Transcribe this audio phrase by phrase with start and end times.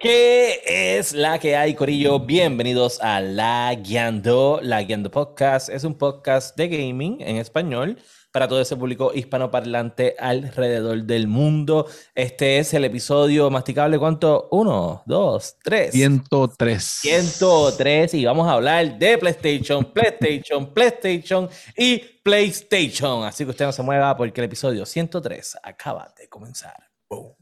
[0.00, 0.60] ¿Qué
[0.98, 2.20] es la que hay, Corillo?
[2.20, 4.60] Bienvenidos a La Guiando.
[4.62, 7.98] La Guiando Podcast es un podcast de gaming en español
[8.30, 11.86] para todo ese público hispanoparlante alrededor del mundo.
[12.14, 13.98] Este es el episodio masticable.
[13.98, 14.48] ¿Cuánto?
[14.52, 15.90] Uno, dos, tres.
[15.90, 16.80] 103.
[16.84, 23.24] 103 y vamos a hablar de PlayStation, PlayStation, PlayStation y PlayStation.
[23.24, 26.76] Así que usted no se mueva porque el episodio 103 acaba de comenzar.
[27.10, 27.34] Boom.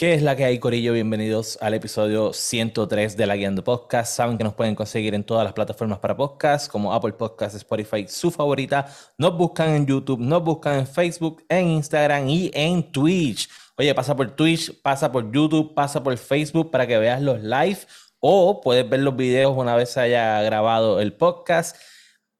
[0.00, 0.94] ¿Qué es la que hay, Corillo?
[0.94, 4.16] Bienvenidos al episodio 103 de La Guiando Podcast.
[4.16, 8.06] Saben que nos pueden conseguir en todas las plataformas para podcast, como Apple Podcasts, Spotify,
[8.08, 8.86] su favorita.
[9.18, 13.50] Nos buscan en YouTube, nos buscan en Facebook, en Instagram y en Twitch.
[13.76, 17.80] Oye, pasa por Twitch, pasa por YouTube, pasa por Facebook para que veas los live
[18.20, 21.76] o puedes ver los videos una vez haya grabado el podcast.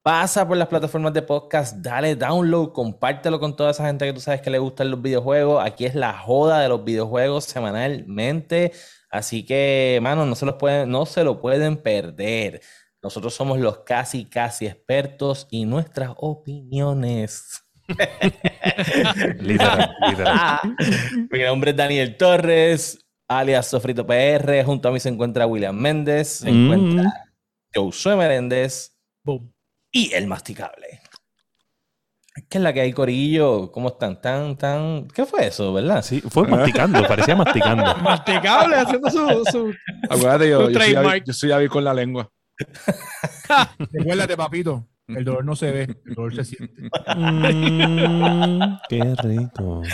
[0.03, 4.21] Pasa por las plataformas de podcast, dale download, compártelo con toda esa gente que tú
[4.21, 5.63] sabes que le gustan los videojuegos.
[5.63, 8.73] Aquí es la joda de los videojuegos semanalmente.
[9.11, 12.63] Así que, mano, no se, los pueden, no se lo pueden perder.
[13.03, 17.63] Nosotros somos los casi, casi expertos y nuestras opiniones.
[19.39, 20.59] literal, literal.
[21.31, 22.99] Mi nombre es Daniel Torres,
[23.29, 24.65] alias Sofrito PR.
[24.65, 26.73] Junto a mí se encuentra William Méndez, se Mm.
[26.73, 27.13] encuentra
[27.75, 29.53] Josué Meléndez Boom.
[29.93, 31.01] Y el masticable.
[32.49, 33.71] ¿Qué es la que hay, Corillo?
[33.73, 34.21] ¿Cómo están?
[34.21, 35.09] ¿Tan, tan?
[35.09, 36.03] ¿Qué fue eso, verdad?
[36.03, 37.83] Sí, fue masticando, parecía masticando.
[38.03, 39.75] Masticable haciendo su, su...
[40.09, 42.31] Acuérdate, yo, yo, soy, hábil, yo soy hábil con la lengua.
[43.93, 44.87] Recuérdate, papito.
[45.17, 46.83] El dolor no se ve, el dolor se siente.
[47.17, 49.83] Mm, qué rico.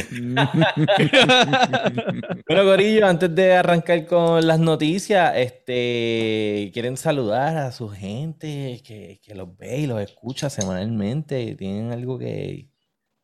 [2.49, 9.21] Bueno, Corillo, antes de arrancar con las noticias, este, quieren saludar a su gente que,
[9.23, 11.57] que los ve y los escucha semanalmente.
[11.57, 12.69] ¿Tienen algo que...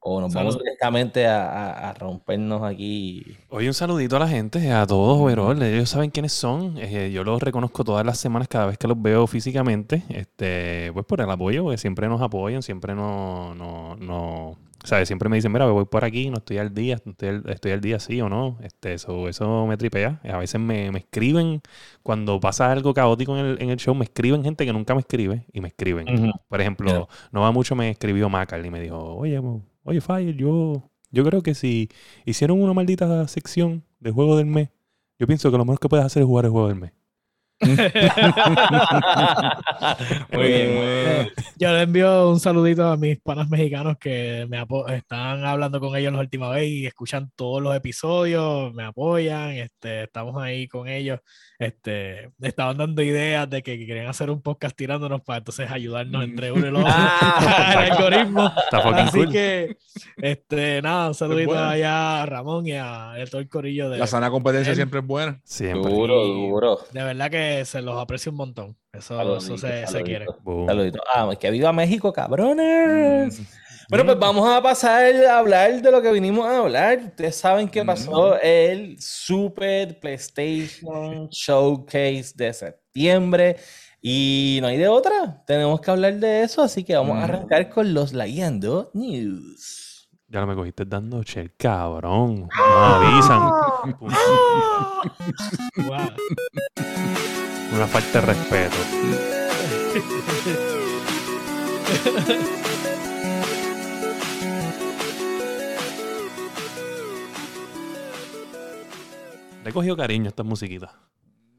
[0.04, 3.24] O nos vamos directamente a, a- a rompernos aquí?
[3.50, 5.62] Oye, un saludito a la gente, a todos, overall.
[5.62, 6.76] Ellos saben quiénes son.
[6.78, 10.02] Eh, yo los reconozco todas las semanas, cada vez que los veo físicamente.
[10.08, 15.06] Este, pues por el apoyo, porque siempre nos apoyan, siempre no, no, no, ¿sabes?
[15.06, 17.80] Siempre me dicen, mira, voy por aquí, no estoy al día, estoy al, estoy al
[17.80, 18.58] día sí o no.
[18.64, 20.20] Este, eso, eso me tripea.
[20.24, 21.60] A veces me, me escriben,
[22.02, 25.00] cuando pasa algo caótico en el, en el show, me escriben gente que nunca me
[25.02, 26.32] escribe y me escriben.
[26.48, 27.06] Por ejemplo, Yeah.
[27.30, 31.25] no va mucho me escribió Macal y me dijo, oye, mo- oye, Fire, yo, yo
[31.25, 31.88] creo que si
[32.25, 34.70] hicieron una maldita sección de juego del mes,
[35.19, 36.93] yo pienso que lo mejor que puedes hacer es jugar el juego del mes.
[40.32, 41.30] Muy bien, muy bien.
[41.56, 44.64] Yo le envío un saludito a mis panas mexicanos que me
[44.96, 50.04] están hablando con ellos la última vez y escuchan todos los episodios, me apoyan, este,
[50.04, 51.20] estamos ahí con ellos,
[51.58, 56.50] este, estaban dando ideas de que querían hacer un podcast tirándonos para entonces ayudarnos entre
[56.52, 58.52] uno y el otro Ah, al algoritmo.
[58.94, 59.32] Así cool.
[59.32, 59.76] que,
[60.16, 61.64] este, nada, un saludito bueno.
[61.68, 65.00] allá a Ramón y a, a todo el corillo de, La sana competencia Él- siempre
[65.00, 65.40] es buena.
[65.44, 65.92] Siempre.
[65.92, 66.78] Duro, duro.
[66.92, 68.76] de verdad que se los aprecio un montón.
[68.92, 70.26] Eso, Saludito, eso se, quiere.
[70.66, 71.00] Saludito.
[71.14, 73.40] Ah, que viva México, cabrones.
[73.88, 76.98] Bueno, pues vamos a pasar a hablar de lo que vinimos a hablar.
[77.08, 83.56] Ustedes saben que pasó el Super PlayStation Showcase de septiembre
[84.00, 85.42] y no hay de otra.
[85.46, 90.08] Tenemos que hablar de eso, así que vamos a arrancar con los Lagueando News.
[90.28, 92.48] Ya no me cogiste dando chel, cabrón.
[92.56, 93.42] No avisan.
[95.76, 96.12] Wow.
[97.74, 98.76] Una falta de respeto.
[109.64, 110.92] Le he cogido cariño a esta musiquita.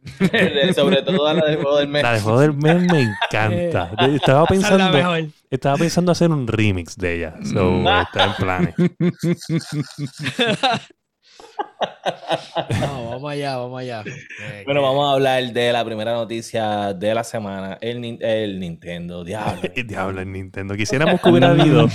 [0.75, 2.03] Sobre todo a la del juego del mes.
[2.03, 3.91] La de juego del mes me encanta.
[4.13, 7.36] Estaba Esa es la pensando, estaba pensando hacer un remix de ella.
[7.44, 8.75] So, está en planes.
[12.82, 14.04] No, vamos allá, vamos allá.
[14.06, 18.20] Eh, Bueno, que- vamos a hablar de la primera noticia de la semana, el, Nin-
[18.22, 19.62] el Nintendo, diablo.
[19.86, 20.76] Diablo, el Nintendo.
[20.76, 21.88] Quisiéramos que hubiera habido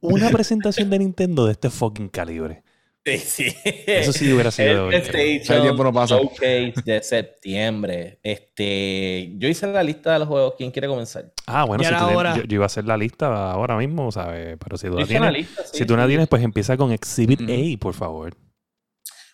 [0.00, 2.62] una presentación de Nintendo de este fucking calibre.
[3.04, 3.54] Sí, sí.
[3.86, 4.90] Eso sí hubiera sido.
[4.90, 5.02] El
[5.42, 6.16] tiempo no pasa.
[6.16, 8.18] Showcase de septiembre.
[8.20, 10.54] Este, yo hice la lista de los juegos.
[10.58, 11.30] ¿Quién quiere comenzar?
[11.46, 12.36] Ah, bueno, si era tú tienes- hora.
[12.36, 14.56] yo, yo iba a hacer la lista ahora mismo, ¿sabes?
[14.58, 16.08] Pero si tú la la tienes, lista, sí, si tú la sí.
[16.08, 17.42] tienes, pues empieza con Exhibit.
[17.42, 18.36] A, por favor.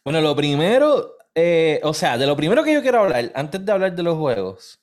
[0.05, 3.73] Bueno, lo primero, eh, o sea, de lo primero que yo quiero hablar, antes de
[3.73, 4.81] hablar de los juegos,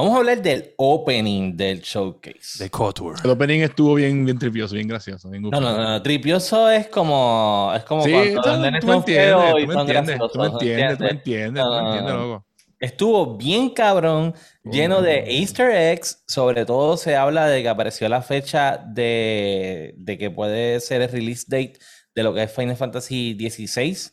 [0.00, 2.64] Vamos a hablar del opening del showcase.
[2.64, 3.20] De Couture.
[3.22, 5.28] El opening estuvo bien, bien tripioso, bien gracioso.
[5.28, 8.86] Bien No, no, no, tripioso es como, es como Sí, cuando tú, los nenes tú
[8.86, 11.62] me son feos entiendes, y tú me son entiendes, tú me entiendes, tú me ¿entiendes?
[11.62, 12.46] tú me entiendes, loco.
[12.78, 14.34] Estuvo bien cabrón,
[14.64, 16.24] lleno de Easter eggs.
[16.26, 21.10] Sobre todo se habla de que apareció la fecha de, de que puede ser el
[21.10, 21.78] release date
[22.14, 24.12] de lo que es Final Fantasy XVI.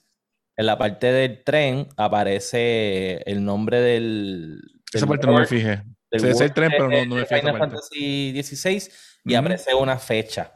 [0.58, 4.60] En la parte del tren aparece el nombre del.
[4.92, 5.84] Esa del parte no me fijé.
[6.12, 7.60] Sé, sé el tren, pero de- no, no me de fijé esa Final.
[7.60, 8.92] Fantasy XVI
[9.26, 10.54] y aparece una fecha.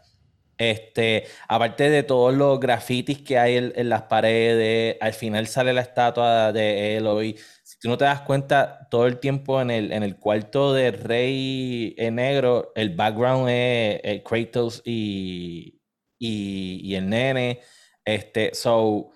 [0.57, 5.73] Este, aparte de todos los grafitis que hay en, en las paredes, al final sale
[5.73, 7.35] la estatua de Eloy.
[7.63, 10.93] Si tú no te das cuenta, todo el tiempo en el, en el cuarto del
[10.93, 15.79] rey en negro, el background es eh, Kratos y,
[16.19, 17.59] y, y el nene.
[18.05, 19.09] Este, so,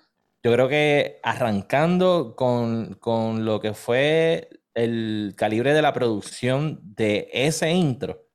[0.46, 7.28] yo creo que arrancando con, con lo que fue el calibre de la producción de
[7.32, 8.28] ese intro,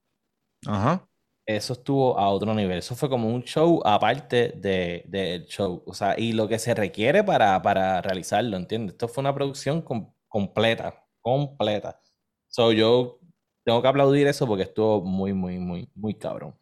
[0.67, 1.07] Ajá.
[1.45, 2.79] eso estuvo a otro nivel.
[2.79, 5.83] Eso fue como un show aparte de- del show.
[5.85, 8.95] O sea, y lo que se requiere para, para realizarlo, ¿entiendes?
[8.95, 12.01] Esto fue una producción com- completa, completa.
[12.49, 13.19] So, yo
[13.63, 16.57] tengo que aplaudir eso porque estuvo muy, muy, muy, muy cabrón.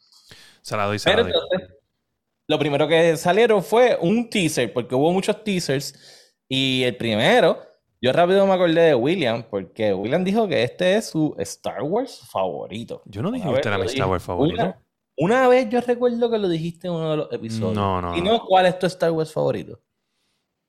[0.61, 1.33] Se la doy, se la Pero doy.
[1.33, 1.78] entonces,
[2.49, 5.93] lo primero que salieron fue un teaser, porque hubo muchos teasers.
[6.49, 7.59] Y el primero,
[8.01, 12.27] yo rápido me acordé de William, porque William dijo que este es su Star Wars
[12.27, 13.03] favorito.
[13.05, 13.85] Yo no dije que este era mi.
[13.85, 14.63] Star Wars favorito.
[14.63, 14.81] Una,
[15.15, 17.75] una vez yo recuerdo que lo dijiste en uno de los episodios.
[17.75, 18.31] No, no, ¿Y no.
[18.31, 19.79] no cuál es tu Star Wars favorito?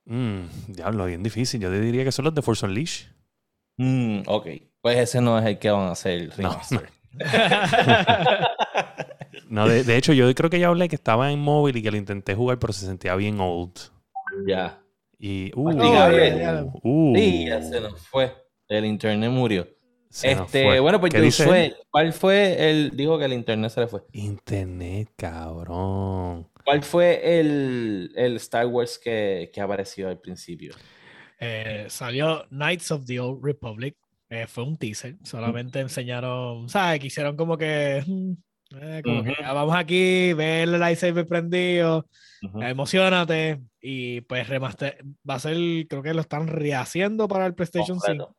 [0.04, 1.62] Mm, diablo, bien difícil.
[1.62, 3.06] Yo te diría que son los de Force Unleashed.
[3.78, 4.46] Mm, ok,
[4.82, 6.90] pues ese no es el que van a hacer No, remaster.
[9.48, 11.90] No, de, de hecho, yo creo que ya hablé que estaba en móvil y que
[11.90, 13.72] lo intenté jugar, pero se sentía bien old.
[14.46, 14.80] Ya.
[15.18, 15.50] Y.
[15.54, 16.38] Uh, Masticable.
[16.38, 18.32] ya, uh, Sí, ya se nos fue.
[18.68, 19.66] El internet murió.
[20.08, 20.80] se nos Este, fue.
[20.80, 21.76] bueno, pues ¿Qué dice Josué, él?
[21.90, 22.96] ¿cuál fue el.
[22.96, 24.02] Dijo que el internet se le fue.
[24.12, 26.48] Internet, cabrón.
[26.64, 30.74] ¿Cuál fue el, el Star Wars que, que apareció al principio?
[31.40, 33.96] Eh, salió Knights of the Old Republic.
[34.28, 35.16] eh, fue un teaser.
[35.24, 37.00] Solamente enseñaron, ¿sabes?
[37.00, 38.04] Quisieron como que.
[38.80, 39.24] Eh, como.
[39.44, 42.06] "Ah, vamos aquí, ver el lightsaber prendido,
[42.60, 43.60] emocionate.
[43.80, 45.56] Y pues remaster, va a ser,
[45.88, 48.26] creo que lo están rehaciendo para el PlayStation 5.
[48.26, 48.36] Completo.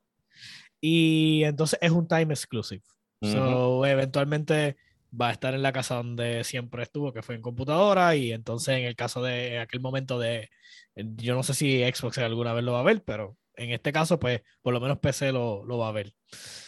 [0.79, 2.81] Y entonces es un time exclusive.
[3.21, 3.31] Ujú.
[3.31, 4.77] So, eventualmente
[5.19, 8.15] va a estar en la casa donde siempre estuvo, que fue en computadora.
[8.15, 10.49] Y entonces, en el caso de aquel momento de.
[10.95, 14.19] Yo no sé si Xbox alguna vez lo va a ver, pero en este caso,
[14.19, 16.13] pues por lo menos PC lo, lo va a ver.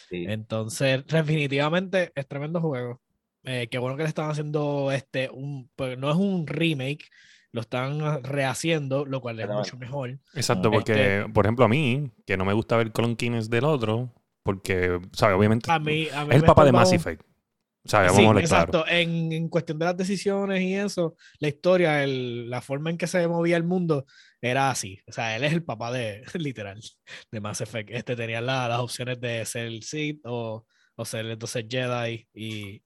[0.09, 0.25] Sí.
[0.27, 3.01] Entonces, definitivamente es tremendo juego.
[3.45, 5.29] Eh, qué bueno que le están haciendo este.
[5.29, 7.09] Un, pues, no es un remake,
[7.51, 9.71] lo están rehaciendo, lo cual es Exactamente.
[9.71, 10.09] mucho mejor.
[10.33, 14.13] Exacto, Este- porque, por ejemplo, a mí, que no me gusta ver clonquines del otro,
[14.43, 15.37] porque, ¿sabes?
[15.37, 17.21] Obviamente, A mí, a mí es el papá de Mass un- Effect.
[17.85, 18.11] ¿Sabes?
[18.13, 18.63] Sí, Vamos a hablar claro.
[18.71, 18.85] exacto.
[18.89, 23.07] En, en cuestión de las decisiones y eso, la historia, el- la forma en que
[23.07, 24.05] se movía el mundo
[24.41, 24.99] era así.
[25.05, 26.79] O sea, él es el papá de, literal,
[27.29, 27.89] de Mass Effect.
[27.91, 30.65] Este tenía la- las opciones de ser el Sith o,
[30.95, 32.81] o ser entonces Jedi y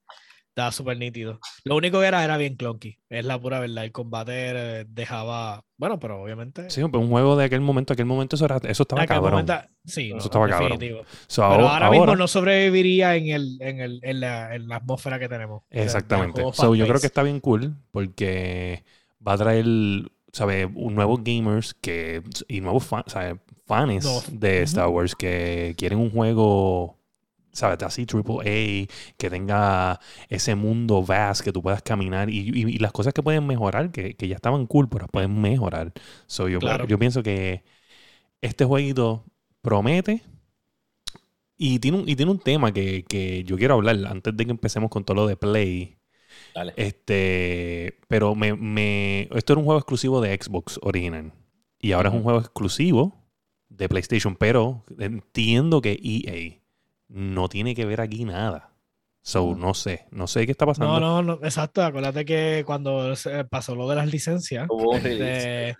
[0.58, 1.38] estaba súper nítido.
[1.64, 2.98] Lo único que era era bien clunky.
[3.08, 3.84] Es la pura verdad.
[3.84, 4.32] El combate
[4.80, 5.64] eh, dejaba.
[5.76, 6.68] Bueno, pero obviamente.
[6.70, 9.30] Sí, pero un juego de aquel momento, aquel momento eso, era, eso estaba cabrón.
[9.46, 10.78] momento- sí, no, Eso estaba cabrón.
[11.28, 14.76] So, Pero ahora, ahora, mismo no sobreviviría en, el, en, el, en, la, en la
[14.76, 15.62] atmósfera que tenemos.
[15.70, 16.40] Exactamente.
[16.42, 18.84] juego So, yo creo que está bien cool porque
[19.26, 19.64] va a traer,
[20.32, 20.68] ¿sabes?
[20.74, 23.04] Nuevos gamers que, y nuevos fan-
[23.66, 24.20] fans No.
[24.32, 24.62] de.
[24.62, 26.97] Star Wars que quieren un juego,
[27.58, 27.82] ¿sabes?
[27.82, 28.36] Así triple
[28.88, 33.14] A, que tenga ese mundo vast que tú puedas caminar y, y- y las cosas
[33.14, 35.92] que pueden mejorar, que, que ya estaban cool, pero las pueden mejorar.
[36.26, 36.86] So, yo, Claro.
[36.86, 37.64] yo pienso que
[38.42, 39.24] este jueguito
[39.62, 40.22] promete.
[41.56, 44.50] Y tiene un, y tiene un tema que, que yo quiero hablar antes de que
[44.52, 45.98] empecemos con todo lo de Play.
[46.54, 46.74] Dale.
[46.76, 51.32] Este, pero me, me, esto era un juego exclusivo de Xbox original.
[51.80, 53.26] Y ahora es un juego exclusivo
[53.68, 56.62] de PlayStation, pero entiendo que EA
[57.08, 58.72] no tiene que ver aquí nada.
[59.22, 60.98] So, no sé, no sé qué está pasando.
[61.00, 61.82] No, no, no, exacto.
[61.82, 63.12] Acuérdate que cuando
[63.50, 64.66] pasó lo de las licencias,
[65.02, 65.76] release.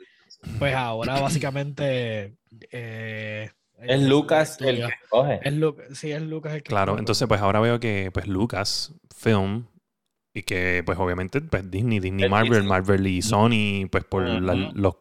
[0.59, 2.37] pues ahora básicamente
[2.71, 5.41] eh, Es Lucas el que coge.
[5.43, 7.01] Es Lu- sí, es Lucas el que Claro, escoge.
[7.01, 9.67] entonces pues ahora veo que pues Lucas Film
[10.35, 12.69] y que pues obviamente pues Disney, Disney El Marvel, Disney.
[12.69, 14.73] Marvel y Sony pues por la, Ujú.
[14.77, 14.97] los-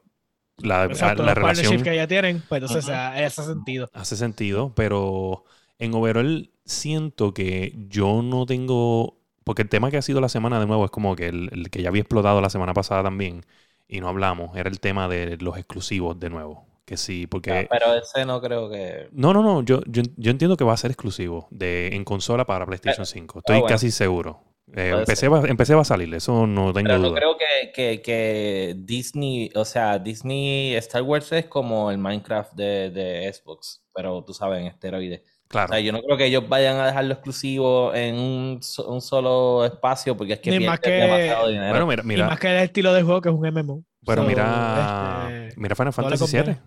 [0.59, 2.93] la, Exacto, la partnerships relación que ya tienen, pues entonces Ujú.
[2.95, 3.89] ah, hace sentido.
[3.93, 5.43] hace sentido, pero
[5.79, 10.59] en overall siento que yo no tengo, porque el tema que ha sido la semana
[10.59, 13.43] de nuevo es como que el, el que ya había explotado la semana pasada también
[13.87, 16.65] y no hablamos, era el tema de los exclusivos de nuevo.
[16.85, 17.67] Que sí, porque...
[17.69, 19.09] pero ese no creo que...
[19.11, 19.61] No, no, no.
[19.61, 23.39] Yo, yo, yo entiendo que va a ser exclusivo de, en consola para PlayStation 5.
[23.39, 23.73] Estoy ah, bueno.
[23.73, 24.41] casi seguro.
[24.73, 27.09] Eh, empecé, va, empecé a salir, eso no tengo Pero duda.
[27.09, 32.53] no creo que, que, que Disney, o sea, Disney Star Wars es como el Minecraft
[32.53, 35.21] de, de Xbox, pero tú sabes, en esteroides.
[35.47, 35.69] O Claro.
[35.69, 39.63] sea, yo no creo que ellos vayan a dejarlo exclusivo en un, so- un solo
[39.63, 41.69] espacio porque es que más que- demasiado dinero.
[41.69, 43.83] Bueno, mira, Y mira, más que el estilo de juego que es un MMO.
[44.05, 46.37] pero So, mira, este, mira Final Fantasy.
[46.37, 46.57] VII.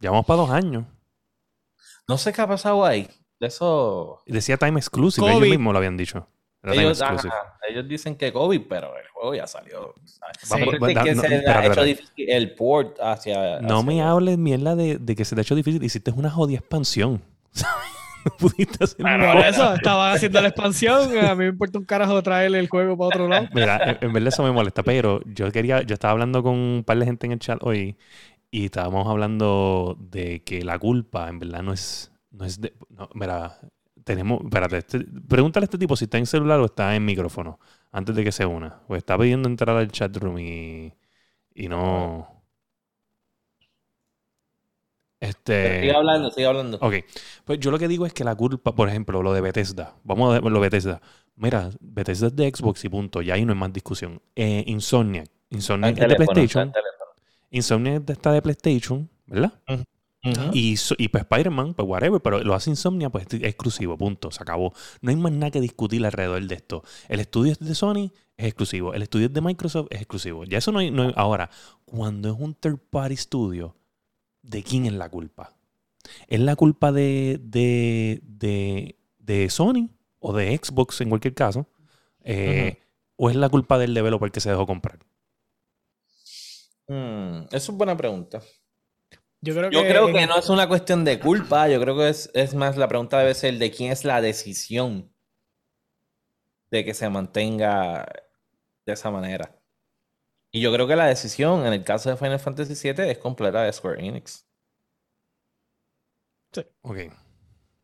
[0.00, 0.84] Ya vamos para dos años.
[2.08, 3.08] No sé qué ha pasado ahí.
[3.38, 4.22] De eso.
[4.26, 5.50] Decía Time Exclusive, ellos COVID.
[5.50, 6.26] mismos lo habían dicho.
[6.62, 9.94] Ellos, ajá, ellos dicen que COVID, pero el juego ya salió.
[11.84, 13.60] difícil el port hacia.
[13.60, 15.82] No hacia me hables mierda de, de que se te ha hecho difícil.
[15.82, 17.22] Hiciste una jodida expansión.
[18.24, 19.44] no pudiste hacer Por nada.
[19.44, 21.16] eso estaban haciendo la expansión.
[21.18, 23.48] A mí me importa un carajo traerle el juego para otro lado.
[23.52, 26.84] Mira, en, en verdad eso me molesta, pero yo quería, yo estaba hablando con un
[26.84, 27.96] par de gente en el chat hoy
[28.50, 33.08] y estábamos hablando de que la culpa en verdad no es, no es de, no,
[33.14, 33.58] mira,
[34.04, 37.60] tenemos, espérate, este- pregúntale a este tipo si está en celular o está en micrófono
[37.92, 40.94] antes de que se una, o está pidiendo entrar al chat room y,
[41.54, 42.39] y no,
[45.20, 46.78] este, Sigue hablando, sigue hablando.
[46.80, 46.94] Ok,
[47.44, 50.30] pues yo lo que digo es que la culpa, por ejemplo, lo de Bethesda, vamos
[50.30, 51.00] a ver lo de Bethesda.
[51.36, 54.20] Mira, Bethesda es de Xbox y punto, ya ahí no hay más discusión.
[54.34, 56.72] Eh, Insomniac, Insomniac es de PlayStation.
[57.50, 59.52] Insomniac está de PlayStation, ¿verdad?
[60.52, 64.30] Y, so- y pues Spider-Man, pues whatever, pero lo hace Insomnia, pues es exclusivo, punto,
[64.30, 64.72] se acabó.
[65.00, 66.84] No hay más nada que discutir alrededor de esto.
[67.08, 68.92] El estudio es de Sony, es exclusivo.
[68.92, 70.44] El estudio es de Microsoft, es exclusivo.
[70.44, 71.48] Ya eso no hay, no hay- Ahora,
[71.86, 73.74] cuando es un third party studio,
[74.42, 75.54] ¿de quién es la culpa?
[76.28, 81.68] ¿Es la culpa de, de, de, de Sony o de Xbox en cualquier caso?
[82.24, 82.78] Eh,
[83.16, 85.00] ¿O es la culpa del developer que se dejó comprar?
[86.88, 88.42] Mm, Eso es buena pregunta.
[89.42, 92.08] Yo creo que, Yo creo que no es una cuestión de culpa, yo creo que
[92.10, 95.12] es, es más la pregunta debe ser de quién es la decisión
[96.70, 98.06] de que se mantenga
[98.86, 99.59] de esa manera.
[100.52, 103.62] Y yo creo que la decisión en el caso de Final Fantasy VII es completa
[103.62, 104.46] de Square Enix.
[106.82, 106.98] Ok.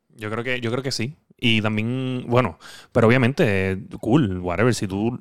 [0.08, 1.16] Yo creo que, yo creo que sí.
[1.38, 2.58] Y también, bueno,
[2.92, 4.74] pero obviamente, cool, whatever.
[4.74, 5.20] Si tú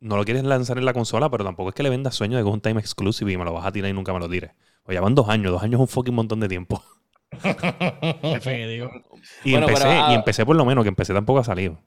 [0.00, 2.42] no lo quieres lanzar en la consola, pero tampoco es que le vendas sueño de
[2.42, 4.28] que es un time exclusive y me lo vas a tirar y nunca me lo
[4.28, 4.50] tires.
[4.84, 6.82] O ya van dos años, dos años es un fucking montón de tiempo.
[9.44, 11.80] Y Bueno, empecé, pero, ah, y empecé por lo menos, que empecé tampoco ha salido.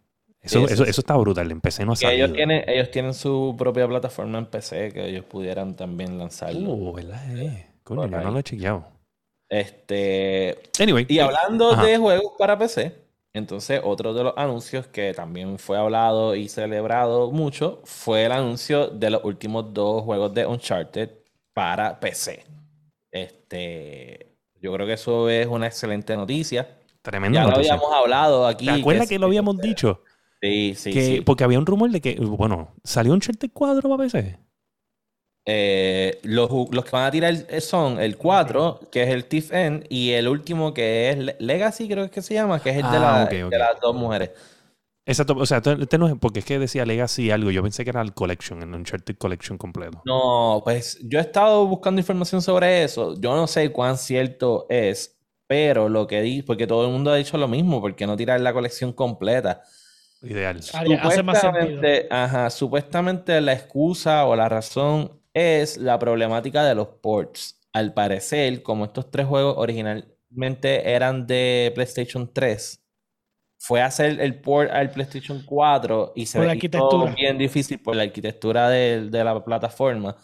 [0.46, 4.38] Eso, Sí, eso, está brutal, empecé no ha ellos tienen, ellos tienen su propia plataforma
[4.38, 6.70] en PC que ellos pudieran también lanzarlo.
[6.70, 7.38] Uh, ¿verdad?
[7.38, 7.68] Eh?
[7.84, 8.86] Coño, yo no lo he chequeado.
[9.50, 11.08] Este, Anyway.
[11.10, 11.84] Y hablando Ajá.
[11.84, 12.96] de juegos para PC,
[13.34, 18.88] entonces otro de los anuncios que también fue hablado y celebrado mucho fue el anuncio
[18.88, 21.10] de los últimos dos juegos de Uncharted
[21.54, 22.46] para PC.
[23.12, 26.78] Este, yo creo que eso es una excelente noticia.
[27.02, 28.66] Tremenda Ya lo habíamos hablado aquí.
[28.66, 30.02] ¿Te acuerdas que que lo habíamos dicho?
[30.46, 31.22] Sí, sí, que, sí.
[31.22, 34.38] Porque había un rumor de que, bueno, salió un Uncharted 4 para PC.
[35.48, 39.86] Eh, los, los que van a tirar son el 4, que es el Thief End,
[39.90, 42.88] y el último que es Le- Legacy, creo que se llama, que es el de,
[42.98, 44.32] Ah, la- de las dos mujeres.
[45.08, 47.52] Exacto, o sea, este este no es porque es que decía Legacy algo.
[47.52, 50.02] Yo pensé que era el Collection, el Uncharted Collection completo.
[50.04, 53.14] No, pues yo he estado buscando información sobre eso.
[53.20, 57.18] Yo no sé cuán cierto es, pero lo que di, porque todo el mundo ha
[57.18, 59.62] dicho lo mismo, porque no tirar la colección completa.
[60.26, 60.60] Ideal.
[60.74, 61.68] Haría- hace más sentido.
[61.68, 67.60] Supuestamente, ajá, supuestamente la excusa o la razón es la problemática de los ports.
[67.74, 72.82] Al parecer, como estos tres juegos originalmente eran de PlayStation 3,
[73.60, 77.14] fue hacer el port al PlayStation 4 y se arquitectura.
[77.16, 80.16] bien difícil por la arquitectura de, de la plataforma.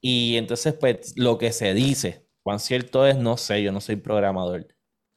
[0.00, 3.96] Y entonces, pues, lo que se dice, cuán cierto es, no sé, yo no soy
[3.96, 4.66] programador,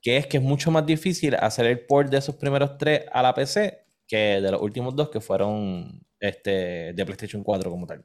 [0.01, 3.21] que es que es mucho más difícil hacer el port de esos primeros tres a
[3.21, 3.80] la PC
[4.11, 8.03] que de los últimos dos que fueron este, de PlayStation 4 como tal.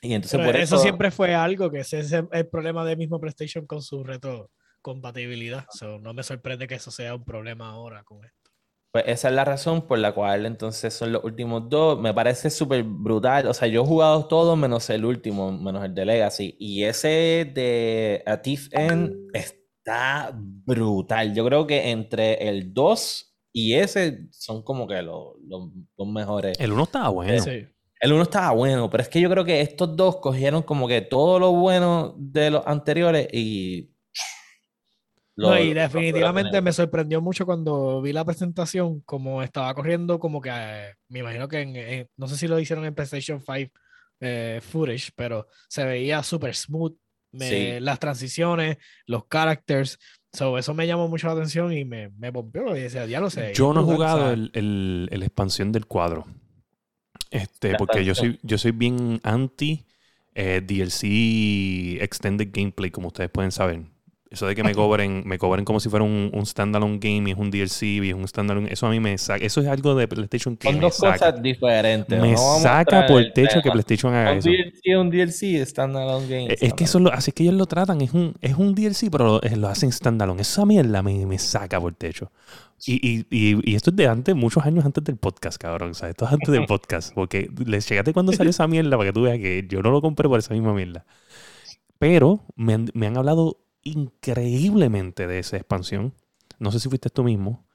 [0.00, 3.18] Y entonces por eso eso, siempre fue algo que ese es el problema del mismo
[3.18, 5.66] PlayStation con su reto compatibilidad.
[5.72, 8.52] So, no me sorprende que eso sea un problema ahora con esto.
[8.92, 11.98] pues esa es la razón por la cual entonces son los últimos dos.
[11.98, 13.48] Me parece súper brutal.
[13.48, 16.54] O sea, yo he jugado todos menos el último, menos el de Legacy.
[16.60, 21.34] Y ese de A Thief End está brutal.
[21.34, 26.58] Yo creo que entre el 2 y ese son como que los, los dos mejores.
[26.60, 27.40] El uno estaba bueno.
[27.42, 27.64] Sí.
[28.00, 31.00] El uno estaba bueno, pero es que yo creo que estos dos cogieron como que
[31.00, 33.90] todo lo bueno de los anteriores y...
[35.36, 40.40] lo- No, y definitivamente me sorprendió mucho cuando vi la presentación, como estaba corriendo, como
[40.40, 43.72] que eh, me imagino que en, en- no sé si lo hicieron en PlayStation 5
[44.20, 46.94] eh, footage, pero se veía súper smooth
[47.32, 47.80] Me- Sí.
[47.80, 49.98] Las transiciones, los characters.
[50.34, 52.76] So, eso me llamó mucho la atención y me, me pompió.
[52.76, 53.54] Y decía, ya lo sé.
[53.54, 56.26] Yo no he jugado el, el- el expansión del cuadro.
[57.30, 59.86] Este, porque yo soy, yo soy bien anti
[60.34, 63.82] eh, DLC Extended Gameplay, como ustedes pueden saber.
[64.34, 67.32] Eso de que me cobren, me cobren como si fuera un, un standalone game y
[67.32, 68.72] es un DLC y es un standalone.
[68.72, 69.44] Eso a mí me saca.
[69.44, 71.12] Eso es algo de PlayStation que Son me dos saca.
[71.30, 72.20] cosas diferentes.
[72.20, 73.70] Me No saca por el techo que.
[73.70, 74.50] PlayStation haga Un eso.
[74.50, 76.56] DLC, un DLC, standalone game.
[76.60, 78.74] Es que eso es lo, así es que ellos lo tratan, es un, es un
[78.74, 80.42] DLC, pero lo, lo hacen standalone.
[80.42, 82.32] Esa mierda me, me saca por el techo.
[82.86, 85.92] Y, y, y, y esto es de antes, muchos años antes del podcast, cabrón.
[85.92, 87.14] O sea, esto es antes del podcast.
[87.14, 90.02] Porque les llegaste cuando salió esa mierda para que tú veas que yo no lo
[90.02, 91.04] compré por esa misma mierda.
[91.98, 96.14] Pero me han, me han hablado increíblemente de esa expansión.
[96.58, 97.66] No sé si fuiste tú mismo.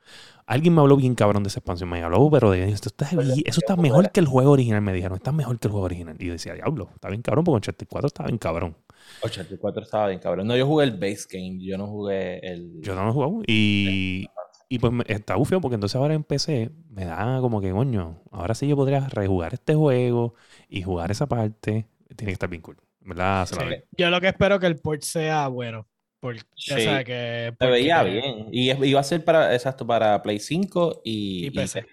[0.45, 1.89] Alguien me habló bien cabrón de esa expansión.
[1.89, 3.07] Me habló, pero de esto está,
[3.45, 4.81] eso está mejor que el juego original.
[4.81, 6.15] Me dijeron, está mejor que el juego original.
[6.19, 8.75] Y yo decía, diablo, está bien cabrón, porque Uncharted 4 está bien cabrón.
[9.21, 10.47] 84 estaba bien cabrón.
[10.47, 12.81] No, yo jugué el base game, yo no jugué el.
[12.81, 13.41] Yo no lo jugado.
[13.45, 14.27] Y,
[14.67, 18.55] y pues está bufio porque entonces ahora en PC me da como que, coño, ahora
[18.55, 20.33] sí yo podría rejugar este juego
[20.67, 21.85] y jugar esa parte.
[22.15, 22.77] Tiene que estar bien cool.
[23.01, 23.47] ¿Verdad?
[23.47, 23.55] Sí.
[23.97, 25.87] Yo lo que espero es que el port sea bueno.
[26.19, 26.73] Porque, Sí.
[26.73, 28.47] o sea, que, Se porque- veía bien.
[28.51, 31.85] Y iba a ser para, exacto, para Play 5 y, PC.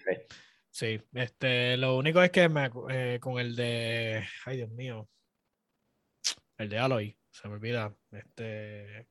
[0.69, 5.07] Sí, este, lo único es que me, eh, con el de, ay Dios mío,
[6.57, 9.07] el de Aloy, se me olvida, este,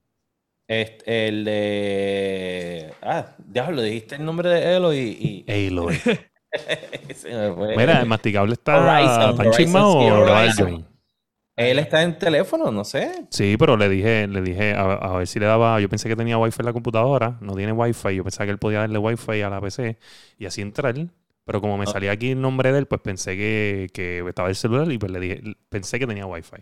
[0.68, 2.92] Este, el de.
[3.02, 5.44] Ah, diablo, dijiste el nombre de Elo y.
[5.48, 5.96] Aloy.
[7.76, 10.84] Mira, el masticable está Horizon, tan chismado Horizon, o lo
[11.56, 13.26] Él está en teléfono, no sé.
[13.30, 15.80] Sí, pero le dije, le dije a, a ver si le daba.
[15.80, 18.14] Yo pensé que tenía wifi en la computadora, no tiene wifi.
[18.14, 19.98] Yo pensaba que él podía darle wifi a la PC
[20.38, 20.94] y así entrar.
[21.44, 21.92] Pero como me Ah.
[21.92, 25.10] salía aquí el nombre de él, pues pensé que, que estaba el celular y pues
[25.12, 26.56] le dije, pensé que tenía wifi.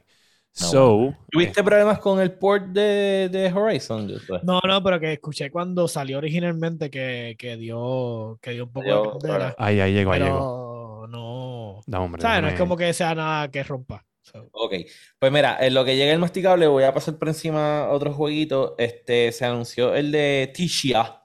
[0.53, 4.09] So, ¿Tuviste problemas con el port de, de Horizon?
[4.45, 8.87] No, no, pero que escuché cuando salió originalmente que, que dio, que dio un poco
[8.87, 11.07] Dio de ahí, ahí llegó, ahí llegó.
[11.09, 12.23] no, No, hombre.
[12.23, 12.43] ¿sabes?
[12.43, 14.05] No es como que sea nada que rompa.
[14.25, 14.73] So, Ok,
[15.19, 18.75] pues mira, en lo que llega el masticable, voy a pasar por encima otro jueguito.
[18.79, 21.23] Este, se anunció el de Tisha,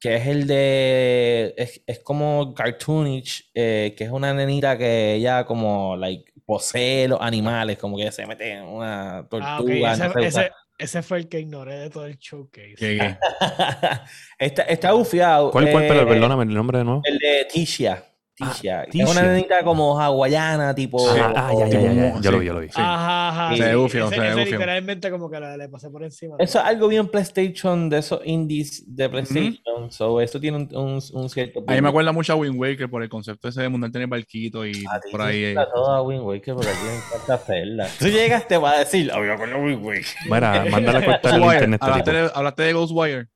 [0.00, 5.46] que es el de, es, es como cartoonish, eh, que es una nenita que ella
[5.46, 9.92] como, like, posee los animales, como que se mete en una ah, tortuga.
[9.92, 13.16] ese, usa- ese, ese fue el que ignoré de todo el showcase.
[14.38, 15.52] Está, está bufiado.
[15.52, 17.02] ¿Cuál, cuál, eh, perdóname el nombre de nuevo?
[17.04, 18.04] El de Tisha.
[18.36, 18.80] Tisha.
[18.80, 19.32] Ah, que Es una Tisha.
[19.32, 20.98] nenita como hawaiana, tipo.
[21.08, 22.40] Ah, ah, ya, ya, ya, ya, Yo lo sí.
[22.40, 22.66] vi, yo lo vi.
[22.68, 22.74] Sí.
[22.76, 23.50] Ajá, ajá.
[23.50, 24.08] Se sí, ese- se bufio.
[24.44, 26.34] literalmente como que le, le pasé por encima.
[26.38, 29.90] Eso es algo bien PlayStation de esos indies de PlayStation.
[29.90, 31.62] So, eso tiene un, un, un cierto.
[31.66, 34.02] A mí me acuerda mucho a Wind Waker por el concepto ese de montarte en
[34.02, 35.54] el barquito y A por ahí.
[35.54, 35.66] gusta eh.
[35.74, 37.88] todo a Wind Waker, porque a ti me encanta hacerla.
[37.98, 40.04] Tú llegaste para decir, "Ah, me acuerdo de Wind Waker.
[40.24, 41.80] Mira, mándale a cortar el internet.
[41.98, 43.28] este hablaste de Ghostwire.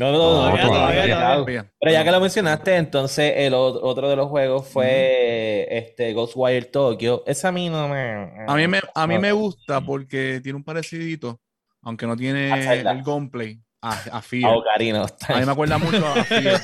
[0.00, 1.70] No, no, no, todavía.
[1.78, 7.22] Pero ya que lo mencionaste, entonces el otro de los juegos fue este Ghostwire Tokyo.
[7.26, 8.46] Esa a mí no me.
[8.46, 11.38] A mí me, a mí me gusta porque tiene un parecidito,
[11.82, 14.50] aunque no tiene el gameplay, a, a Fear.
[14.54, 16.60] Ocarina of A mí me acuerda mucho a Fear.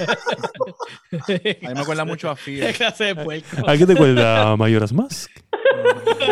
[1.63, 2.75] A mí me acuerda mucho a ¿Qué Fear.
[2.75, 3.69] clase de puerco?
[3.69, 5.31] ¿A qué te acuerdas, Mayoras Mask?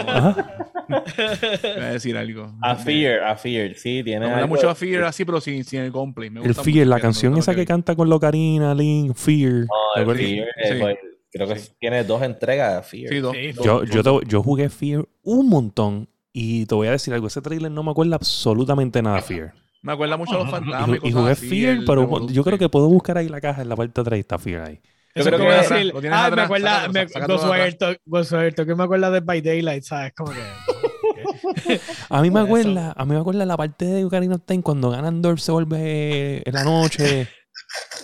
[0.06, 0.58] Ajá.
[0.88, 2.52] Voy a decir algo.
[2.62, 4.20] A Fear, a Fear, sí, tiene.
[4.20, 6.30] Me acuerda algo- mucho a Fear así, pero sin, sin el gameplay.
[6.30, 9.52] Me El gusta Fear, mucho la canción gusta esa que canta con Locarina, Link, Fear.
[9.52, 10.18] No, ¿Te el?
[10.18, 10.74] Fear, Sí.
[10.80, 10.96] pues,
[11.32, 11.72] creo que Sí.
[11.80, 13.08] tiene dos entregas de Fear.
[13.12, 13.32] Sí, dos.
[13.34, 17.14] Sí, dos, Yo, yo, te- yo jugué Fear un montón y te voy a decir
[17.14, 19.54] algo, ese trailer no me acuerda absolutamente nada de Fear.
[19.84, 20.96] Me acuerda mucho a los Y, fantasmas.
[20.96, 22.32] y cosas jugué Fear, pero Revolution.
[22.34, 24.38] yo creo que puedo buscar ahí la caja en la parte de atrás y está
[24.38, 24.80] Fear ahí.
[25.14, 27.62] Eso creo es como que- decir, lo tienes ah, me atrás, acuerda, me, sácalo Ghostwire
[27.62, 27.78] atrás.
[27.78, 30.12] To- Ghostwire Tokyo me acuerda de By Daylight, ¿sabes?
[30.16, 30.40] Como que...
[32.08, 34.90] A mí me acuerda, a mí me acuerda la parte de Ocarina of Time cuando
[34.90, 37.28] Ganondorf se vuelve en la noche.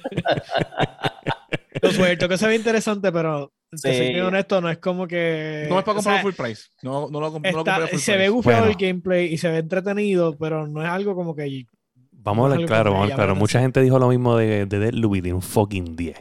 [1.81, 4.19] Ghostwire Tokyo se ve interesante, pero soy Sí.
[4.19, 5.65] honesto, no es como que...
[5.69, 6.63] No es para o sea, comprarlo full price.
[6.81, 8.17] No, no lo, comp- no lo está- compré full se price.
[8.17, 8.77] ve gufiado Bueno.
[8.79, 11.65] el gameplay y se ve entretenido, pero no es algo como que...
[12.11, 13.33] Vamos a No hablar claro, que vamos a claro.
[13.33, 16.17] la Mucha gente dijo lo mismo de, de Deadloop y tiene un fucking 10.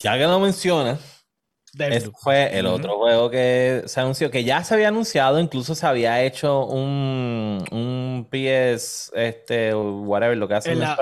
[0.00, 1.15] Ya que lo mencionas,
[1.78, 5.86] ese fue el otro juego que se anunció, que ya se había anunciado, incluso se
[5.86, 10.96] había hecho un, un PS, este, whatever, lo que hacen la-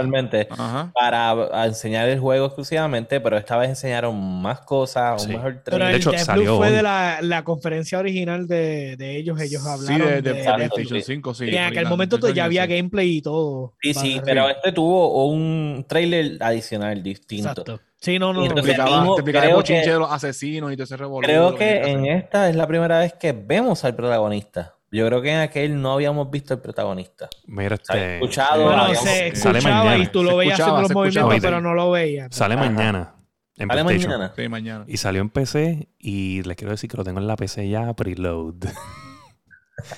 [0.50, 0.90] Ajá.
[0.94, 5.36] para a enseñar el juego exclusivamente, pero esta vez enseñaron más cosas, un Sí.
[5.36, 5.86] mejor Pero trailer.
[5.88, 6.74] De el hecho, Deathloop salió fue hoy.
[6.74, 9.40] de la, la conferencia original de, de ellos.
[9.40, 11.12] Ellos Sí, hablaron de, de, de, Exacto, PlayStation sí.
[11.14, 11.44] 5, sí.
[11.46, 12.74] y en aquel momento de ya había sí.
[12.76, 13.74] gameplay y todo.
[13.82, 17.50] Sí, sí, pero este tuvo un trailer adicional distinto.
[17.50, 17.80] Exacto.
[18.04, 18.50] Sí, no, no, Y no.
[18.50, 20.84] entonces- Te explicaba, Mismo, te explicaba el creo bochinche que- de los asesinos y todo
[20.84, 21.24] ese revolú.
[21.26, 24.74] Creo que en esta es la primera vez que vemos al protagonista.
[24.90, 27.28] yo creo que en aquel no habíamos visto el protagonista.
[27.46, 28.14] Mira, este.
[28.16, 30.04] escuchado, Bueno, se Sale escuchaba mañana.
[30.04, 31.50] y tú lo Se veías haciendo los movimientos, escuchaba.
[31.50, 32.28] pero no lo veías.
[32.32, 32.64] Sale Ajá.
[32.70, 33.14] mañana.
[33.56, 34.32] En Sale mañana.
[34.36, 34.84] Sí, mañana.
[34.86, 37.92] Y salió en PC y les quiero decir que lo tengo en la PC ya
[37.94, 38.54] preload.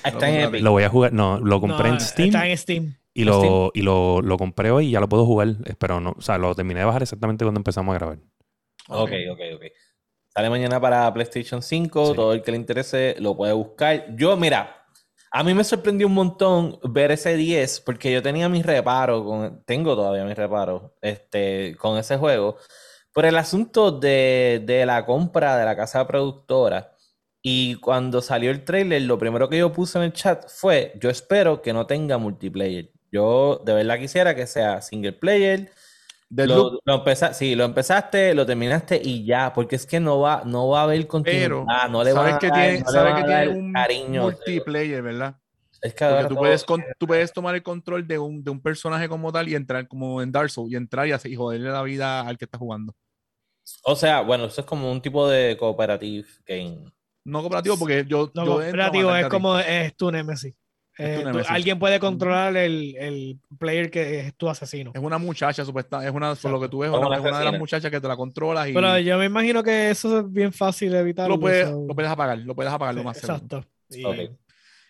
[0.03, 0.62] Ah, Está en Epic.
[0.62, 2.97] lo voy a jugar, no, lo compré No, en Steam Está en Steam.
[3.16, 6.20] Y, lo, y lo, lo compré hoy y ya lo puedo jugar, pero no, o
[6.20, 8.18] sea, lo terminé de bajar exactamente cuando empezamos a grabar.
[8.88, 9.62] Ok, ok, ok.
[10.29, 12.07] Sale mañana para PlayStation 5.
[12.07, 12.14] Sí.
[12.14, 14.14] Todo el que le interese lo puede buscar.
[14.16, 14.85] Yo, mira,
[15.31, 19.64] a mí me sorprendió un montón ver ese 10 porque yo tenía mis reparos, con,
[19.64, 22.59] tengo todavía mis reparos este, con ese juego.
[23.14, 26.92] Por el asunto de, de la compra de la casa productora.
[27.40, 31.09] Y cuando salió el trailer, lo primero que yo puse en el chat fue, yo
[31.09, 32.90] espero que no tenga multiplayer.
[33.16, 35.70] Yo de verdad quisiera que sea single player.
[36.29, 40.42] Lo, lo empeza- sí, lo empezaste, lo terminaste y ya, porque es que no va,
[40.44, 43.14] no va a haber continuidad, pero no le sabes a que dar- tiene, no sabes
[43.14, 44.22] que tiene un cariño.
[44.22, 45.37] multiplayer, ¿verdad?
[45.81, 48.50] Es que Porque tú todo- puedes, con- tú puedes tomar el control de un, de
[48.50, 51.37] un personaje como tal y entrar como en Dark Souls y entrar y, hacer, y
[51.37, 52.92] joderle la vida al que está jugando.
[53.85, 56.92] O sea, bueno, eso es como un tipo de cooperative game.
[57.24, 58.31] No cooperativo porque yo...
[58.35, 60.55] No, yo cooperativo es como es tu Nemesis.
[60.98, 64.92] Eh, tú- alguien puede controlar el, el player que es tu asesino.
[64.94, 67.38] Es una muchacha, supuesta, es una, por lo que tú ves, una, una es una
[67.38, 70.32] de las muchachas que te la controlas y Pero yo me imagino que eso es
[70.32, 71.28] bien fácil de evitar.
[71.28, 73.35] lo puedes, lo puedes apagar, lo puedes apagar lo más seguro.
[73.35, 73.64] Exacto.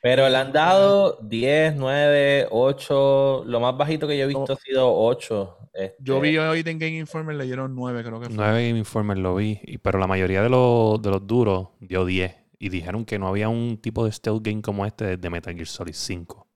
[0.03, 3.43] Pero le han dado 10, 9, 8.
[3.47, 4.55] Lo más bajito que yo he visto No.
[4.55, 5.59] ha sido 8.
[5.75, 8.35] Este, Yo vi hoy en Game Informer, le dieron 9, creo que fue.
[8.37, 12.05] 9 Game Informer lo vi, y- pero la mayoría de los, de los duros dio
[12.05, 12.35] 10.
[12.59, 15.67] Y dijeron que no había un tipo de stealth game como este desde Metal Gear
[15.67, 16.47] Solid 5.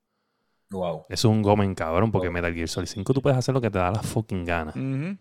[0.70, 1.06] Wow.
[1.08, 2.30] Eso es un gomen cabrón, porque.
[2.30, 4.72] Metal Gear Solid 5 tú puedes hacer lo que te da la fucking gana.
[4.74, 5.18] Mm.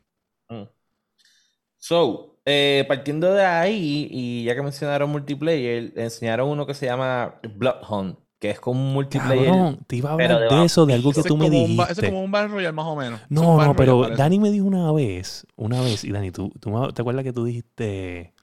[1.78, 7.40] So, eh, partiendo de ahí, y ya que mencionaron multiplayer, enseñaron uno que se llama
[7.56, 9.46] Bloodhound, que es como un multiplayer.
[9.48, 11.92] Cabrón, te iba a hablar de de eso, de algo que Ese tú me dijiste.
[11.92, 13.22] ese es como un Battle Royale más o menos.
[13.30, 14.16] No, no, pero Royale.
[14.18, 17.34] Dani me dijo una vez, una vez, y Dani, ¿tú, tú me- te acuerdas que
[17.34, 18.34] tú dijiste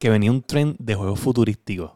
[0.00, 1.92] que venía un tren de juegos futurísticos?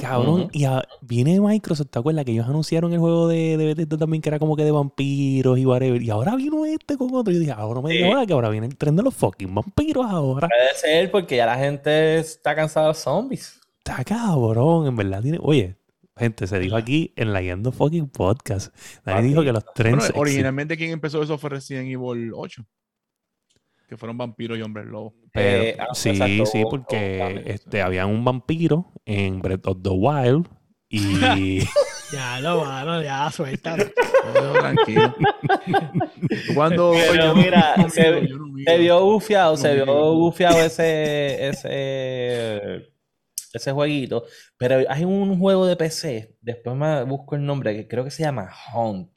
[0.00, 3.98] Cabrón, y a- viene Microsoft, ¿te acuerdas que ellos anunciaron el juego de, de Bethesda
[3.98, 6.00] también que era como que de vampiros y whatever?
[6.02, 7.30] Y ahora vino este con otro.
[7.30, 8.02] Y yo dije, ahora me Sí.
[8.02, 10.48] ahora que ahora viene el tren de los fucking vampiros ahora.
[10.48, 13.60] Puede ser porque ya la gente está cansada de los zombies.
[13.84, 15.38] Está cabrón, en verdad tiene.
[15.42, 15.76] Oye,
[16.16, 18.74] gente, se dijo aquí en la Guiando Fucking Podcast.
[19.04, 19.26] Papi.
[19.28, 20.10] dijo que los trenes.
[20.14, 22.64] originalmente quien empezó eso fue Resident Evil 8.
[23.90, 25.14] Que fueron vampiros y hombres lobos.
[25.32, 29.90] Pero, Eh, ah, sí, exacto, sí, porque este, había un vampiro en Breath of the
[29.90, 30.46] Wild
[30.88, 31.58] y
[32.12, 33.76] Ya lo mano, ya suelta.
[34.34, 35.14] Todo tranquilo.
[36.54, 38.54] Cuando Pero mira, no se- no.
[38.64, 42.92] Se vio bufiado, se vio bufiado ese, ese,
[43.52, 44.24] ese jueguito.
[44.56, 48.22] Pero hay un juego de PC, después me busco el nombre, que creo que se
[48.22, 49.10] llama Hunt.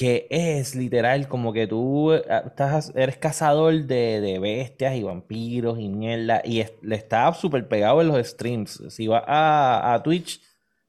[0.00, 5.80] Que es literal como que tú eh, estás, eres cazador de, de bestias y vampiros
[5.80, 6.40] y mierda.
[6.44, 8.80] Y es- le está súper pegado en los streams.
[8.90, 10.40] Si vas a, a Twitch,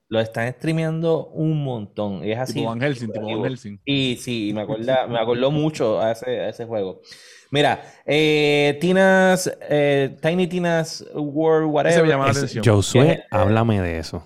[0.10, 2.24] lo están streameando un montón.
[2.24, 2.54] Y es así.
[2.54, 3.46] Tipo Van Helsing, tipo Van.
[3.46, 3.82] Helsing.
[3.84, 7.02] Y sí, me acuerda, me acordó mucho a ese, a ese juego.
[7.50, 12.04] Mira, eh, Tina's, eh, Tiny Tina's World, Ese whatever.
[12.04, 12.64] me llama la atención.
[12.64, 14.24] Josué, háblame de eso.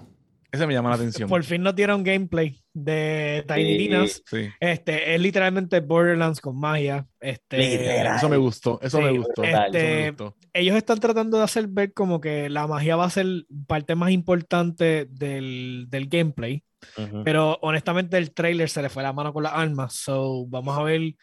[0.52, 1.30] Ese me llama la atención.
[1.30, 3.78] Por fin nos dieron gameplay de Tiny Sí.
[3.78, 4.24] Tinas.
[4.26, 4.50] Sí.
[4.60, 7.06] Este, es literalmente Borderlands con magia.
[7.20, 8.18] Este, Literal.
[8.18, 8.80] Eso me gustó.
[8.82, 9.34] Eso Sí, me gustó.
[9.44, 9.52] total.
[9.54, 10.36] Eso me este, gustó.
[10.54, 13.26] ellos están tratando de hacer ver como que la magia va a ser
[13.68, 16.64] parte más importante del, del gameplay.
[16.98, 17.24] Ujú.
[17.24, 19.94] Pero honestamente el trailer se le fue la mano con las armas.
[19.94, 21.14] So vamos a ver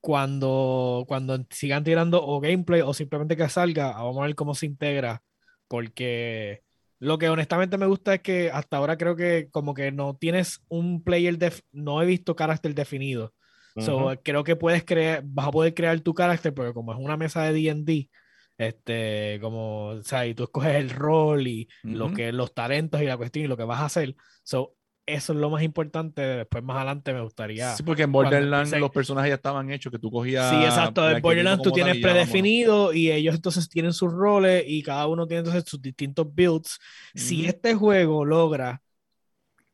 [0.00, 3.92] cuando, cuando sigan tirando o gameplay o simplemente que salga.
[3.92, 5.22] Vamos a ver cómo se integra.
[5.66, 6.62] Porque
[7.00, 10.60] lo que honestamente me gusta es que hasta ahora creo que como que no tienes
[10.68, 13.34] un player, def- no he visto carácter definido.
[13.78, 14.18] So, Ujú.
[14.24, 17.42] creo que puedes crear, vas a poder crear tu carácter, pero como es una mesa
[17.44, 18.10] de D&D,
[18.58, 22.12] este, como, o sea, y tú escoges el rol y lo Ujú.
[22.12, 24.16] que, los talentos y la cuestión y lo que vas a hacer.
[24.42, 24.76] So,
[25.08, 26.20] eso es lo más importante.
[26.20, 27.74] Después, más adelante, me gustaría.
[27.74, 30.50] Sí, porque en Borderlands los personajes ya estaban hechos, que tú cogías.
[30.50, 31.08] Sí, exacto.
[31.10, 35.26] En Borderlands tú tienes y predefinido y ellos entonces tienen sus roles y cada uno
[35.26, 36.78] tiene entonces sus distintos builds.
[37.14, 38.82] Si este juego logra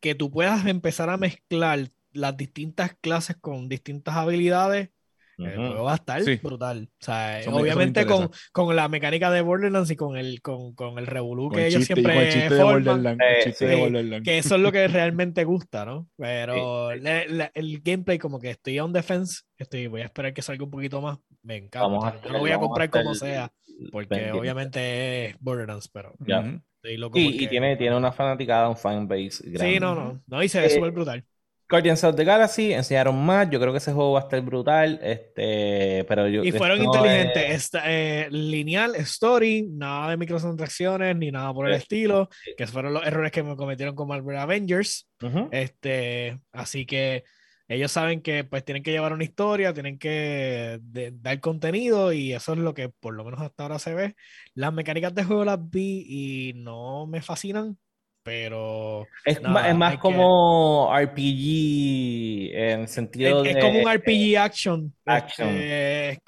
[0.01, 4.90] que tú puedas empezar a mezclar las distintas clases con distintas habilidades,
[5.38, 6.37] el juego va a estar Sí.
[6.42, 6.88] brutal.
[7.01, 11.07] O sea, obviamente con, con la mecánica de Borderlands y con el, con, con el
[11.07, 13.81] revolú que el ellos chiste, y siempre el chiste forman, el Eh, chiste de sí,
[13.81, 14.25] Borderlands.
[14.25, 16.09] que eso es lo que realmente gusta, ¿no?
[16.16, 20.42] Pero le- le- el gameplay, como que estoy on defense, estoy, voy a esperar que
[20.42, 21.18] salga un poquito más.
[21.42, 21.81] Me encanta.
[21.87, 23.53] Vamos a Yo lo voy a comprar hacer como sea,
[23.92, 24.38] porque pendiente.
[24.38, 26.61] obviamente es Borderlands, pero Ya.
[26.83, 29.73] Estoy loco Sí, porque- y tiene, tiene una fanaticada, un fanbase grande.
[29.75, 30.20] Sí, no, no.
[30.27, 31.25] No, y se ve Eh, súper brutal.
[31.68, 33.48] Guardians of the Galaxy enseñaron más.
[33.50, 35.00] Yo creo que ese juego va a estar brutal.
[35.03, 36.44] Este, pero yo.
[36.44, 37.42] Y fueron inteligentes.
[37.48, 41.83] es- Esta, eh, lineal, story, nada de microtransacciones ni nada por el Sí.
[41.83, 45.09] estilo, que fueron los errores que me cometieron con Marvel Avengers.
[45.22, 45.48] Ujú.
[45.53, 47.24] Este, así que
[47.66, 52.35] ellos saben que pues tienen que llevar una historia, tienen que de- dar contenido y
[52.35, 54.14] eso es lo que por lo menos hasta ahora se ve.
[54.55, 57.79] Las mecánicas de juego las vi y no me fascinan,
[58.24, 63.60] pero Es, nada, es más que- como RPG en el es, sentido es de.
[63.60, 64.94] como un RPG action.
[65.06, 65.48] action.
[65.48, 66.18] Este, es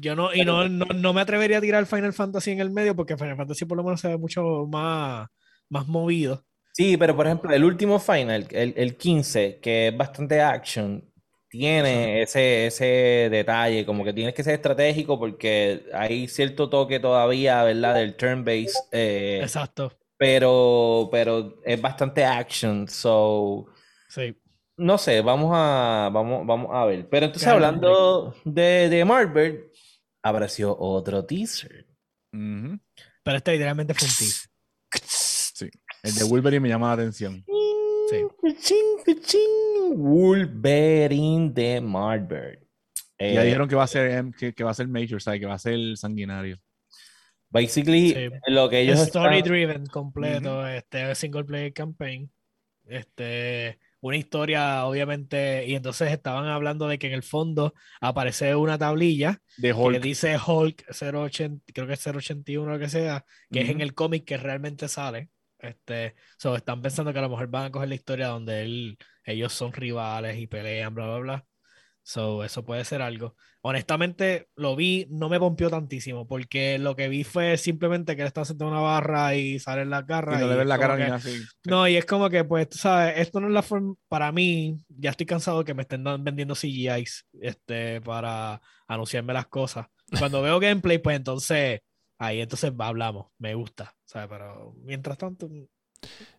[0.00, 2.96] yo no, y no, no, no me atrevería a tirar Final Fantasy en el medio
[2.96, 5.28] porque Final Fantasy por lo menos se ve mucho más,
[5.68, 6.44] más movido.
[6.72, 11.04] Sí, pero por ejemplo, el último final, el, el 15, que es bastante action,
[11.48, 17.64] tiene ese, ese detalle, como que tienes que ser estratégico porque hay cierto toque todavía,
[17.64, 17.94] ¿verdad?
[17.96, 19.97] Del turn-based, eh, Exacto.
[20.18, 23.66] Pero, pero es bastante action, so...
[24.08, 24.36] Sí.
[24.76, 27.08] No sé, vamos a, vamos, vamos a ver.
[27.08, 29.70] Pero entonces, hablando de, de Marvel,
[30.22, 31.86] apareció otro teaser.
[32.30, 34.48] Pero este literalmente fue un tease.
[35.54, 35.68] Sí.
[36.02, 37.44] El de Wolverine me llama la atención.
[38.08, 38.24] Sí.
[39.96, 42.58] Wolverine de Marvel.
[43.18, 45.40] Ya Eh, dijeron que va a ser que, que va a ser Major, ¿sabes?
[45.40, 46.56] Que va a ser sanguinario.
[47.50, 48.28] Basically, Sí.
[48.48, 52.30] lo que ellos Story están- driven completo, este single player campaign.
[52.86, 58.78] Este, una historia, obviamente, y entonces estaban hablando de que en el fondo aparece una
[58.78, 60.00] tablilla De que Hulk.
[60.00, 63.94] dice Hulk 080, creo que es 081 o lo que sea, que es en el
[63.94, 65.28] cómic que realmente sale.
[65.58, 68.98] Este, so, están pensando que a lo mejor van a coger la historia donde él,
[69.24, 71.44] ellos son rivales y pelean, bla, bla, bla.
[72.10, 73.36] So, eso puede ser algo.
[73.60, 78.28] Honestamente, lo vi, no me pompió tantísimo, porque lo que vi fue simplemente que él
[78.28, 80.38] está sentado en una barra y sale en la Y garra.
[80.38, 81.42] no le y ves la cara ni que- nada así.
[81.66, 84.78] no, y es como que, pues, tú sabes, esto no es la forma, para mí,
[84.88, 89.86] ya estoy cansado que me estén vendiendo CGIs, este, para anunciarme las cosas.
[90.18, 91.80] Cuando veo gameplay, pues entonces,
[92.18, 94.28] ahí entonces hablamos, me gusta, ¿sabes?
[94.30, 95.66] Pero mientras tanto, Yo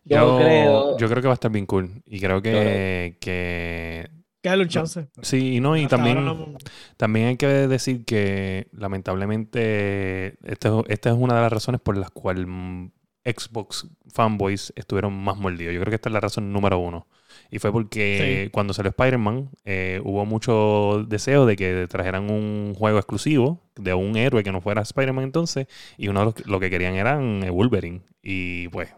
[0.04, 2.02] Yo, creo- yo creo que va a estar bien cool.
[2.06, 5.08] Y creo que, que que darle un chance.
[5.22, 6.54] sí, no, y Hasta también, no-
[6.96, 11.96] también hay que decir que lamentablemente esta es, esta es una de las razones por
[11.96, 12.86] las cuales mm,
[13.24, 15.74] Xbox fanboys estuvieron más mordidos.
[15.74, 17.06] Yo creo que esta es la razón número uno.
[17.50, 18.50] Y fue porque Sí.
[18.50, 24.16] cuando salió Spider-Man eh, hubo mucho deseo de que trajeran un juego exclusivo de un
[24.16, 25.66] héroe que no fuera Spider-Man entonces.
[25.98, 28.00] Y uno de los que- lo que querían eran eh, Wolverine.
[28.22, 28.94] Y pues,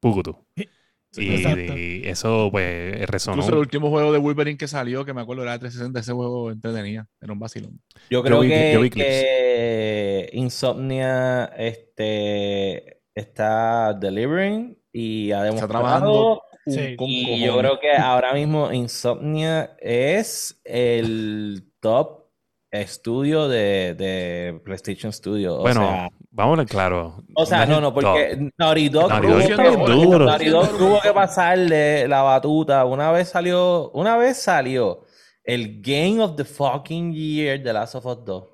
[0.00, 0.36] Pukutu.
[1.12, 3.36] Sí, Y, eso pues resonó.
[3.38, 6.12] Incluso el último juego de Wolverine que salió, que me acuerdo era de 360, ese
[6.12, 7.06] juego entretenía.
[7.20, 7.80] Era un vacilón.
[8.10, 15.72] Yo creo vi- que, yo vi que Insomnia este, está delivering y ha demostrado.
[15.72, 16.94] trabajando Un Sí.
[16.96, 22.26] con Y yo creo que ahora mismo Insomnia es el top
[22.70, 25.56] estudio de, de PlayStation Studio.
[25.56, 27.22] O bueno, sea, vamos a claro.
[27.34, 30.24] o sea, no, no, porque Naughty Dog, Naughty tuvo Dog que- está bien duro.
[30.26, 32.84] Naughty Dog tuvo que pasarle la batuta.
[32.84, 35.02] Una vez salió, una vez salió
[35.44, 38.44] el Game of the Fucking Year de Last of Us 2.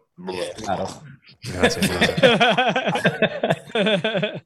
[0.64, 0.86] Claro.
[1.42, 4.42] Gracias, gracias.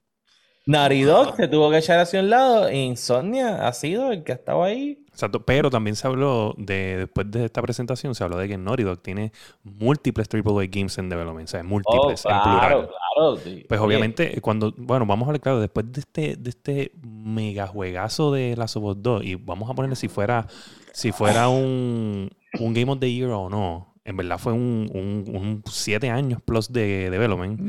[0.66, 4.34] Naughty Dog se tuvo que echar hacia un lado Insomnia ha sido el que ha
[4.36, 4.99] estado ahí.
[5.20, 8.84] Exacto, pero también se habló de, después de esta presentación, se habló de que Naughty
[8.84, 12.88] Dog tiene múltiples AAA games en development, o sea, Oh, múltiples, en claro, plural.
[13.14, 13.36] claro.
[13.36, 13.66] sí.
[13.68, 18.32] Pues obviamente, cuando, bueno, vamos a hablar claro, después de este, de este mega juegazo
[18.32, 20.46] de Last of Us 2, y vamos a ponerle si fuera,
[20.94, 25.36] si fuera un, un Game of the Year o no, en verdad fue un, un,
[25.36, 27.60] un siete años plus de development.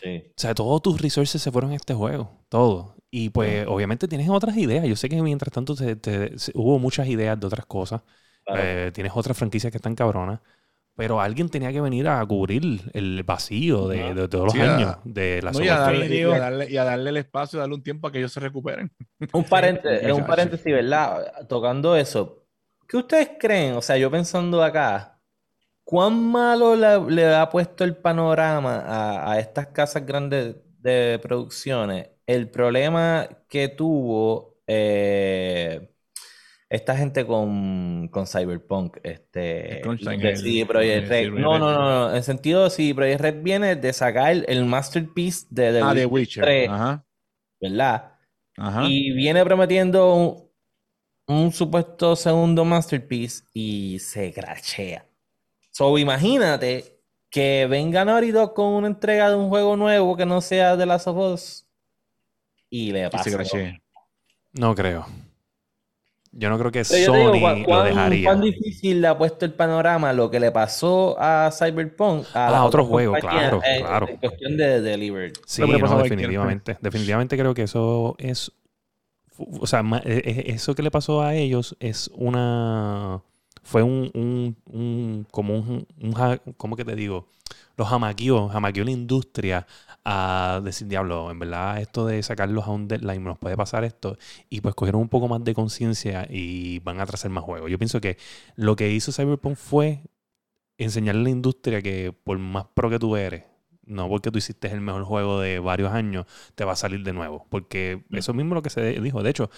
[0.00, 0.22] Sí.
[0.28, 2.30] O sea, todos tus resources se fueron a este juego.
[2.48, 2.94] Todo.
[3.14, 4.86] Y pues, obviamente tienes otras ideas.
[4.86, 8.00] Yo sé que mientras tanto te- te- hubo muchas ideas de otras cosas.
[8.44, 8.62] Claro.
[8.64, 10.40] Eh, tienes otras franquicias que están cabronas.
[10.94, 14.96] Pero alguien tenía que venir a cubrir el vacío de, todos los Sí, a- años
[15.04, 17.74] de la No, y, a darle, y a darle- y a darle el espacio, darle
[17.74, 18.90] un tiempo a que ellos se recuperen.
[19.32, 21.46] Un, paréntesis, un paréntesis, ¿verdad?
[21.48, 22.44] Tocando eso.
[22.88, 23.74] ¿Qué ustedes creen?
[23.74, 25.18] O sea, yo pensando acá,
[25.84, 32.08] ¿cuán malo le, le ha puesto el panorama a, a estas casas grandes de producciones?
[32.26, 35.92] El problema que tuvo eh,
[36.72, 41.30] esta gente con, con Cyberpunk, este, de CD Projekt Red.
[41.30, 42.10] No, no, no, no.
[42.10, 46.06] En el sentido CD Projekt Red viene de sacar el masterpiece de The ah, Witcher
[46.06, 46.44] Witcher.
[46.44, 47.04] 3, Ajá.
[47.60, 48.12] ¿verdad?
[48.56, 48.84] Ajá.
[48.88, 50.52] Y viene prometiendo un,
[51.26, 55.06] un supuesto segundo masterpiece y se crachea.
[55.70, 60.40] So, imagínate que venga Naughty Dog con una entrega de un juego nuevo que no
[60.40, 61.61] sea de Last of Us.
[62.72, 63.38] Y le pasa.
[64.54, 65.06] No creo.
[66.34, 68.24] Yo no creo que Pero Sony digo, ¿cuán, lo dejaría.
[68.30, 72.64] cuán difícil le ha puesto el panorama lo que le pasó a Cyberpunk a Ah,
[72.64, 74.08] otro juego, claro, en- claro.
[74.08, 75.32] En cuestión de delivery.
[75.46, 76.78] Sí, no, a cualquier definitivamente.
[76.80, 78.50] Definitivamente creo que eso es.
[79.36, 83.20] O sea, eh, eh, eso que le pasó a ellos es una.
[83.62, 84.10] Fue un.
[84.14, 85.86] un, un- como un.
[86.00, 87.28] un ¿Cómo que te digo?
[87.76, 89.66] Los jamaqueó, jamaqueó la industria
[90.04, 94.16] a decir, diablo, en verdad, esto de sacarlos a un deadline nos puede pasar esto.
[94.50, 97.70] Y pues cogieron un poco más de conciencia y van a trazar más juegos.
[97.70, 98.18] Yo pienso que
[98.56, 100.02] lo que hizo Cyberpunk fue
[100.78, 103.44] enseñarle a la industria que por más pro que tú eres,
[103.84, 107.12] no porque tú hiciste el mejor juego de varios años, te va a salir de
[107.12, 107.46] nuevo.
[107.50, 109.22] Porque eso mismo es lo que se dijo.
[109.22, 109.50] De hecho,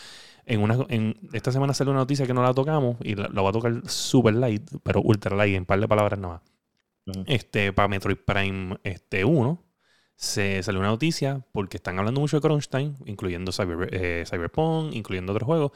[0.46, 3.40] en una, en, esta semana salió una noticia que no la tocamos y la, la
[3.40, 6.53] voy a tocar super light, pero ultra light, en par de palabras nada más.
[7.26, 9.62] Este, para Metroid Prime este, 1,
[10.16, 14.94] se salió una noticia porque están hablando mucho de Crunch Time, incluyendo Cyber, eh, Cyberpunk,
[14.94, 15.72] incluyendo otros juegos.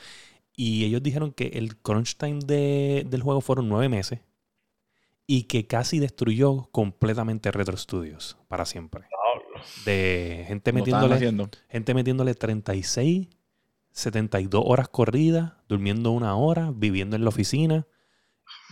[0.55, 4.21] Y ellos dijeron que el Crunch Time de- del juego fueron nueve meses
[5.27, 9.05] y que casi destruyó completamente Retro Studios para siempre.
[9.85, 11.15] De gente metiéndole,
[11.69, 13.29] gente metiéndole 36,
[13.91, 17.87] 72 horas corridas, durmiendo una hora, viviendo en la oficina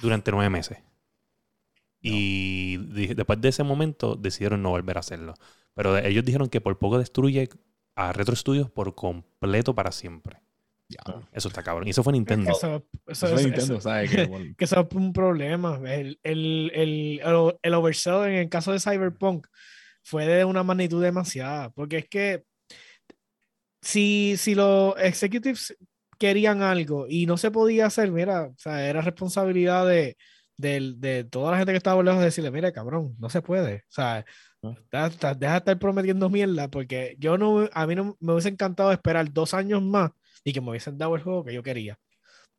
[0.00, 0.78] durante nueve meses.
[2.08, 2.76] Y
[3.14, 5.34] después de ese momento decidieron no volver a hacerlo.
[5.74, 7.48] Pero ellos dijeron que por poco destruye
[7.94, 10.40] a Retro Studios por completo para siempre.
[10.88, 11.26] Diablo.
[11.32, 11.86] Eso está cabrón.
[11.88, 12.50] Y eso fue Nintendo.
[12.52, 14.10] eso, eso- Eso es eso- Nintendo, eso- ¿sabes?
[14.56, 15.80] Que, eso es un problema.
[15.84, 19.46] El, el, el, el, el oversell en el caso de Cyberpunk
[20.02, 21.70] fue de una magnitud demasiada.
[21.70, 22.44] Porque es que
[23.82, 25.76] si, si los executives
[26.18, 30.16] querían algo y no se podía hacer, mira, o sea, era responsabilidad de,
[30.56, 33.76] del- de toda la gente que estaba lejos de decirle, mira, cabrón, no se puede.
[33.88, 34.24] O sea,
[34.90, 38.48] ta- ta- deja de estar prometiendo mierda porque yo no, a mí no me hubiese
[38.48, 40.10] encantado esperar dos años más
[40.44, 41.98] y que me hubiesen dado el juego que yo quería.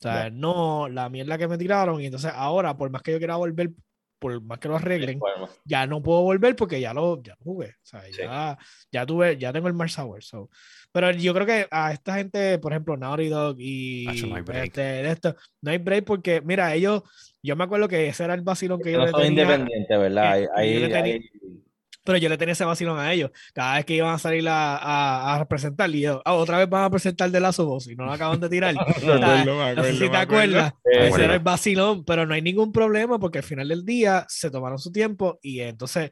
[0.00, 3.18] O sea, no la mierda que me tiraron y entonces ahora, por más que yo
[3.18, 3.72] quiera volver,
[4.20, 7.44] por más que lo arreglen, Bueno, ya no puedo volver porque ya lo, ya lo
[7.44, 7.68] jugué.
[7.70, 8.12] O sea, Sí.
[8.18, 8.56] ya,
[8.92, 10.22] ya tuve, ya tengo el Mars Hour.
[10.22, 10.50] So.
[10.92, 14.06] Pero yo creo que a esta gente, por ejemplo, Naughty Dog y
[14.54, 17.02] este, esto, no hay break porque, mira, ellos,
[17.42, 20.34] yo me acuerdo que ese era el vacilón que yo no le tenía, independientes, ¿verdad?
[20.34, 21.30] que- que Ahí- yo le tenía- ahí-
[22.04, 23.30] pero yo le tenía ese vacilón a ellos.
[23.52, 26.66] Cada vez que iban a salir a, a, a representar, y yo, "Ah, otra vez
[26.68, 28.74] van a presentar de of Us y no lo acaban de tirar.
[29.44, 30.72] acuerdo, no sé si te acuerdas.
[30.84, 34.24] Sí, Ese era el vacilón, pero no hay ningún problema porque al final del día
[34.28, 36.10] se tomaron su tiempo y entonces,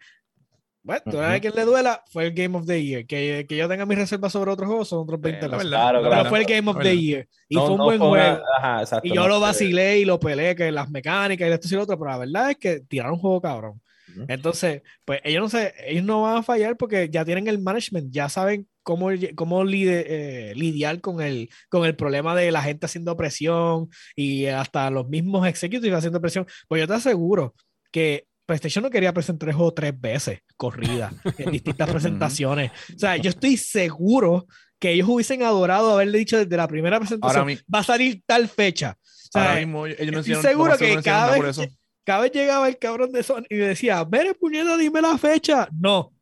[0.87, 1.20] bueno, Ujú.
[1.20, 3.05] a quien le duela fue el Game of the Year.
[3.07, 5.99] Que, que yo tenga mis reservas sobre otros juegos son otros 20 Eh, verdad, Claro,
[6.01, 6.29] la Pero claro.
[6.31, 6.96] fue el Game of the.
[6.99, 7.29] Year.
[7.49, 8.44] Y no- fue un no buen fue una- juego.
[8.59, 11.68] ajá, exacto, Y yo no lo vacilé y lo peleé, que las mecánicas y esto
[11.68, 13.81] y lo otro, pero la verdad es que tiraron un juego cabrón.
[14.11, 14.25] Ujú.
[14.29, 18.12] Entonces, pues ellos no sé, ellos no van a fallar porque ya tienen el management,
[18.12, 22.87] ya saben cómo, cómo lide- eh, lidiar con el, con el problema de la gente
[22.87, 26.46] haciendo presión y hasta los mismos executives haciendo presión.
[26.68, 27.55] Pues yo te aseguro
[27.90, 32.71] que PlayStation no quería presentar el juego tres veces corrida en distintas presentaciones.
[32.95, 34.47] O sea, yo estoy seguro
[34.79, 38.23] que ellos hubiesen adorado haberle dicho desde la primera presentación, Ahora mi- va a salir
[38.27, 38.99] tal fecha.
[39.01, 41.66] O sea, Ahora mismo ellos no estoy seguro no que cada vez eso.
[42.05, 45.69] cada vez llegaba el cabrón de Sony y decía, Mire, puñeta, dime la fecha.
[45.73, 46.12] No.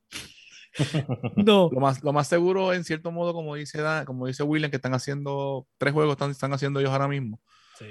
[1.37, 1.71] No.
[1.73, 4.77] Lo más, lo más seguro, en cierto modo, como dice, Dan- como dice William, que
[4.77, 7.41] están haciendo tres juegos, están, están haciendo ellos ahora mismo.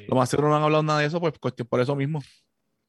[0.08, 2.22] Lo más seguro no han hablado nada de eso, pues cuestión- por eso mismo.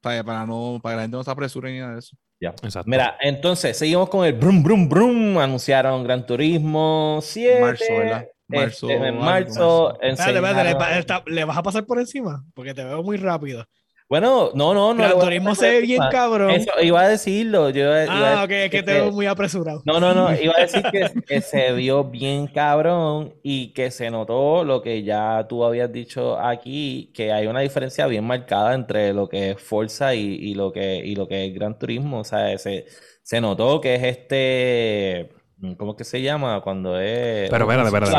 [0.01, 2.17] Para, para, no, para que la gente no se apresure ni nada de eso.
[2.45, 2.51] Ya.
[2.63, 2.89] Exacto.
[2.91, 5.39] Mira, entonces seguimos con el brum brum brum.
[5.39, 7.61] Anunciaron Gran Turismo 7.
[7.61, 8.27] Marzo, ¿verdad?
[8.49, 9.25] Marzo, Este, en marzo.
[9.25, 10.01] marzo.
[10.03, 10.37] Espérate,
[10.69, 13.65] espérate, le, le vas a pasar por encima porque te veo muy rápido.
[14.09, 15.05] Bueno, no, no, no.
[15.05, 16.51] A Turismo se ve bien cabrón.
[16.51, 17.71] Eso, iba a decirlo.
[17.71, 19.83] Yo iba, iba a ah, ok, es que te que- veo muy apresurado.
[19.87, 24.11] No, no, no, iba a decir que, que se vio bien cabrón y que se
[24.11, 29.13] notó lo que ya tú habías dicho aquí, que hay una diferencia bien marcada entre
[29.15, 32.21] lo que es Forza y, y lo que, y lo que es Gran Turismo.
[32.21, 32.85] O sea, se,
[33.23, 35.31] se notó que es este,
[35.77, 36.61] ¿cómo es que se llama?
[36.61, 37.49] Cuando es...
[37.51, 38.13] Pero espérate, espérate,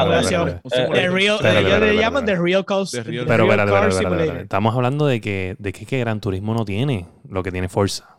[1.59, 2.25] ellos le llaman.
[2.25, 2.91] The Real Cars.
[3.03, 4.41] Pero espérate, espérate.
[4.41, 8.14] Estamos hablando de que, de que, que Gran Turismo no tiene lo que tiene Forza.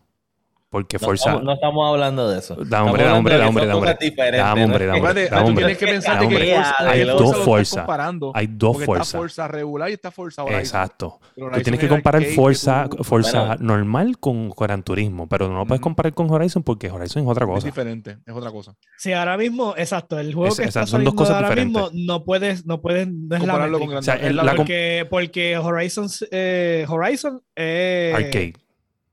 [0.77, 1.23] Porque No Forza.
[1.31, 2.55] estamos, no estamos hablando de eso.
[2.67, 3.95] Da hombre, da hombre, da hombre, da hombre.
[3.95, 5.11] Da hombre, da hombre.
[5.23, 5.65] Espérate, Da tú hombre.
[5.65, 6.55] tienes que pensar que.
[6.55, 7.87] Forza- Hay dos Forza.
[8.35, 9.03] Hay dos Forza.
[9.03, 10.61] está Forza regular y está Forza Horizon.
[10.61, 11.19] Exacto.
[11.35, 13.77] Tú tienes es que comparar Forza, Forza Bueno.
[13.77, 17.47] normal con Gran Turismo, pero no lo puedes comparar con Horizon porque Horizon es otra
[17.47, 17.67] Es cosa.
[17.67, 18.75] diferente, es otra cosa.
[18.99, 21.93] Sí, ahora mismo, exacto, el juego Es- que está son dos cosas ahora diferentes.
[21.93, 23.89] mismo no puedes, no puedes, no es la Compararlo con.
[23.89, 28.53] Gran O sea, es el- la la com- porque, porque Horizon, eh, Horizon es Arcade.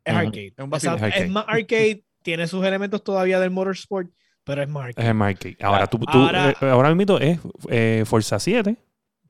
[0.03, 0.53] Es arcade.
[0.57, 0.95] Es un vacilón.
[0.95, 1.25] Exacto, Es arcade.
[1.25, 4.09] Es más arcade, tiene sus elementos todavía del motorsport,
[4.43, 4.95] pero es Mark.
[4.97, 7.39] Es Mark Ahora, tú, tú, ahora, eh, ahora mismo es
[7.69, 8.75] eh, Forza 7,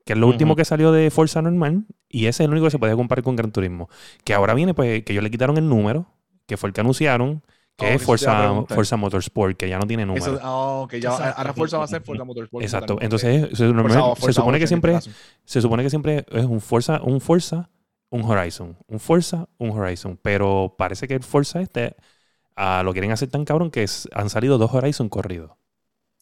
[0.04, 2.72] que es lo último que salió de Forza normal, y ese es el único que
[2.72, 3.88] se puede comparar con Gran Turismo.
[4.24, 6.06] Que ahora viene, pues, que ellos le quitaron el número,
[6.46, 7.42] que fue el que anunciaron,
[7.76, 10.38] que oh, es Forza, Forza, Motorsport, que ya no tiene número.
[10.44, 12.62] oh, que ya, ahora Forza va a ser Forza Motorsport.
[12.62, 12.98] Exacto.
[13.00, 14.98] Entonces, se, supone que siempre,
[15.44, 17.70] se supone que siempre es un Forza, un Forza,
[18.14, 18.78] un Horizon.
[18.86, 20.18] Un Forza, un Horizon.
[20.22, 21.96] Pero parece que el Forza este
[22.56, 25.50] uh, lo quieren hacer tan cabrón que han salido dos Horizon corridos.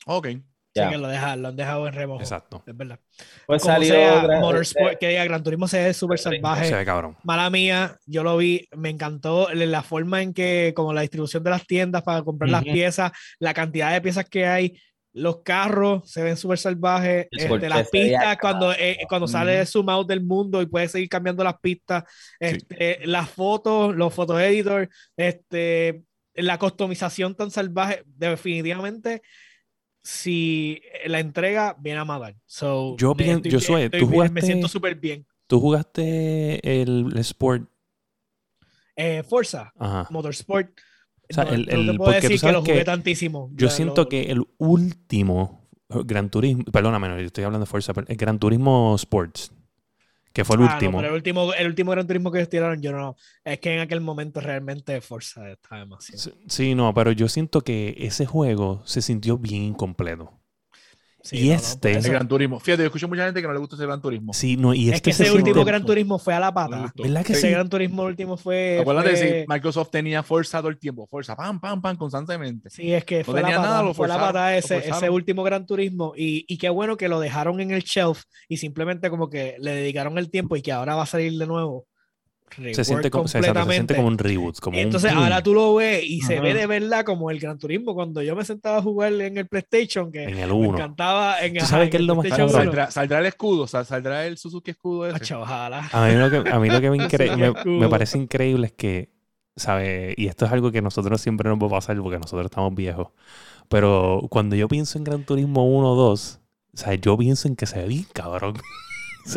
[0.07, 0.29] Ok.
[0.75, 2.23] Sí, que lo, dejan, lo han dejado en remojo.
[2.23, 2.63] Exacto.
[2.67, 2.99] Es verdad.
[3.47, 6.65] Pues salió sea, Motorsport, que diga Gran Turismo se ve súper salvaje.
[6.65, 7.15] Se ve cabrón.
[7.25, 11.51] Mala mía, yo lo vi, me encantó la forma en que, como la distribución de
[11.51, 14.81] las tiendas para comprar las piezas, la cantidad de piezas que hay,
[15.15, 19.89] los carros se ven súper salvajes, este, las pistas cuando, eh, cuando sale de zoom
[19.91, 22.05] out del mundo y puedes seguir cambiando las pistas,
[22.41, 26.03] este, las fotos, los photo editors, este,
[26.35, 29.23] la customización tan salvaje, definitivamente
[30.03, 32.35] si la entrega viene a matar.
[32.47, 35.27] So, yo, bien, yo soy, tú jugaste, me siento súper bien.
[35.47, 37.69] ¿Tú jugaste el, Sport?
[38.97, 39.73] Eh, Forza,
[40.11, 40.71] Motorsport.
[41.31, 43.51] O sea, el, el, puedo decir que lo jugué tantísimo.
[43.55, 48.39] Yo siento que el último Gran Turismo, perdóname, no, estoy hablando de Forza, el Gran
[48.39, 49.53] Turismo Sports,
[50.33, 50.99] que fue el ah, último.
[50.99, 51.53] pero el último.
[51.55, 53.17] El último Gran Turismo que ellos tiraron, yo no.
[53.45, 56.37] Es que en aquel momento realmente Forza estaba demasiado.
[56.49, 59.75] Sí, no, pero yo siento que ese juego se sintió bien
[61.31, 61.93] incompleto y este.
[61.93, 62.61] el Gran Turismo.
[62.61, 64.33] Fíjate, yo escucho mucha gente que no le gusta ese Gran Turismo.
[64.33, 66.93] Sí, no, y este es que ese último Gran Turismo fue a la pata.
[66.97, 68.79] ¿Verdad que ese Gran Turismo último fue.
[68.81, 69.45] Acuérdate, fue...
[69.49, 71.07] Microsoft tenía Forza todo el tiempo.
[71.07, 72.71] Fuerza, pam, pam, pam, constantemente.
[72.71, 76.13] Sí, es que fue la pata, fue la pata ese, ese último Gran Turismo.
[76.17, 79.75] Y, y qué bueno que lo dejaron en el shelf y simplemente como que le
[79.75, 81.87] dedicaron el tiempo y que ahora va a salir de nuevo
[82.73, 84.59] se siente, como, se, siente, como, un reboot.
[84.61, 87.95] Como entonces ahora tú lo ves y se ve de verdad como el Gran Turismo.
[87.95, 90.73] Cuando yo me sentaba a jugar en el PlayStation, que en el 1.
[90.73, 91.41] me encantaba.
[91.41, 95.07] En, ¿Tú sabes qué es lo más saldrá, saldrá, el escudo, saldrá el Suzuki escudo
[95.07, 95.35] ese.
[95.35, 95.89] ojalá.
[95.93, 96.99] A mí lo que, a mí lo que me,
[97.65, 99.11] me, parece increíble es que,
[99.57, 100.15] ¿sabes?
[100.17, 103.09] Y esto es algo que nosotros siempre nos va a pasar porque nosotros estamos viejos.
[103.69, 106.41] Pero cuando yo pienso en Gran Turismo 1 o 2,
[106.87, 108.55] o yo pienso en que se ve bien cabrón.
[109.25, 109.35] Es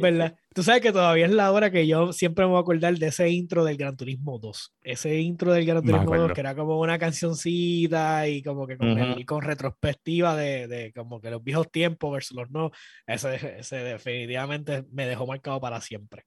[0.00, 0.34] verdad.
[0.58, 3.06] Tú sabes que todavía es la hora que yo siempre me voy a acordar de
[3.06, 4.74] ese intro del Gran Turismo 2.
[4.82, 8.76] Ese intro del Gran Turismo 2 que era como una cancioncita y como que
[9.24, 12.72] con, retrospectiva de, de, como que los viejos tiempos versus los no.
[13.06, 16.24] Ese, ese definitivamente me dejó marcado para siempre.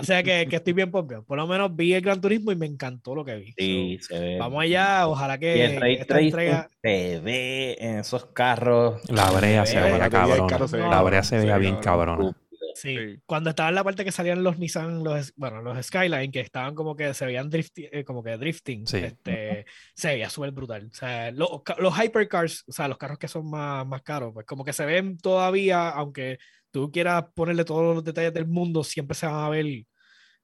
[0.00, 1.24] O sea que, que estoy bien pompeado.
[1.24, 3.54] Por lo menos vi el Gran Turismo y me encantó lo que vi.
[3.58, 4.38] Sí, se ve.
[4.38, 5.64] Vamos allá, ojalá que,
[5.94, 6.70] esta entrega...
[6.80, 9.00] se ve en esos carros.
[9.10, 10.48] La brea se, ve cabrón.
[10.88, 12.36] La brea se ve bien cabrón.
[12.74, 13.18] Sí.
[13.26, 16.74] Cuando estaba en la parte que salían los Nissan, los, bueno, los Skyline, que estaban
[16.74, 19.64] como que se veían eh, como que drifting, este,
[19.94, 20.88] se veía súper brutal.
[20.92, 21.48] O sea, los,
[21.78, 24.84] los, hypercars, o sea, los carros que son más, más caros, pues como que se
[24.84, 26.38] ven todavía, aunque
[26.70, 29.84] tú quieras ponerle todos los detalles del mundo, siempre se van a ver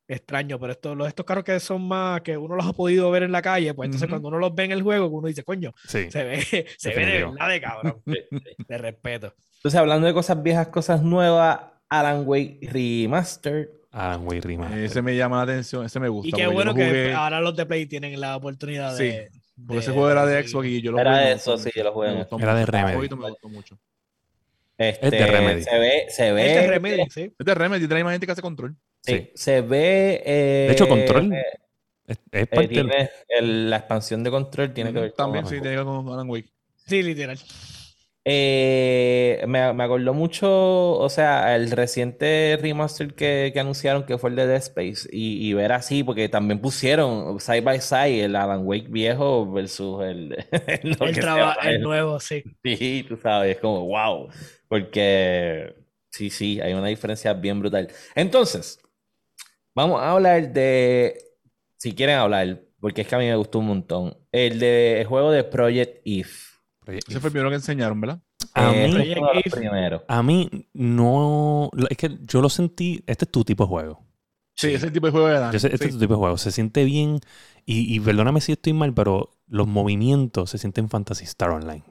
[0.07, 3.23] extraño, pero estos, los, estos carros que son más, que uno los ha podido ver
[3.23, 5.73] en la calle, pues entonces cuando uno los ve en el juego, uno dice, coño,
[5.87, 6.41] se ve,
[6.79, 9.35] se ve de verdad de cabrón, de respeto.
[9.61, 11.61] Entonces, hablando de cosas viejas, cosas nuevas,
[11.91, 13.69] Alan Wake Remastered.
[13.91, 14.85] Alan Wake Remastered.
[14.85, 16.29] Ese me llama la atención, ese me gusta.
[16.29, 19.31] Y qué bueno que ahora los de Play tienen la oportunidad de.
[19.67, 21.93] Porque ese juego era de Xbox y yo lo Era de eso, sí, yo lo
[21.93, 22.27] jugué.
[22.39, 23.09] Era de Remedy.
[23.15, 23.79] Me gustó mucho.
[24.79, 25.63] Este, es de Remedy.
[25.63, 26.49] Se ve, se ve.
[26.49, 27.35] Es de Remedy, sí.
[27.39, 28.75] Es de Remedy, trae más gente que hace control.
[29.03, 29.31] Sí.
[29.35, 30.23] Se ve.
[30.25, 31.35] Eh, de hecho, control.
[31.35, 31.43] Eh,
[32.07, 35.71] es, es parte tiene, el, la expansión de control tiene que ver También, sí, tiene
[35.71, 36.51] que ver con Alan Wake.
[36.87, 37.39] Sí, literal.
[38.27, 44.29] Eh, me, me, acordó mucho, o sea, el reciente remaster que, que anunciaron que fue
[44.29, 48.37] el de Dead Space y, y, ver así, porque también pusieron side by side el
[48.37, 50.99] Alan Wake viejo versus el, el,
[51.63, 52.45] el nuevo, sí.
[52.63, 54.29] Sí, tú sabes, es como wow,
[54.69, 55.75] porque
[56.11, 57.89] sí, sí, hay una diferencia bien brutal.
[58.15, 58.81] Entonces,
[59.75, 61.17] vamos a hablar de,
[61.79, 65.07] si quieren hablar, porque es que a mí me gustó un montón, el de el
[65.07, 66.50] juego de Project If.
[66.99, 68.21] Ese fue el primero que enseñaron, ¿verdad?
[68.55, 69.15] A, eh, mí,
[70.09, 71.71] a mí no.
[71.89, 73.03] Es que yo lo sentí.
[73.07, 74.05] Este es tu tipo de juego.
[74.57, 76.37] Sí, ese tipo de juego de Este es tu tipo de juego.
[76.37, 77.21] Se siente bien.
[77.65, 81.85] Y, y, perdóname si estoy mal, pero los movimientos se sienten Fantasy Star Online.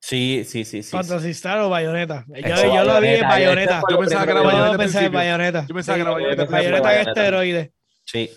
[0.00, 0.82] Sí, sí, sí.
[0.82, 2.26] sí Fantasy Star o Bayonetta.
[2.28, 3.82] Yo, yo lo vi en Bayonetta.
[3.88, 5.66] Yo pensaba que era Bayonetta.
[5.66, 6.44] Yo pensaba que era Bayonetta.
[6.44, 7.70] Bayonetta en esteroides.
[8.04, 8.30] Sí.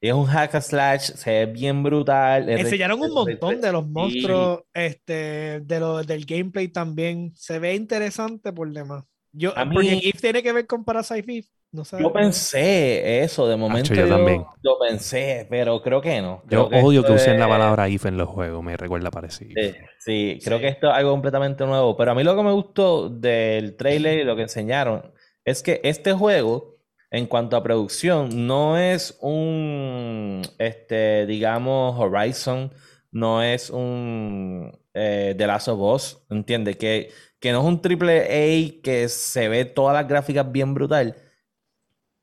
[0.00, 2.48] Es un hack and slash, se ve bien brutal.
[2.48, 7.32] Enseñaron un montón de los monstruos, este, de lo, del gameplay también.
[7.36, 9.04] Se ve interesante por demás.
[9.32, 11.44] Yo, If tiene que ver con Parasite Eve.
[11.72, 12.02] no sabe.
[12.02, 14.44] Yo pensé eso, de momento yo yo, también.
[14.62, 16.42] lo pensé, pero creo que no.
[16.50, 19.52] Yo odio que usen la palabra if en los juegos, me recuerda parecido.
[19.54, 20.62] Sí, sí, creo Sí.
[20.62, 21.96] que esto es algo completamente nuevo.
[21.96, 25.12] Pero a mí lo que me gustó del trailer y lo que enseñaron
[25.44, 26.79] es que este juego,
[27.10, 32.72] en cuanto a producción, no es un, este, digamos, Horizon,
[33.10, 36.76] no es un eh, The Last of Us, ¿entiendes?
[36.76, 38.22] Que, que no es un triple
[38.78, 41.16] A que se ve todas las gráficas bien brutal.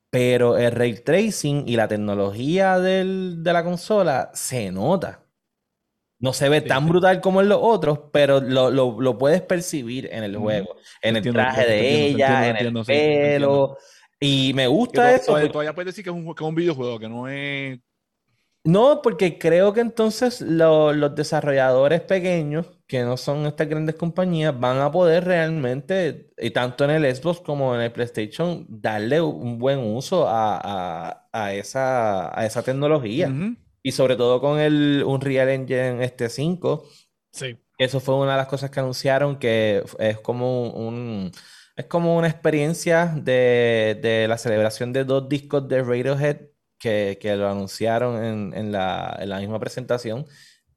[0.09, 5.23] Pero el ray tracing y la tecnología del- de la consola se nota.
[6.19, 6.89] No se ve Sí, tan sí.
[6.89, 10.75] brutal como en los otros, pero lo, lo- lo puedes percibir en el juego.
[11.01, 13.77] En el traje entiendo, de entiendo, ella, entiendo, en el sí, pelo.
[14.19, 15.33] Y me gusta eso.
[15.49, 17.79] todavía, puedes decir que es, un, que es un videojuego, que no es.
[18.63, 24.59] No, porque creo que entonces lo- los desarrolladores pequeños, que no son estas grandes compañías,
[24.59, 29.57] van a poder realmente, y tanto en el Xbox como en el PlayStation, darle un
[29.57, 33.31] buen uso a, a- a esa, a esa tecnología.
[33.83, 36.83] Y sobre todo con el Unreal Engine este 5,
[37.31, 37.55] Sí.
[37.77, 41.31] eso fue una de las cosas que anunciaron, que es como un,
[41.77, 46.37] es como una experiencia de, de la celebración de dos discos de Radiohead
[46.79, 50.25] que, que lo anunciaron en, en la, en la misma presentación,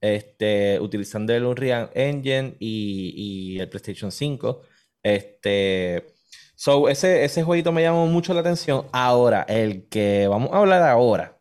[0.00, 3.14] este, utilizando el Unreal Engine y,
[3.56, 4.62] y el PlayStation 5.
[5.02, 6.06] Este,
[6.54, 8.86] so, ese, ese jueguito me llamó mucho la atención.
[8.92, 11.40] Ahora, el que vamos a hablar ahora,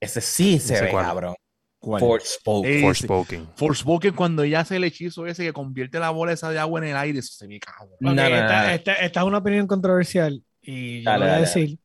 [0.00, 1.06] ese sí se ve cuál.
[1.06, 1.34] cabrón.
[1.80, 2.00] ¿Cuál?
[2.00, 2.70] Forspoken.
[2.72, 3.48] Eh, Forspoken.
[3.56, 6.88] Forspoken, cuando ella hace el hechizo ese que convierte la bola esa de agua en
[6.88, 7.88] el aire, eso se ve cabrón.
[7.94, 8.68] Ok, No, no, esta, no.
[8.70, 11.78] esta- esta es una opinión controversial y yo Dale, voy a dale, decir,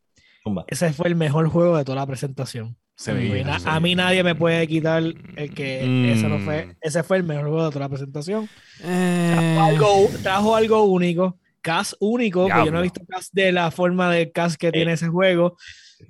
[0.43, 0.65] Zumba.
[0.67, 2.75] ese fue el mejor juego de toda la presentación.
[2.97, 3.13] Se A
[3.45, 6.71] na- se a mí nadie me puede quitar el que ese no fue, Mm.
[6.81, 8.49] ese fue el mejor juego de toda la presentación.
[8.83, 13.51] Eh, Trajo algo, trajo algo único, cast único, que yo no he visto cast de
[13.53, 15.57] la forma de cast que tiene ese juego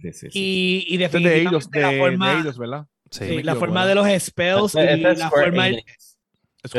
[0.01, 0.29] Sí, sí, sí.
[0.33, 2.85] y, y Este es de definitivamente Eidos, de, la de forma, Eidos, ¿verdad?
[3.17, 3.25] Sí.
[3.29, 4.03] sí, me la equivoco, forma ¿verdad?
[4.05, 5.67] de los spells y la Square forma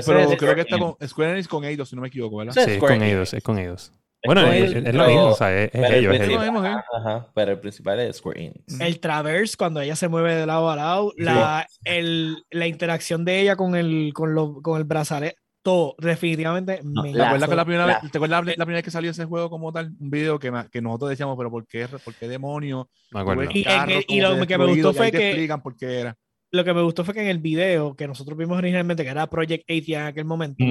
[0.04, 2.52] pero creo que está con Square Enix con Eidos, si no me equivoco, ¿verdad?
[2.54, 3.92] Sí, es con ellos, es con ellos.
[4.22, 6.12] Es Bueno, es, es- es lo pero- mismo, o sea, es, es pero el ellos,
[6.14, 6.52] es principal- ellos.
[6.62, 6.82] mismo, ¿eh?
[6.98, 8.80] Ajá, pero el principal es Square Enix.
[8.80, 13.40] el traverse cuando ella se mueve de lado a lado, la, el, la interacción de
[13.42, 17.48] ella con el, con lo- con el brazalete, todo, definitivamente No, me ¿Te La- acuerdas,
[17.50, 19.72] que la primera vez, ¿te acuerdas la, la primera vez que salió ese juego como
[19.72, 19.92] tal?
[20.00, 22.86] Un video que, que nosotros decíamos, pero ¿por qué, por qué demonios?
[23.12, 23.44] Me acuerdo.
[23.52, 26.16] Y- lo que me gustó fue que- explican por qué era.
[26.56, 29.26] Lo que me gustó fue que en el video que nosotros vimos originalmente, que era
[29.28, 30.64] Project 80 en aquel momento,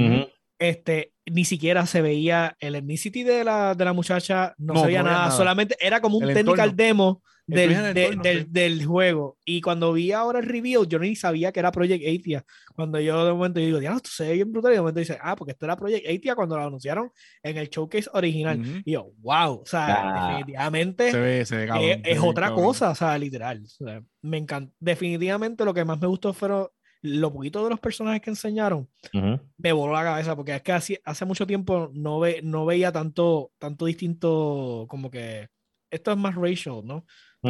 [0.59, 4.86] este, ni siquiera se veía el ethnicity de la, de la muchacha, no, No, se
[4.88, 5.31] veía no nada, nada.
[5.31, 6.75] solamente era como un El technical entorno.
[6.75, 9.37] demo del, de- del, del juego.
[9.45, 12.45] Y cuando vi ahora el reveal, yo ni sabía que era Project 80.
[12.75, 14.71] Cuando yo de momento yo digo, diablo, esto se ve bien brutal.
[14.71, 17.11] Y de momento dice, ah, porque esto era Project 80 cuando lo anunciaron
[17.43, 18.59] en el showcase original.
[18.59, 18.69] Ujú.
[18.83, 20.27] Y yo, wow, o sea, Ah.
[20.37, 21.85] definitivamente Se ve, se ve cabrón.
[21.89, 22.65] es, se es ve otra cabrón.
[22.65, 23.63] cosa, o sea, literal.
[23.63, 24.73] O sea, me encanta.
[24.79, 26.67] Definitivamente lo que más me gustó fueron
[27.01, 28.89] lo poquito de los personajes que enseñaron.
[29.13, 29.39] Ujú.
[29.59, 32.91] Me voló la cabeza porque es que hace, hace mucho tiempo no, ve, no veía
[32.91, 35.47] tanto, tanto distinto, como que
[35.91, 37.05] esto es más racial, ¿no?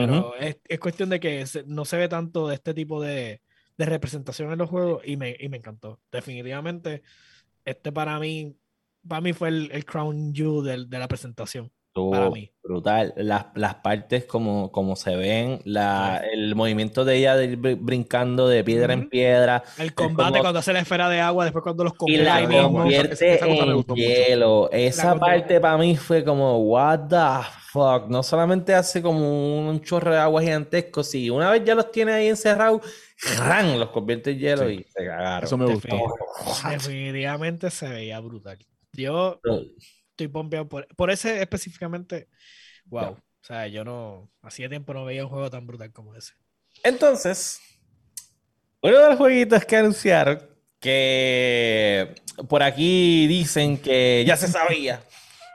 [0.07, 3.41] Pero es, es cuestión de que no se ve tanto de este tipo de,
[3.77, 5.99] de representación en los juegos y me, y me encantó.
[6.11, 7.01] Definitivamente,
[7.65, 8.55] este para mí,
[9.07, 11.71] para mí fue el, el crown jewel del- de la presentación.
[11.95, 12.51] Para Estuvo mí.
[12.61, 13.13] brutal.
[13.15, 17.77] Las, las partes como, como se ven, la, el movimiento de ella de ir br-
[17.79, 21.63] brincando de piedra en piedra El combate como- cuando hace la esfera de agua, después
[21.63, 22.59] cuando los y convierte la mismo.
[22.59, 22.81] agua.
[22.81, 23.95] convierte Esa- esa en mucho.
[23.95, 24.69] hielo.
[24.73, 28.09] Esa La parte para mí fue como, what the fuck.
[28.09, 32.11] No solamente hace como un chorro de agua gigantesco, si una vez ya los tiene
[32.13, 32.81] ahí encerrados,
[33.37, 33.79] ¡ran!
[33.79, 34.73] los convierte en hielo Sí.
[34.73, 35.43] y se cagaron.
[35.45, 35.95] Eso me gustó.
[35.95, 38.57] Definitivamente, definitivamente se veía brutal.
[38.91, 39.39] Yo
[40.15, 42.29] estoy pompeado por, por ese específicamente.
[42.85, 43.01] Wow.
[43.01, 43.09] Ya.
[43.09, 44.31] O sea, yo no.
[44.41, 46.33] Hacía tiempo no veía un juego tan brutal como ese.
[46.83, 47.59] Entonces,
[48.81, 50.41] uno de los jueguitos que anunciaron,
[50.79, 52.15] que
[52.47, 55.03] por aquí dicen que ya se sabía.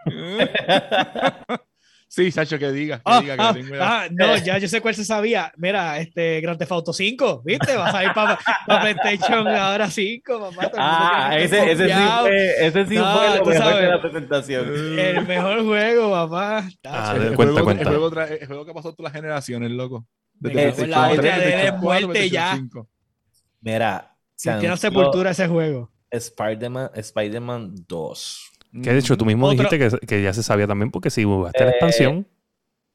[2.13, 2.97] Sí, Sacho, que diga.
[2.97, 5.53] Que Ah, diga que ah, tengo ah, no, ya yo sé cuál se sabía.
[5.57, 7.77] Mira, este Grand Theft Auto 5, ¿viste?
[7.77, 8.37] Vas a ir para
[8.67, 10.71] PlayStation ahora 5, papá.
[10.77, 13.89] Ah, ese, ese sí fue, ese sí No, fue lo mejor de sabes.
[13.91, 14.99] la presentación.
[14.99, 16.69] El mejor juego, papá.
[16.85, 17.83] Ah, el, cuenta, juego, cuenta.
[17.83, 20.05] El, juego tra- el juego que pasó todas las generaciones, loco.
[20.35, 22.55] Desde la 3, de PlayStation 4, muerte ya.
[22.57, 22.89] 5.
[23.61, 25.93] Mira, se Tiene sepultura ese juego.
[26.11, 28.50] Spider-Man Spider-Man 2.
[28.73, 31.25] Que de hecho tú mismo Otro- dijiste que, que ya se sabía también porque si
[31.25, 32.27] jugaste la Eh, expansión,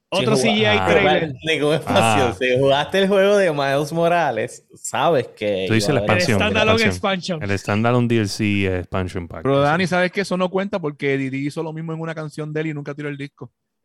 [0.08, 0.86] Otro Si CGI Ah.
[0.88, 1.34] trailer.
[1.44, 1.82] Espacio.
[1.88, 2.34] Ah.
[2.38, 5.64] Si jugaste el juego de Miles Morales, sabes que.
[5.66, 7.42] Tú dices la El expansión, la standalone expansion.
[7.42, 9.42] el standalone DLC expansion pack.
[9.42, 12.52] Pero Dani, ¿sabes que Eso no cuenta porque Didi hizo lo mismo en una canción
[12.52, 13.50] de él y nunca tiró el disco.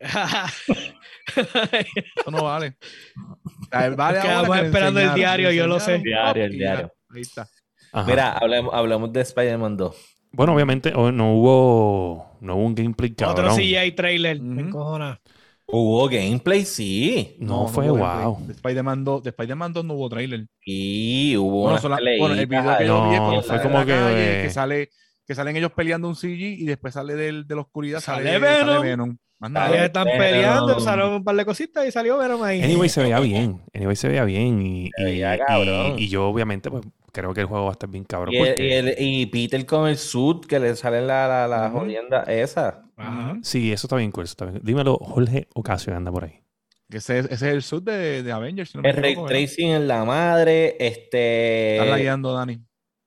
[1.36, 2.76] Eso no vale.
[3.96, 5.96] vale Quedamos esperando el diario, yo lo sé.
[5.96, 6.92] El diario, el diario.
[7.10, 7.48] Ahí está.
[7.92, 8.08] Ajá.
[8.08, 10.11] Mira, hablemos, hablemos de Spider-Man 2.
[10.32, 13.46] Bueno, obviamente oh, no hubo, no hubo un gameplay cabrón.
[13.46, 14.40] Otro CGI trailer.
[14.40, 14.68] Me Ujú.
[14.68, 15.20] encojona.
[15.66, 17.36] Hubo gameplay, sí.
[17.38, 18.46] No, fue hubo wow.
[18.46, 20.46] De Spider-Man 2, de Spider-Man 2 no hubo trailer.
[20.64, 23.92] Y hubo Bueno, sola- bueno, el video peleitas que yo vi No, fue como que,
[23.92, 24.90] calle, que sale
[25.24, 28.38] que salen ellos peleando un CG y después sale del, de la oscuridad Sale sale,
[28.40, 28.66] Venom.
[28.74, 29.16] sale Venom.
[29.84, 32.60] Están peleando, usaron un par de cositas y salió Venom ahí.
[32.62, 33.62] Anyway, se veía bien.
[33.72, 34.60] Anyway, se veía bien.
[34.66, 35.94] Y, Se veía y- cabrón.
[35.98, 38.34] y- y yo, obviamente, pues creo que el juego va a estar bien cabrón.
[38.34, 41.46] Y, el- porque- y el- y Peter con el suit que le sale la, la,
[41.46, 42.84] la jodienda esa.
[42.96, 43.38] Ajá.
[43.42, 44.24] Sí, eso está bien cool.
[44.24, 44.60] eso está bien.
[44.62, 46.40] Dímelo, Jorge Ocasio que anda por ahí.
[46.90, 48.70] Ese, ese es el sub de, de Avengers.
[48.70, 50.76] Si no me El ray tracing en la madre.
[50.78, 51.76] Este.
[51.78, 52.60] Está lagueando Dani.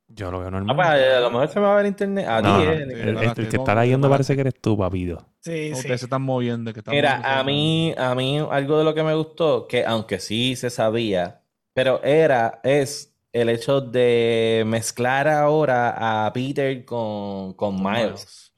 [0.08, 0.76] Yo lo veo Ah, normal.
[0.76, 2.28] pues, a lo mejor se me va a ver internet.
[2.28, 2.76] A No, ti, no, eh.
[2.84, 4.10] el, el- que está leyendo espérate.
[4.10, 5.18] parece que eres tú, papito.
[5.42, 5.72] Sí, sí.
[5.74, 6.74] Ustedes se están moviendo.
[6.74, 9.84] Que están Mira, moviendo, a mí, a mí algo de lo que me gustó, que
[9.86, 11.42] aunque sí se sabía,
[11.74, 18.54] pero era, es el hecho de mezclar ahora a Peter con, con Miles.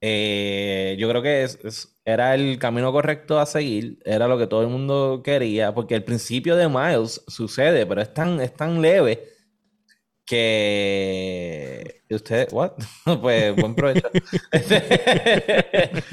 [0.00, 4.48] Eh, yo creo que es, es- era el camino correcto a seguir, era lo que
[4.48, 8.82] todo el mundo quería, porque el principio de Miles sucede, pero es tan, es tan
[8.82, 9.22] leve
[10.26, 12.72] que usted, what?
[13.22, 14.10] Pues buen provecho.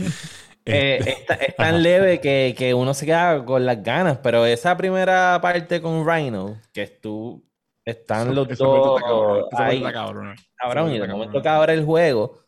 [0.72, 1.78] Eh, es, ta- es tan Ajá.
[1.78, 6.62] leve que, que uno se queda con las ganas, pero esa primera parte con Rhino,
[6.74, 7.49] que tú
[7.90, 9.46] están Eso- los parte dos está cabrón,
[9.78, 10.36] está cabrón.
[10.56, 12.40] cabrón, y de momento está que ahora el juego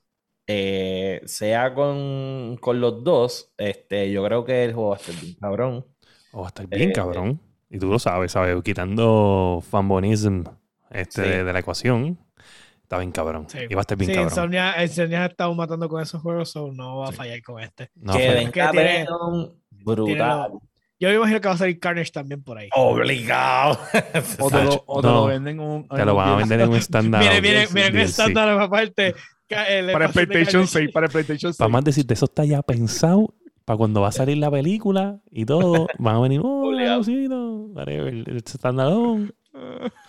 [0.48, 5.16] eh, sea con, con los dos, este, yo creo que el juego va a estar
[5.16, 5.86] bien cabrón.
[6.34, 7.40] O va a estar bien Eh, cabrón.
[7.70, 8.62] Y tú lo sabes, ¿sabes?
[8.64, 10.44] Quitando fanbonism
[10.90, 11.30] este, Sí.
[11.30, 12.20] de, de la ecuación.
[12.84, 13.46] Está bien cabrón.
[13.48, 13.60] Sí.
[13.70, 14.32] Y va a estar bien Sí, cabrón.
[14.34, 17.90] Insomnia, Insomnia ha estado matando con esos juegos, so no va a fallar con este.
[17.96, 20.52] No, que venga tiene- Tiene brutal.
[20.52, 20.62] lo-
[21.02, 22.70] Yo me imagino que va a salir Carnage también por ahí.
[22.76, 23.80] Obligado.
[24.40, 26.70] O te lo, o te No, lo venden un, te lo van a vender en
[26.70, 27.20] un stand-up.
[27.20, 28.02] Miren, miren, miren, sí.
[28.02, 29.16] estándar aparte.
[29.50, 30.68] Para el PlayStation Carnage.
[30.68, 31.58] 6, para el PlayStation 6.
[31.58, 33.34] Para más decirte, eso está ya pensado
[33.66, 35.88] para cuando va a salir la película y todo.
[35.98, 37.02] Van a venir, oh, Obligado.
[37.88, 39.32] El, el standalone.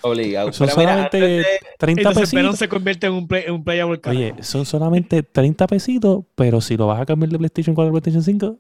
[0.03, 0.53] Obligado.
[0.53, 2.59] Son Pero mira, solamente antes de- 30 Entonces Venom pesitos.
[2.59, 6.77] se convierte en un, play, en un playable Oye, son solamente 30 pesitos, pero si
[6.77, 8.59] lo vas a cambiar de PlayStation 4 a PlayStation 5,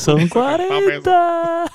[0.00, 1.70] son 40.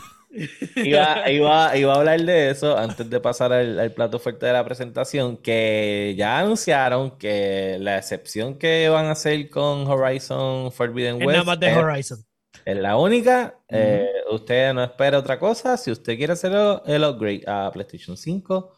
[0.76, 4.52] Iba, iba, iba a hablar de eso antes de pasar al, al plato fuerte de
[4.54, 11.22] la presentación, que ya anunciaron que la excepción que van a hacer con Horizon Forbidden
[11.22, 12.20] Es West nada más de es, Horizon.
[12.66, 13.56] es la única.
[13.70, 15.78] Eh, usted no espera otra cosa.
[15.78, 16.52] Si usted quiere hacer
[16.86, 18.74] el, upgrade a PlayStation 5,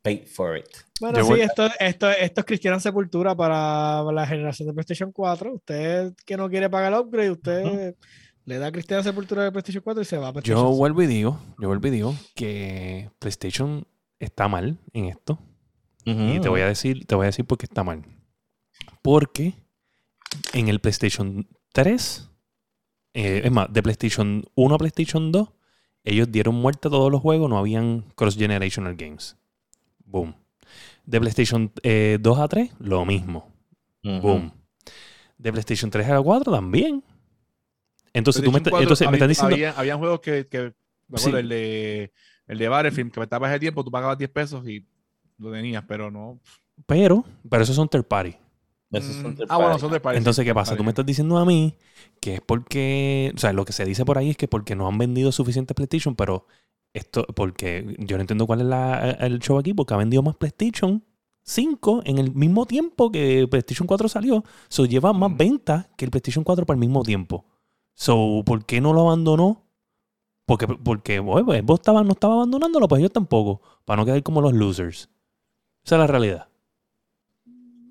[0.00, 0.64] pay for it.
[1.00, 5.12] Bueno, Yo sí, voy- esto, esto, esto es Cristiana Sepultura para la generación de PlayStation
[5.12, 5.52] 4.
[5.52, 7.94] Usted que no quiere pagar el upgrade, usted
[8.44, 10.76] le da Cristiana Sepultura de PlayStation 4 y se va a PlayStation Yo 5.
[10.76, 13.86] vuelvo y digo, yo vuelvo y digo que PlayStation
[14.18, 15.38] está mal en esto.
[16.04, 18.02] Y te voy a decir, te voy a decir por qué está mal.
[19.02, 19.54] Porque
[20.52, 22.28] en el PlayStation 3,
[23.14, 25.48] eh, es más, de PlayStation 1 a PlayStation 2,
[26.04, 29.36] ellos dieron muerte a todos los juegos, no habían cross-generational games.
[30.04, 30.34] Boom.
[31.06, 33.48] De PlayStation eh, 2 a 3, lo mismo.
[34.02, 34.52] Boom.
[35.38, 37.04] De PlayStation 3 a 4 también.
[38.14, 39.54] Entonces, tú me, 4, entonces me estás diciendo...
[39.54, 40.74] Había, habían juegos que, que
[41.08, 41.24] me Sí.
[41.28, 42.12] acuerdo, el de
[42.46, 44.84] el de Battlefield, que me estaba ese tiempo, tú pagabas 10 pesos y
[45.38, 46.38] lo tenías, pero no.
[46.86, 48.36] Pero, pero esos son third party.
[48.90, 50.18] Esos son Mm, third ah, bueno, son de party.
[50.18, 50.76] Entonces, sí, ¿qué pasa?
[50.76, 51.74] Tú me estás diciendo a mí
[52.20, 54.86] que es porque, o sea, lo que se dice por ahí es que porque no
[54.86, 56.46] han vendido suficiente PlayStation, pero
[56.92, 60.36] esto, porque yo no entiendo cuál es la- el show aquí, porque ha vendido más
[60.36, 61.02] PlayStation
[61.42, 64.44] 5 en el mismo tiempo que PlayStation 4 salió.
[64.68, 65.36] So, lleva más Mm.
[65.36, 67.46] ventas que el PlayStation 4 por el mismo tiempo.
[67.94, 69.62] So, ¿por qué no lo abandonó?
[70.46, 74.22] Porque, porque bueno, pues, vos estaba, no estaba abandonándolo, pues yo tampoco, para no quedar
[74.22, 75.08] como los losers.
[75.84, 76.48] Esa es la realidad.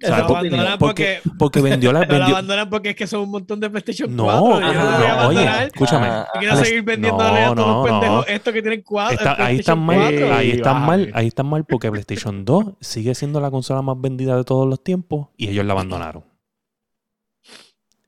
[0.04, 2.00] O sea, Lo por- abandonan porque, porque, porque vendió la...
[2.00, 4.60] no lo vendió- abandonan porque es que son un montón de PlayStation no, 4.
[4.60, 6.08] Yo no, voy a oye, escúchame.
[6.08, 8.34] Ah, quiero Alex, seguir vendiéndole a no, todos no, los pendejos no.
[8.34, 9.14] estos que tienen cuatro.
[9.18, 10.34] Está- ahí PlayStation están mal, 4.
[10.36, 14.36] ahí están mal, ahí están mal porque PlayStation 2 sigue siendo la consola más vendida
[14.36, 16.24] de todos los tiempos y ellos la abandonaron.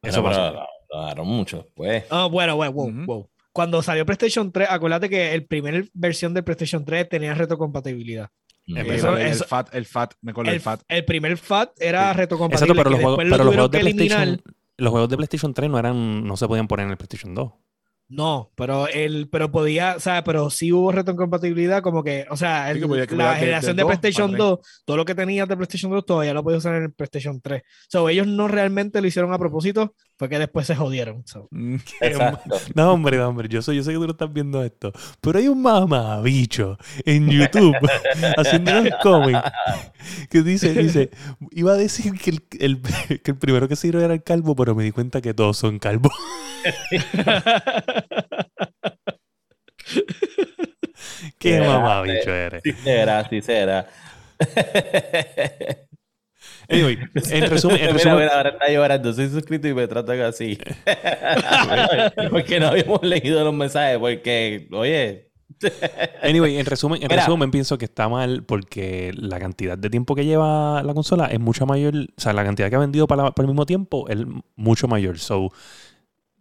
[0.02, 0.66] Eso pasó.
[0.94, 2.04] Pero lo daron mucho después.
[2.10, 3.30] Ah, bueno, bueno, wow, wow.
[3.52, 8.30] Cuando salió PlayStation 3, acuérdate que el primer versión de PlayStation 3 tenía retrocompatibilidad.
[8.66, 10.82] Eso- el, eso- FAT, el FAT, me acuerdo El, el FAT.
[10.88, 12.18] el primer FAT era Sí.
[12.18, 12.72] retrocompatible.
[12.72, 14.18] Exacto, pero los juegos, pero los de eliminar.
[14.24, 17.36] PlayStation, los juegos de PlayStation 3 no eran, no se podían poner en el PlayStation
[17.36, 17.52] 2.
[18.16, 22.70] No, pero él, pero podía, o sea, pero sí hubo retrocompatibilidad, como que, o sea,
[22.70, 26.06] el- que la generación de PlayStation para 2, todo lo que tenías de PlayStation 2
[26.06, 27.64] todavía lo podías usar en el PlayStation 3.
[27.90, 31.24] So, ellos no realmente lo hicieron a propósito, fue que después se jodieron.
[31.26, 31.48] So.
[31.52, 32.56] Mm, Exacto.
[32.76, 33.48] No, hombre, no, hombre.
[33.50, 34.92] Yo, soy, yo sé que tú no estás viendo esto.
[35.22, 37.76] Pero hay un mamabicho en YouTube
[38.38, 39.40] haciendo unos cómics
[40.30, 41.10] que dice, dice,
[41.52, 42.82] iba a decir que el, el-
[43.22, 45.58] que el primero que se dio era el calvo, pero me di cuenta que todos
[45.58, 46.12] son calvos.
[51.40, 52.62] Qué mamabicho eres.
[52.64, 53.88] Sí será, sí será.
[56.70, 56.98] Anyway,
[57.30, 59.14] en resumen, en Mira, resumen, mira, ahora está llorando.
[59.14, 60.58] Soy suscrito y me tratan así.
[62.32, 64.00] porque no habíamos leído los mensajes.
[64.00, 65.34] Porque, oye,
[66.22, 67.22] Anyway, en resumen, en Mira.
[67.22, 71.40] resumen, pienso que está mal porque la cantidad de tiempo que lleva la consola es
[71.40, 71.94] mucho mayor.
[71.96, 74.20] O sea, la cantidad que ha vendido para, para el mismo tiempo es
[74.56, 75.20] mucho mayor.
[75.20, 75.52] So,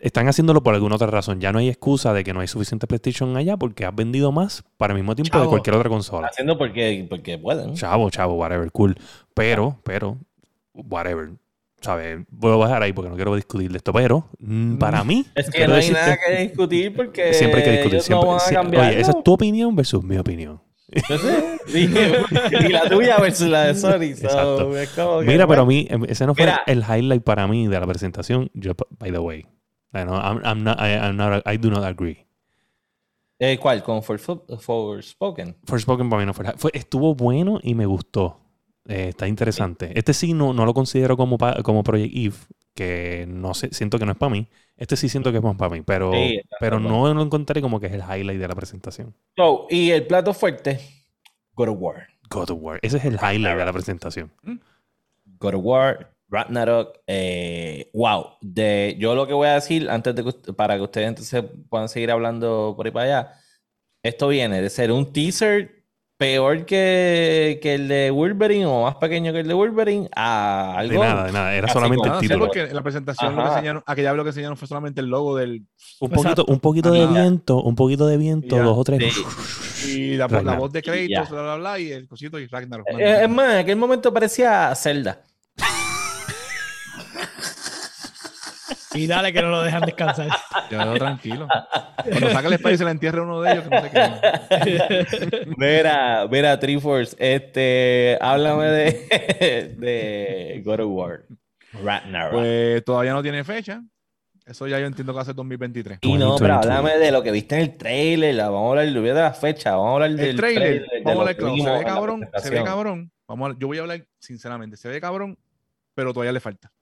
[0.02, 1.40] están haciéndolo por alguna otra razón.
[1.40, 4.64] Ya no hay excusa de que no hay suficiente PlayStation allá porque has vendido más
[4.76, 5.50] para el mismo tiempo de Chavo.
[5.50, 6.26] cualquier otra consola.
[6.26, 7.74] haciendo porque, porque pueden.
[7.74, 8.96] Chavo, chavo, whatever, cool.
[9.32, 10.18] Pero, pero,
[10.74, 11.30] whatever.
[11.80, 12.20] ¿Sabes?
[12.30, 13.92] Voy a dejar ahí porque no quiero discutir de esto.
[13.92, 15.24] Pero, mm, para mí.
[15.34, 18.00] Es que no hay decirte- nada que discutir porque Siempre hay que discutir.
[18.02, 18.28] Siempre,
[18.76, 18.88] no a.
[18.88, 20.60] Oye, esa es tu opinión versus mi opinión.
[21.68, 24.14] Y, y la tuya versus la de Sony.
[24.16, 24.70] so,
[25.24, 25.66] Mira, pero a bueno.
[25.66, 26.62] mí, em, ese no fue Mira.
[26.66, 28.50] el highlight para mí de la presentación.
[28.54, 29.46] Yo, by the way.
[29.94, 32.26] I, know, I'm, I'm not, I, I'm not- I do not agree.
[33.38, 33.82] Eh, ¿Cuál?
[33.82, 35.56] Con For, Forspoken.
[35.64, 38.38] Forspoken para mí no fue, fue- Estuvo bueno y me gustó.
[38.86, 39.96] Eh, está interesante.
[39.98, 42.36] Este sí no, no lo considero como, pa- como Project Eve,
[42.74, 44.48] que no sé, siento que no es para mí.
[44.76, 47.78] Este sí siento que es más para mí, pero, Sí, pero no lo encontré como
[47.80, 49.14] que es el highlight de la presentación.
[49.36, 50.80] So, y el plato fuerte,
[51.54, 52.08] God of War.
[52.30, 52.78] God of War.
[52.82, 54.32] Ese es el highlight de la presentación.
[55.38, 58.24] God of War, Ragnarok, eh, wow.
[58.40, 61.88] De, yo lo que voy a decir, antes de que, para que ustedes entonces puedan
[61.90, 63.32] seguir hablando por ahí para allá,
[64.02, 65.82] esto viene de ser un teaser
[66.18, 70.78] peor que, que el de Wolverine o más pequeño que el de Wolverine a De
[70.80, 71.02] algo.
[71.04, 71.54] nada, de nada.
[71.54, 72.44] Era solamente como- el título.
[72.46, 75.08] porque en la presentación lo que enseñaron, aquella vez lo que enseñaron fue solamente el
[75.08, 75.66] logo del
[76.00, 76.44] Un Exacto.
[76.44, 78.62] poquito, un poquito de viento, un poquito de viento, Ya.
[78.62, 79.12] dos o tres.
[79.74, 80.00] Sí.
[80.12, 82.86] y la, la voz de créditos, bla, bla, bla, y el cosito y Ragnarok.
[82.90, 85.20] Eh, es más, en aquel momento parecía Zelda.
[88.94, 90.28] Y dale que no lo dejan descansar.
[90.70, 91.48] Yo lo dejo tranquilo.
[92.08, 95.46] Cuando saca el espacio y se le entierra uno de ellos, que no sé qué.
[95.56, 101.20] Mira, mira, Triforce, este, háblame de, de God of War.
[101.84, 102.32] Ragnarok.
[102.32, 103.82] Pues todavía no tiene fecha.
[104.44, 105.98] Eso ya yo entiendo que ser 2023.
[106.02, 106.40] Y no, 2023.
[106.40, 108.34] pero háblame de lo que viste en el trailer.
[108.34, 109.70] la- Vamos a hablar de la fecha.
[109.76, 111.54] Vamos a hablar del El trailer, de vamos a hablar claro.
[111.56, 113.12] Se ve la cabrón, se ve cabrón.
[113.28, 114.76] Vamos a- yo voy a hablar sinceramente.
[114.76, 115.38] Se ve cabrón,
[115.94, 116.72] pero todavía le falta.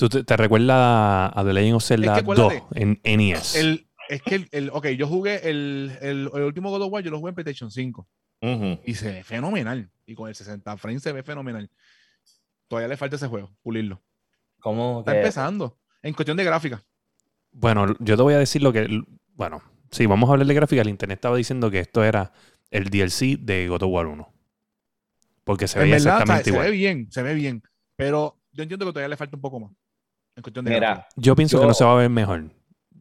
[0.00, 3.54] ¿Tú te, te recuerdas a The Legend of Zelda Es que 2 acuérdate, en NES?
[3.56, 7.02] El, es que el, el- ok, yo jugué el, el, el último God of War,
[7.04, 8.08] yo lo jugué en PlayStation 5
[8.42, 8.80] Ujú.
[8.86, 9.90] y se ve fenomenal.
[10.06, 11.70] Y con el 60 frames se ve fenomenal.
[12.66, 14.02] Todavía le falta ese juego, pulirlo.
[14.58, 15.78] ¿Cómo Está que- empezando.
[16.02, 16.82] En cuestión de gráfica.
[17.52, 19.02] Bueno, yo te voy a decir lo que.
[19.34, 20.80] Bueno, sí, vamos a hablar de gráfica.
[20.80, 22.32] El internet estaba diciendo que esto era
[22.70, 24.32] el DLC de God of War 1.
[25.44, 26.72] Porque se veía verdad, exactamente se ve igual.
[26.72, 27.62] bien, se ve bien.
[27.96, 29.72] Pero yo entiendo que todavía le falta un poco más.
[30.40, 31.06] En cuestión de Mira.
[31.16, 32.44] Yo pienso que no se va a ver mejor.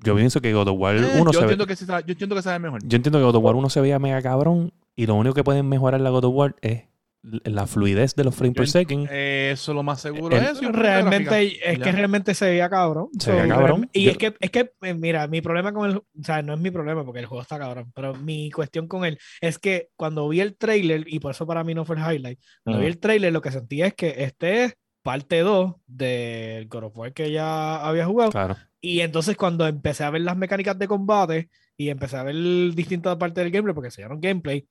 [0.04, 1.44] Yo pienso que God of War Eh, 1 yo, se ve.
[1.44, 2.82] entiendo que se sabe- yo entiendo que se ve mejor.
[2.86, 4.74] Yo entiendo que God of War 1 se veía mega cabrón.
[4.96, 6.84] Y lo único que pueden mejorar la God of War es
[7.22, 9.08] la fluidez de los frames Yo per second.
[9.12, 11.84] Eh, Eso lo más seguro El- es realmente, es Ya.
[11.84, 13.10] que realmente se veía cabrón.
[13.20, 13.90] Se veía cabrón.
[13.92, 16.54] Y Yo- es que, es que, eh, mira, mi problema con el, o sea, no
[16.54, 19.90] es mi problema porque el juego está cabrón, pero mi cuestión con él es que
[19.98, 22.88] cuando vi el trailer, y por eso para mí no fue el highlight, cuando vi
[22.88, 27.14] el trailer lo que sentí es que este es parte 2 del God of War
[27.14, 28.32] que ya había jugado.
[28.32, 28.58] Claro.
[28.82, 32.36] Y entonces cuando empecé a ver las mecánicas de combate y empecé a ver
[32.74, 34.68] distintas partes del gameplay, porque enseñaron gameplay,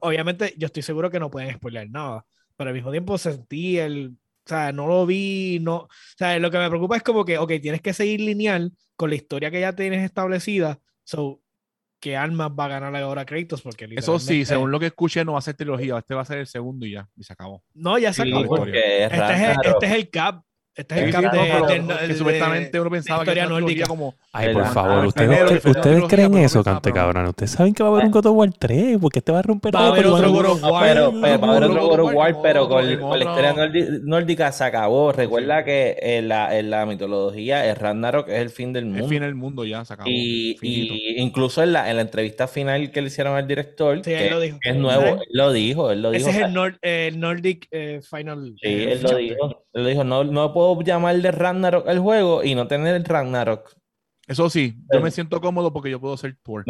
[0.00, 2.24] obviamente yo estoy seguro que no pueden spoiler nada,
[2.56, 6.50] pero al mismo tiempo sentí el, o sea, no lo vi, no, o sea, lo
[6.50, 9.60] que me preocupa es como que, ok, tienes que seguir lineal con la historia que
[9.60, 11.40] ya tienes establecida, so,
[12.00, 13.62] ¿qué armas va a ganar ahora Kratos?
[13.62, 15.98] Porque Eso sí, según lo que escuché, no va a ser trilogía.
[15.98, 17.08] Este va a ser el segundo y ya.
[17.16, 17.62] Y se acabó.
[17.74, 18.56] No, ya se Sí, acabó.
[18.56, 20.42] porque es Este es, el, este es el cap,
[20.78, 23.86] este es el Sí, cap no, de, supuestamente uno pensaba que historia nórdica.
[23.86, 27.26] como Ay, El por favor, ustedes, el ustedes creen eso, cante cabrón.
[27.26, 29.42] Ustedes saben que va a haber un God of War 3, porque este va a
[29.42, 29.92] romper Va a todo.
[29.92, 30.82] haber pero otro God of War.
[30.88, 32.92] Pero, War, pero va a haber otro God of War, pero con, la
[33.24, 35.12] historia nórdi- nórdica se acabó.
[35.12, 39.08] Recuerda que en la, en la mitología el Ragnarok es el fin del el mundo.
[39.08, 40.08] fin del mundo ya se acabó.
[40.10, 40.56] Y,
[41.16, 44.58] incluso en la, en la entrevista final que le hicieron al director, que, lo dijo.
[44.60, 46.28] que es nuevo, él lo dijo, él lo dijo.
[46.28, 48.54] Ese es el, Nord- el Nordic eh, Final.
[48.60, 49.64] Sí, eh, él lo dijo.
[49.74, 50.52] Él lo dijo, no, no
[50.82, 53.74] llamarle Ragnarok al juego y no tener el Ragnarok.
[54.26, 56.64] Eso sí, yo me siento cómodo porque yo puedo ser Thor.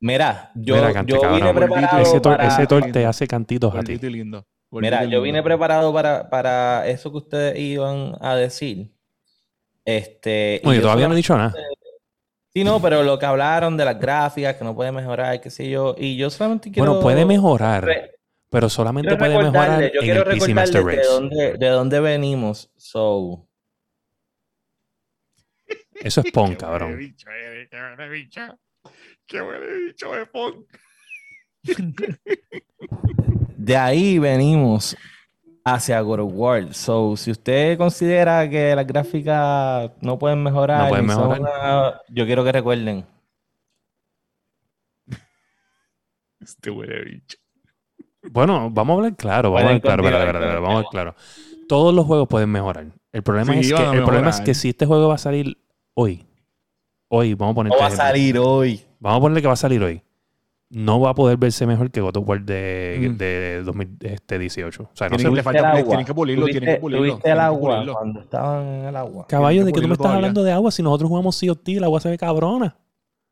[0.00, 2.02] Mira, yo, yo vine preparado.
[2.02, 2.46] Ese, para...
[2.46, 3.98] ese Thor te hace cantitos a ti.
[3.98, 4.46] lindo.
[4.70, 8.90] Mira, yo vine preparado para, para eso que ustedes iban a decir.
[9.84, 11.54] Este, Oye, todavía no he dicho nada.
[12.54, 15.68] Sí, no, pero lo que hablaron de las gráficas, que no puede mejorar, qué sé
[15.68, 15.94] yo.
[15.98, 16.92] Y yo solamente quiero.
[16.92, 18.12] Bueno, puede mejorar.
[18.54, 20.98] Pero solamente puede mejorar yo en quiero el PC Master Race.
[20.98, 22.70] De dónde, de dónde venimos.
[22.76, 23.48] So.
[25.94, 26.90] Eso es Pon, cabrón.
[26.90, 26.94] Qué
[27.96, 28.40] buen bicho.
[29.26, 30.64] Qué buen bicho de Pon.
[33.56, 34.96] De ahí venimos
[35.64, 36.74] hacia God of War.
[36.74, 42.02] So, si usted considera que las gráficas no pueden mejorar, no pueden mejorar.
[42.08, 43.04] yo quiero que recuerden.
[46.38, 47.38] Este huele bicho.
[48.30, 51.14] Bueno, vamos a hablar claro, vamos a hablar claro, vamos a hablar claro.
[51.68, 52.86] Todos los juegos pueden mejorar.
[53.12, 55.56] El problema, es, que, el problema es que si este juego va a salir
[55.94, 56.24] hoy,
[57.08, 57.72] hoy, vamos a poner.
[57.80, 58.80] va a salir hoy.
[58.98, 60.02] Vamos a ponerle que va a salir hoy
[60.74, 63.16] no va a poder verse mejor que God of War de, mm.
[63.16, 64.82] de 2018.
[64.82, 67.06] O sea, no tienen, que tienen que pulirlo, tienen que pulirlo.
[67.06, 69.26] ¿Tuviste el agua cuando estaban en el agua?
[69.28, 70.72] Caballo, ¿de qué tú me estás hablando de agua?
[70.72, 72.76] Si nosotros jugamos COT, el agua se ve cabrona.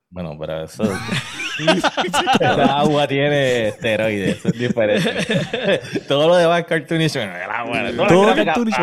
[0.09, 0.85] Bueno, pero eso.
[1.59, 5.81] el agua tiene esteroides, eso es diferente.
[6.09, 8.09] todo lo demás es cartoonish, el agua.
[8.09, 8.75] Todo es cartoonish,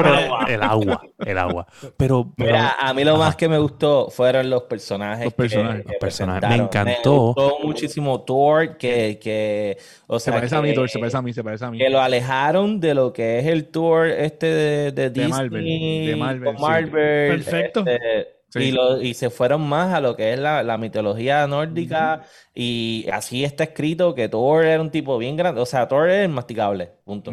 [0.47, 1.67] el agua, el agua.
[1.97, 5.25] Pero, Mira, a mí lo más que me gustó fueron los personajes.
[5.25, 5.85] Los personajes.
[5.85, 6.49] los personajes.
[6.49, 7.33] Me encantó.
[7.35, 11.17] Me gustó muchísimo Thor, que, que o sea, se parece a mí, Thor, se parece
[11.17, 11.77] a mí, se parece a mí.
[11.77, 15.29] Que lo alejaron de lo que es el Thor este de, de, Disney.
[15.29, 15.63] Marvel.
[15.63, 16.55] De Marvel.
[16.59, 17.83] Marvel Perfecto.
[17.85, 22.23] Este, y, lo, y, se fueron más a lo que es la, la mitología nórdica.
[22.53, 25.61] Y así está escrito que Thor era un tipo bien grande.
[25.61, 26.91] O sea, Thor es masticable.
[27.05, 27.31] Punto.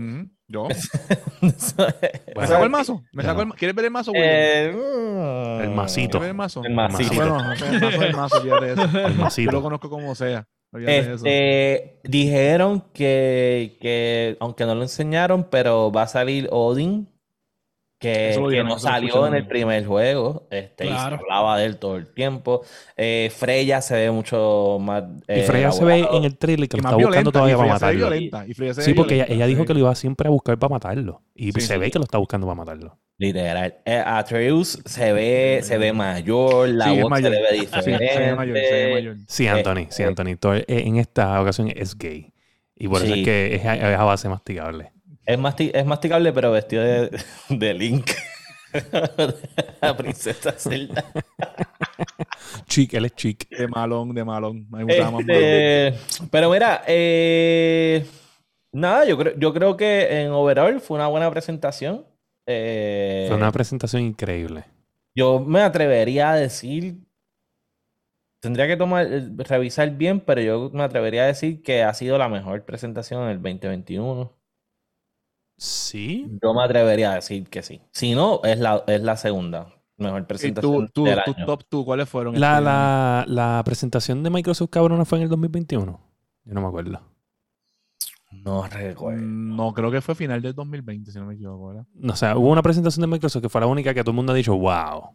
[0.49, 0.69] Yo.
[1.41, 1.51] ¿Me
[2.47, 3.03] saco el mazo?
[3.13, 4.13] ¿Me saco el, ¿Quieres ver el mazo?
[4.15, 5.63] Eh, mm.
[5.63, 6.19] el masito.
[6.19, 6.65] ¿Quieres ver el mazo?
[6.65, 7.15] El masito.
[7.15, 9.51] Bueno, el mazo el mazo, El masito.
[9.51, 10.47] Yo lo conozco como sea.
[10.73, 17.09] Este, dijeron que, que, aunque no lo enseñaron, pero va a salir Odin
[18.07, 20.47] que, no salió en el primer juego.
[20.51, 22.63] Este, y se hablaba de él todo el tiempo.
[22.97, 25.05] Eh, Freya se ve mucho más.
[25.29, 28.11] y Freya se ve en el trailer que lo está buscando todavía para matarlo.
[28.75, 31.23] sí, porque ella, dijo que lo iba siempre a buscar para matarlo.
[31.35, 32.99] Y se ve que lo está buscando para matarlo.
[33.19, 33.75] Literal.
[33.87, 38.09] Eh, Atreus se ve, se ve mayor, la voz se le ve diferente.
[38.13, 39.17] se ve mayor, se ve mayor.
[39.27, 40.37] Sí, Anthony, sí, Anthony.
[40.43, 42.33] Eh, en esta ocasión es gay.
[42.75, 44.93] Y por eso es que es a base masticable.
[45.27, 45.39] Es,
[45.75, 47.11] es masticable, pero vestido de,
[47.49, 48.11] de Link.
[49.81, 51.05] la princesa Zelda.
[52.67, 53.49] chic, él es chic.
[53.49, 54.69] De malón, de malón.
[54.89, 55.95] Este,
[56.31, 58.07] pero mira, eh,
[58.73, 62.05] nada, yo creo, yo creo que en overall fue una buena presentación.
[62.47, 64.65] Eh, fue una presentación increíble.
[65.15, 66.99] Yo me atrevería a decir,
[68.41, 69.09] tendría que tomar,
[69.39, 73.31] revisar bien, pero yo me atrevería a decir que ha sido la mejor presentación en
[73.31, 74.36] el 2021.
[75.57, 76.27] Sí.
[76.43, 77.81] Yo me atrevería a decir que sí.
[77.93, 80.85] Si no, es la, es la segunda mejor presentación.
[80.85, 82.39] ¿Y tú, tú, top 2 cuáles fueron?
[82.39, 86.01] La, la, la, presentación de Microsoft cabrona fue en el 2021.
[86.45, 87.01] Yo no me acuerdo.
[88.31, 89.21] No recuerdo.
[89.21, 91.87] Mm, no, creo que fue final del 2020, si no me equivoco, ¿verdad?
[91.95, 94.17] No, o sea, hubo una presentación de Microsoft que fue la única que todo el
[94.17, 95.11] mundo ha dicho, wow.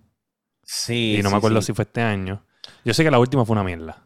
[0.64, 1.18] Sí.
[1.20, 2.46] Y no me acuerdo si fue este año.
[2.84, 4.04] Yo sé que la última fue una mierda.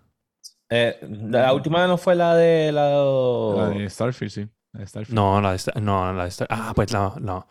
[0.70, 2.90] Eh, la última no fue la de la,
[3.56, 4.48] la de Starfield, sí.
[5.10, 7.48] No, la de no, la de Ah, pues no, no.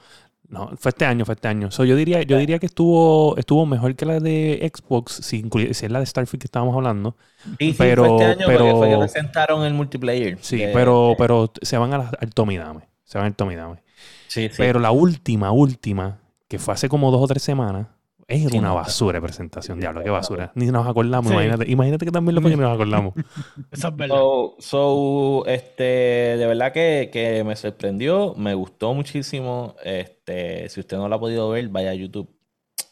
[0.49, 1.71] No, fue este año, fue este año.
[1.71, 6.01] yo diría, yo diría que estuvo, estuvo mejor que la de Xbox, si, es la
[6.01, 7.17] de Starfield que estábamos hablando.
[7.59, 10.39] Sí, pero, fue este año pero, fue que presentaron el multiplayer.
[10.43, 12.83] Sí, pero, pero se van al Tomidame.
[13.05, 13.83] Se van al Tomidame.
[14.29, 14.55] Sí, sí.
[14.59, 17.89] Pero la última, última, que fue hace como dos o tres semanas,
[18.29, 20.53] es una basura de presentación, diablo, qué basura.
[20.55, 23.15] Ni nos acordamos, imagínate, imagínate que también lo fue que nos acordamos.
[23.71, 24.17] Eso es verdad.
[24.59, 29.77] So, este, de verdad que, que, me sorprendió, me gustó muchísimo.
[29.85, 32.29] Este, si usted no lo ha podido ver, vaya a YouTube,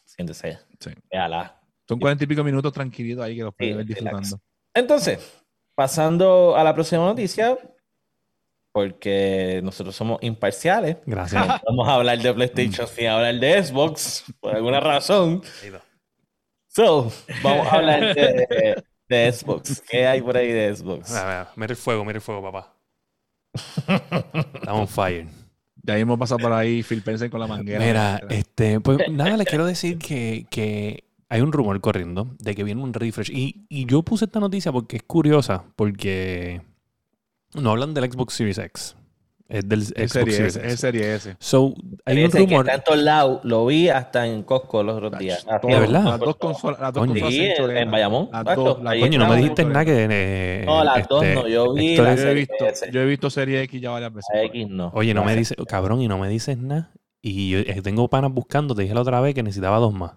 [0.05, 0.91] siéntese, sí.
[1.11, 1.59] véala.
[1.87, 4.39] Son cuarenta y pico minutos tranquilitos ahí que los puede ver disfrutando.
[4.73, 5.43] Entonces,
[5.75, 7.57] pasando a la próxima noticia,
[8.73, 10.97] porque nosotros somos imparciales.
[11.05, 11.47] Gracias.
[11.65, 15.43] vamos a hablar de PlayStation sin hablar de Xbox, por alguna razón.
[16.67, 17.11] So,
[17.43, 19.81] vamos a hablar de, de, Xbox.
[19.87, 21.13] ¿Qué hay por ahí de Xbox?
[21.13, 22.75] A ver, mira el fuego, mira el fuego, papá.
[23.53, 25.27] Estamos on fire.
[25.83, 27.85] Ya hemos pasado por ahí Phil Spencer con la manguera.
[27.85, 32.63] Mira, este, pues nada, le quiero decir que, que hay un rumor corriendo de que
[32.63, 33.29] viene un refresh.
[33.29, 36.61] Y, y yo puse esta noticia porque es curiosa, porque
[37.55, 38.95] no hablan del Xbox Series X.
[39.49, 40.67] Es del Xbox serie Series S.
[40.67, 41.35] Es serie S.
[41.39, 41.75] So,
[42.05, 42.69] hay un que rumor.
[42.69, 43.41] en todos lados.
[43.43, 45.45] Lo vi hasta en Costco los otros días.
[45.61, 46.03] Todo, verdad?
[46.05, 46.79] Las dos consolas.
[46.79, 47.21] Las dos Coño.
[47.21, 48.29] consolas Sí, en, en Bayamón.
[48.31, 50.07] Las dos, las Coño, no me dijiste nada que.
[50.09, 52.89] eh, No, las dos este, no, yo vi la Yo he visto, S.
[52.91, 54.29] yo he visto serie X ya varias veces.
[54.33, 54.91] A X no.
[54.95, 56.91] Oye, no me La- dices, cabrón, y no me dices nada.
[57.21, 60.13] Y yo eh, tengo panas buscando, te dije la otra vez que necesitaba dos más.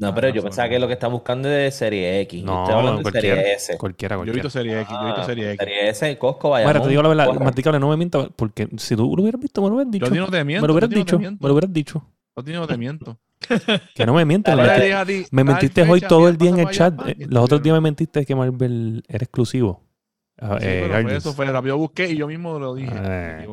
[0.00, 0.70] No, pero Ah, yo no, pensaba no.
[0.72, 2.42] que lo que están buscando es de serie X.
[2.42, 3.78] No, Estoy hablando de cualquiera, serie S.
[3.78, 4.34] cualquiera, Yo he cualquiera.
[4.44, 4.90] visto serie X.
[4.90, 5.58] Yo he visto Ah, serie X.
[5.60, 6.72] Serie S, Costco, Bayamón.
[6.74, 7.40] Mira, te digo la verdad.
[7.40, 10.06] Maticable, no me mientas, porque si tú lo hubieras visto, me lo hubieras dicho.
[10.06, 10.62] Yo a ti no te miento.
[10.62, 12.02] me lo hubieras yo dicho, me lo hubieras dicho.
[12.36, 13.18] Yo a ti no te miento.
[13.94, 14.56] Que no me mientas.
[14.56, 16.94] Dale, me, me mentiste hoy todo el día en el chat.
[17.06, 19.82] Eh, Los otros días me mentiste que Marvel era exclusivo.
[20.38, 21.74] Ah, Sí, eh, pero fue eso fue rápido.
[21.74, 22.90] Yo busqué y yo mismo lo dije.
[22.94, 23.46] Eh.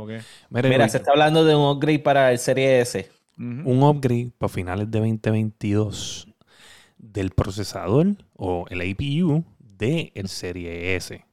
[0.49, 0.61] Me.
[0.63, 3.09] Mira, se está hablando de un upgrade para el serie S.
[3.37, 6.26] Un upgrade para finales de 2022
[6.97, 11.23] del procesador o el APU de el Serie S.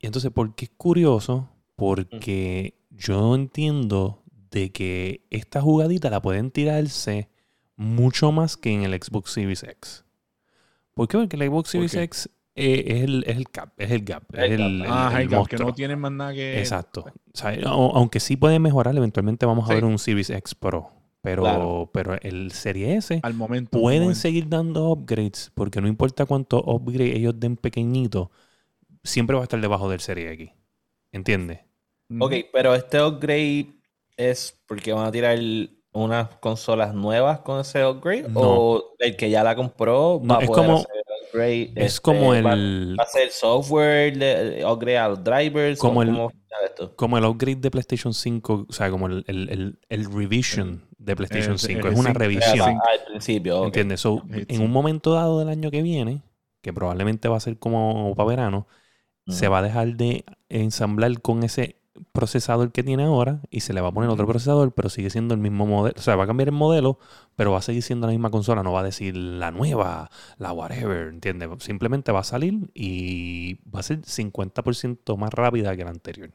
[0.00, 1.48] Y entonces, ¿por qué es curioso?
[1.76, 7.28] Porque yo entiendo de que esta jugadita la pueden tirarse
[7.76, 10.04] mucho más que en el Xbox Series X.
[10.94, 11.18] ¿Por qué?
[11.18, 11.94] Porque el Xbox Series?
[11.94, 14.68] X eh, es, el, es el gap, es el gap, es El el, gap.
[14.68, 16.60] el- Ah, el hay que no tienen más nada que.
[16.60, 17.00] Exacto.
[17.00, 19.74] O sea, au- aunque sí puede mejorar, eventualmente vamos a Sí.
[19.74, 20.92] ver un Series X Pro.
[21.24, 21.90] Pero, Claro.
[21.90, 23.78] pero el Serie S Al momento.
[23.78, 24.20] al pueden momento.
[24.20, 28.30] seguir dando upgrades porque no importa cuántos upgrades ellos den pequeñito,
[29.02, 30.50] siempre va a estar debajo del Serie X.
[31.12, 31.60] ¿Entiendes?
[32.20, 33.68] Ok, pero este upgrade
[34.18, 35.38] es porque van a tirar
[35.92, 38.40] unas consolas nuevas con ese upgrade No.
[38.42, 41.03] o el que ya la compró No, va a es poder como- hacer
[41.34, 41.72] upgrade.
[41.76, 45.78] Es este, como va, el, va a ser software, de, upgrade a los drivers.
[45.78, 46.30] Como o el-
[46.96, 51.16] como el upgrade de PlayStation 5, o sea, como el, el, el- el revision de
[51.16, 51.88] PlayStation el- 5.
[51.88, 52.18] el es una cinco.
[52.18, 52.78] revisión.
[52.78, 53.66] Ah, al principio, ok.
[53.66, 54.00] ¿Entiendes?
[54.00, 56.22] So, en un momento dado del año que viene,
[56.62, 58.66] que probablemente va a ser como para verano,
[59.26, 61.80] se va a dejar de ensamblar con ese
[62.14, 65.34] procesador que tiene ahora y se le va a poner otro procesador, pero sigue siendo
[65.34, 65.94] el mismo modelo.
[65.98, 66.98] O sea, va a cambiar el modelo,
[67.36, 68.62] pero va a seguir siendo la misma consola.
[68.62, 71.50] No va a decir la nueva, la whatever, ¿entiendes?
[71.58, 76.30] Simplemente va a salir y va a ser 50% más rápida que la anterior.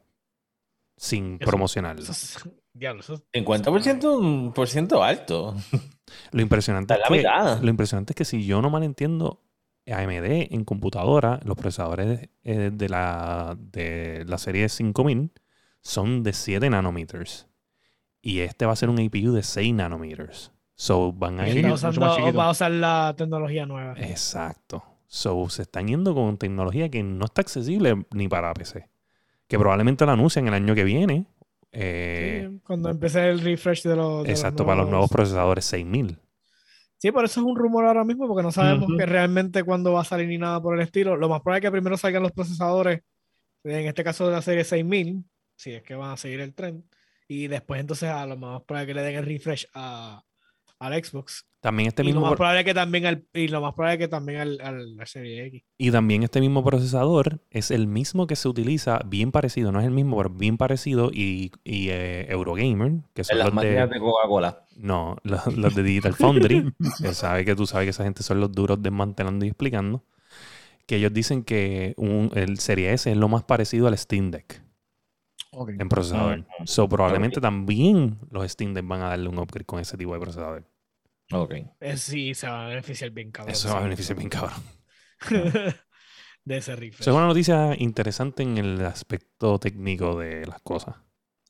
[0.96, 2.02] Sin Eso- promocionarlo.
[2.02, 2.38] Eso es-
[2.74, 5.56] diablo, eso es- 50% un por ciento alto.
[6.32, 9.40] Lo impresionante, es que, lo impresionante es que si yo no mal entiendo,
[9.86, 15.32] AMD en computadora, los procesadores eh, de, la, de la serie 5000
[15.80, 17.46] son de 7 nanometers.
[18.22, 20.52] Y este va a ser un APU de 6 nanometers.
[20.74, 21.56] So van a ir.
[21.58, 22.36] Está mucho usando- más chiquito.
[22.38, 23.94] va a usar la tecnología nueva.
[23.98, 24.82] Exacto.
[25.06, 28.88] So se están yendo con tecnología que no está accesible ni para PC.
[29.48, 31.26] Que probablemente la anuncian el año que viene.
[31.72, 34.22] Eh, Sí, cuando empiece el refresh de los.
[34.24, 36.18] de los exacto, para los nuevos procesadores 6000.
[36.98, 40.02] Sí, por eso es un rumor ahora mismo, porque no sabemos que realmente cuándo va
[40.02, 41.16] a salir ni nada por el estilo.
[41.16, 43.02] Lo más probable es que primero salgan los procesadores,
[43.64, 45.24] en este caso de la serie 6000,
[45.60, 46.84] si es que van a seguir el tren,
[47.28, 50.22] y después entonces a lo más probable que le den el refresh a,
[50.78, 51.46] al Xbox.
[51.60, 53.98] También este y lo mismo más pro- probable que también al, y lo más probable
[53.98, 55.62] que también al, al- la serie X.
[55.76, 59.86] Y también este mismo procesador es el mismo que se utiliza, bien parecido, no es
[59.86, 63.88] el mismo, pero bien parecido, y, y eh, Eurogamer, que son En las los máquinas
[63.90, 64.64] de, de Coca-Cola.
[64.76, 68.40] no, los, los de Digital Foundry, que sabe que tú sabes que esa gente son
[68.40, 70.02] los duros desmantelando y explicando,
[70.86, 74.62] que ellos dicen que un- el Serie S es lo más parecido al Steam Deck
[75.52, 76.38] En procesador.
[76.40, 76.66] Ujú.
[76.66, 80.20] So, probablemente también los Steam Deck van a darle un upgrade con ese tipo de
[80.20, 80.70] procesador.
[81.32, 81.54] Ok.
[81.80, 83.52] Eh, sí, se va a beneficiar bien, cabrón.
[83.52, 84.62] Eso va a beneficiar bien cabrón.
[86.44, 87.00] de ese refresh.
[87.00, 90.96] Eso es una noticia interesante en el aspecto técnico de las cosas.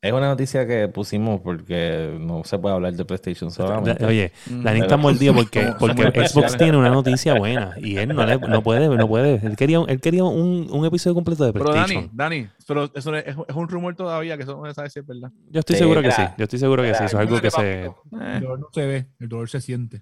[0.02, 4.02] Es una noticia que pusimos porque no se puede hablar de PlayStation solamente.
[4.06, 4.62] Oye, Mm.
[4.62, 8.62] Dani está mordido porque, porque Xbox tiene una noticia buena y él no, le- no
[8.62, 9.34] puede, no puede.
[9.46, 12.10] Él quería, él quería un, un episodio completo de Pero Dani, PlayStation.
[12.16, 15.06] Dani, pero eso es, es un rumor todavía, que eso no se sabe si es
[15.06, 15.30] verdad.
[15.50, 16.22] Yo estoy Sí, seguro que sí.
[16.38, 17.04] Yo estoy seguro que sí.
[17.04, 17.84] Eso es algo que se.
[17.84, 17.90] Eh.
[18.36, 20.00] El dolor no se ve, el dolor se siente.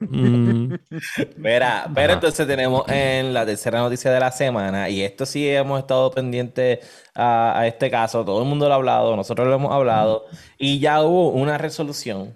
[0.00, 0.74] Mm,
[1.42, 2.12] pero Ajá.
[2.12, 6.80] entonces tenemos en la tercera noticia de la semana, y esto sí hemos estado pendientes
[7.14, 10.26] a, a este caso, todo el mundo lo ha hablado, nosotros lo hemos hablado,
[10.58, 12.34] y ya hubo una resolución.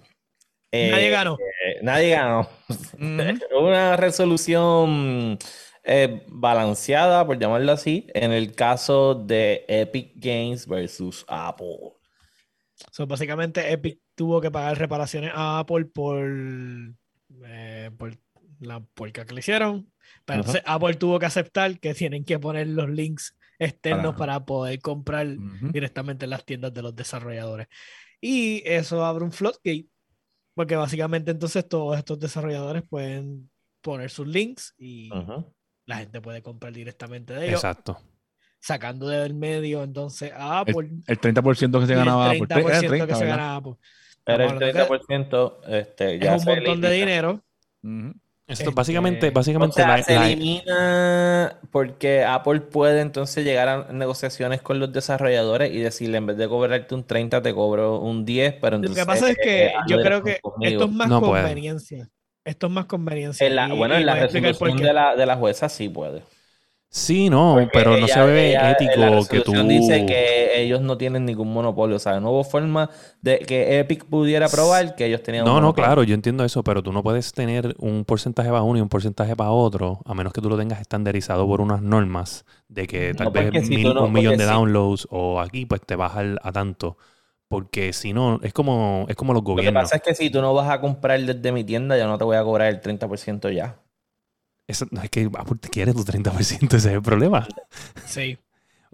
[0.71, 1.37] Eh, Nadie ganó.
[1.39, 2.47] eh, nadie ganó.
[3.59, 5.39] Una resolución
[5.83, 11.93] eh, balanceada, por llamarlo así, en el caso de Epic Games versus Apple.
[12.91, 16.19] So, básicamente, Epic tuvo que pagar reparaciones a Apple por,
[17.45, 18.17] eh, por
[18.59, 19.91] la porca que le hicieron.
[20.25, 24.45] Pero entonces Apple tuvo que aceptar que tienen que poner los links externos Para- para
[24.45, 25.71] poder comprar Ujú.
[25.71, 27.67] directamente en las tiendas de los desarrolladores.
[28.21, 29.87] Y eso abre un floodgate,
[30.55, 33.49] porque básicamente entonces todos estos desarrolladores pueden
[33.81, 35.53] poner sus links y Ujú.
[35.85, 37.59] la gente puede comprar directamente de ellos.
[37.63, 37.97] exacto.
[38.61, 40.89] sacando del medio entonces a Apple.
[41.07, 42.55] El 30% que se ganaba el Apple.
[42.57, 43.73] 30% Era que 30, se ganaba Apple.
[44.23, 47.05] Pero el Estamos hablando que 30% este, ya Es un se montón de elimina.
[47.11, 47.41] dinero.
[47.83, 48.13] Ujú.
[48.47, 53.67] Esto Este, básicamente, O básicamente sea, la- se la- elimina porque Apple puede entonces llegar
[53.69, 57.99] a negociaciones con los desarrolladores y decirle en vez de cobrarte un 30 te cobro
[57.99, 60.71] un 10, pero Lo entonces que pasa es que eh, yo creo que conmigo.
[60.71, 61.43] esto es más No puede.
[61.43, 62.09] conveniencia.
[62.43, 63.45] Esto es más conveniencia.
[63.45, 66.23] En la- y- bueno, y en la resolución de la, de la jueza sí puede.
[66.91, 69.51] Sí, no, Porque pero no ella- se ve ella ético que tú...
[69.53, 71.95] dice que ellos no tienen ningún monopolio.
[71.97, 72.89] O sea, no hubo forma
[73.21, 76.63] de que Epic pudiera probar que ellos tenían un No, no, claro, yo entiendo eso,
[76.63, 80.15] pero tú no puedes tener un porcentaje para uno y un porcentaje para otro, a
[80.15, 83.61] menos que tú lo tengas estandarizado por unas normas de que tal No, vez porque
[83.63, 86.97] si mil- tú no- un millón de downloads o aquí pues te baja a tanto.
[87.47, 89.83] Porque si no, es como, es como los Lo que gobiernos.
[89.83, 92.23] pasa es que si tú no vas a comprar desde mi tienda, yo no te
[92.23, 93.79] voy a cobrar el 30% ya.
[94.69, 97.47] Eso- no, es que Apple te quiere tu 30%, ese es el problema.
[98.05, 98.37] Sí.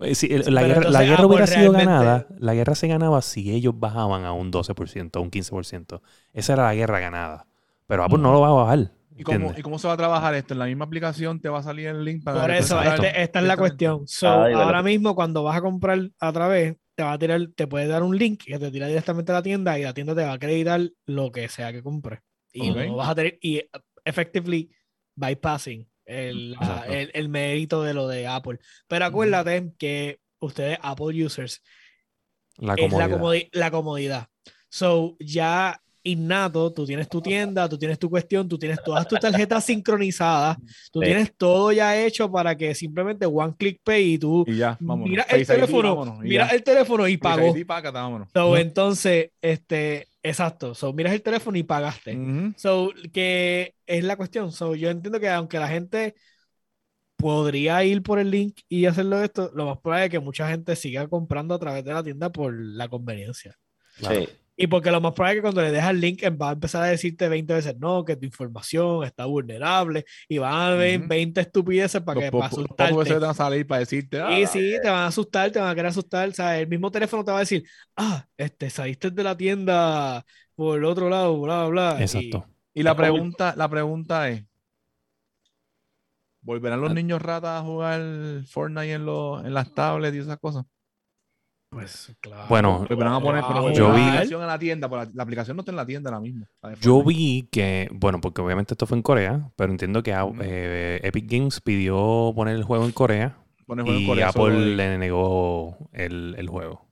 [0.01, 3.21] Eh, sí, la guerra, la guerra Apple hubiera sido realmente- ganada, la guerra se ganaba
[3.21, 6.01] si ellos bajaban a un 12%, a un 15%.
[6.33, 7.45] Esa era la guerra ganada.
[7.87, 8.91] Pero Apple no lo va a bajar.
[9.17, 9.53] ¿Y cómo.
[9.55, 10.53] ¿Y cómo se va a trabajar esto?
[10.53, 13.39] En la misma aplicación te va a salir el link para Por eso, este- esta
[13.39, 14.07] es la cuestión.
[14.07, 17.41] So, Ay, de ahora mismo, cuando vas a comprar a través, te va a tirar,
[17.55, 20.15] te puede dar un link que te tira directamente a la tienda y la tienda
[20.15, 22.19] te va a acreditar lo que sea que compres.
[22.51, 22.77] Y Ok.
[22.87, 23.61] no vas a tener, y
[24.03, 24.69] effectively
[25.15, 26.55] bypassing el,
[26.87, 28.59] el, el mérito de lo de Apple.
[28.87, 31.61] Pero acuérdate que ustedes, Apple users,
[32.57, 34.27] La es la, comodi- la comodidad.
[34.69, 39.19] So, ya innato, tú tienes tu tienda, tú tienes tu cuestión, tú tienes todas tus
[39.19, 40.57] tarjetas sincronizadas,
[40.91, 41.07] tú Sí.
[41.07, 45.23] tienes todo ya hecho para que simplemente one click pay y tú Y ya, mira
[45.23, 46.55] el Face ID, teléfono, mira ya.
[46.55, 48.29] el teléfono y vámonos.
[48.33, 50.75] So, entonces, este, exacto.
[50.75, 52.15] So, miras el teléfono y pagaste.
[52.15, 52.53] Ujú.
[52.55, 54.51] So, que es la cuestión.
[54.51, 56.15] So, yo entiendo que aunque la gente
[57.17, 60.75] podría ir por el link y hacerlo esto, lo más probable es que mucha gente
[60.75, 63.57] siga comprando a través de la tienda por la conveniencia.
[63.97, 64.21] Claro.
[64.21, 64.29] Sí.
[64.57, 66.83] Y porque lo más probable es que cuando le dejas el link va a empezar
[66.83, 71.09] a decirte 20 veces no, que tu información está vulnerable y van a ver Ujú.
[71.09, 73.13] 20 estupideces para, que, para los asustarte.
[73.19, 74.21] van a salir para decirte.
[74.21, 76.29] ah, Y sí, te van a asustar, te van a querer asustar.
[76.29, 77.63] O sea, el mismo teléfono te va a decir,
[77.97, 80.25] ah, este, saliste de la tienda
[80.55, 82.01] por el otro lado, bla, bla, bla.
[82.01, 82.45] Exacto.
[82.73, 84.43] Y la Es como- pregunta, la pregunta es:
[86.41, 88.01] ¿volverán los niños ratas a jugar
[88.47, 90.63] Fortnite en, los, en las tablets y esas cosas?
[91.69, 92.45] Pues, claro.
[92.47, 95.23] Bueno, Volverán a poner pero yo la vi- aplicación en la tienda, pero la, la
[95.23, 96.45] aplicación no está en la tienda ahora mismo.
[96.61, 100.25] la Yo vi que, bueno, porque obviamente esto fue en Corea, pero entiendo que ah,
[100.41, 103.37] eh, Epic Games pidió poner el juego en Corea
[103.67, 106.87] Pone juego en y Corea, Apple de- le negó el, el juego.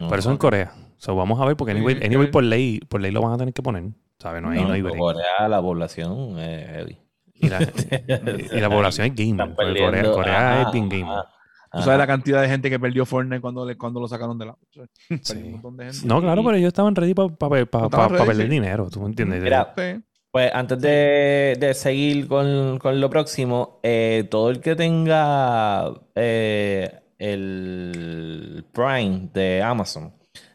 [0.00, 0.72] No, Pero eso en Corea.
[0.98, 3.52] So, vamos a ver, porque anyway, anyway, por ley, por ley lo van a tener
[3.52, 3.84] que poner.
[4.18, 4.40] ¿Sabes?
[4.40, 4.98] No hay, no, hay en break.
[4.98, 6.98] Corea la población es heavy.
[7.34, 7.58] Y la,
[8.56, 9.54] y la población es gamer.
[9.54, 10.10] Corea.
[10.10, 11.04] Corea Ajá, es bien gamer.
[11.18, 11.28] ajá,
[11.76, 14.46] Tú sabes la cantidad de gente que perdió Fortnite cuando, le, cuando lo sacaron de
[14.46, 14.56] la.
[15.22, 15.36] Sí.
[15.36, 16.06] un montón de gente.
[16.06, 18.48] No, claro, pero ellos estaban ready para perder sí.
[18.48, 19.42] dinero, ¿tú me entiendes?
[19.42, 19.74] Mira.
[20.30, 27.00] Pues antes de, de seguir con, con lo próximo, eh, todo el que tenga eh,
[27.18, 30.12] el Prime de Amazon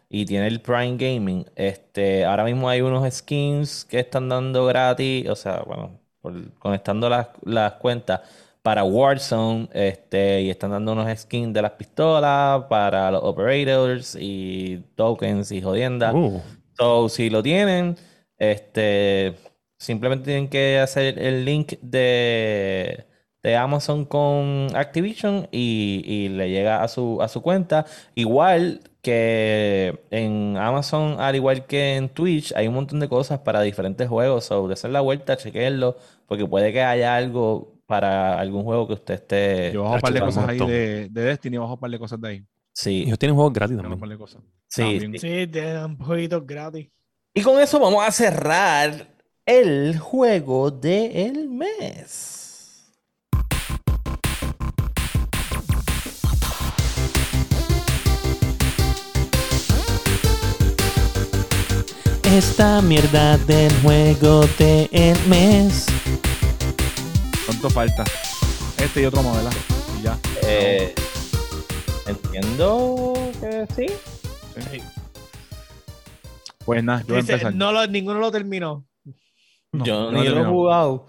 [0.07, 5.27] y tiene el Prime Gaming, este, ahora mismo hay unos skins que están dando gratis,
[5.29, 8.21] o sea, bueno, por- conectando las, las cuentas
[8.61, 14.83] para Warzone, este, y están dando unos skins de las pistolas para los operators y
[14.95, 16.13] tokens y jodiendas.
[16.13, 16.41] Uh,
[16.77, 17.95] So, si lo tienen,
[18.39, 19.35] este,
[19.77, 23.05] simplemente tienen que hacer el link de,
[23.43, 27.85] de Amazon con Activision y, y le llega a su, a su cuenta.
[28.15, 33.61] Igual que en Amazon, al igual que en Twitch, hay un montón de cosas para
[33.61, 34.45] diferentes juegos.
[34.45, 38.93] So, de hacer la vuelta, chequenlo, porque puede que haya algo para algún juego que
[38.93, 39.71] usted esté.
[39.73, 42.21] Yo bajo un par de cosas ahí de, de Destiny, bajo un par de cosas
[42.21, 42.45] de ahí.
[42.73, 43.99] Sí, ellos tienen juegos gratis Bajo un también.
[43.99, 44.41] par de cosas.
[44.67, 45.11] sí, También.
[45.13, 45.19] sí.
[45.19, 46.87] Sí, te dan jueguitos gratis.
[47.33, 49.07] Y con eso vamos a cerrar
[49.45, 52.37] el juego del mes.
[62.23, 65.87] Esta mierda del juego del mes.
[67.51, 68.05] ¿Cuánto falta?
[68.77, 69.49] Este y otro modelo.
[69.99, 70.17] Y ya.
[70.47, 70.95] Eh,
[72.07, 73.87] entiendo que sí.
[74.71, 74.81] Sí.
[76.63, 77.53] Pues nada, yo voy a Dice, empezar.
[77.53, 78.85] no lo, ninguno lo terminó.
[79.73, 81.07] No, yo no ni lo he jugado.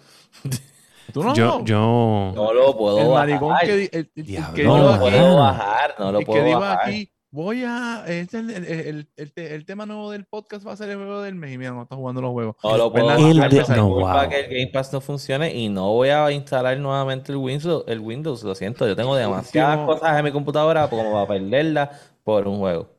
[1.12, 1.32] ¿Tú no?
[1.32, 3.28] Yo, yo, No lo puedo el bajar.
[3.28, 4.54] maricón que, di- el- el- el Diablo.
[4.54, 5.00] que no lo bajar.
[5.00, 6.88] puedo bajar, no lo el que puedo dijo bajar.
[6.88, 8.04] aquí voy a.
[8.06, 11.22] Este, el, el, el, el, el tema nuevo del podcast va a ser el juego
[11.22, 11.52] del mes.
[11.54, 12.54] Y mira, no está jugando los juegos.
[12.62, 14.28] No lo puedo Pues El bajar, de- no wow.
[14.28, 17.98] que el Game Pass no funcione y no voy a instalar nuevamente el Windows, el
[17.98, 21.90] Windows, lo siento, yo tengo demasiadas Último- cosas en mi computadora como para perderla
[22.22, 22.90] por un juego.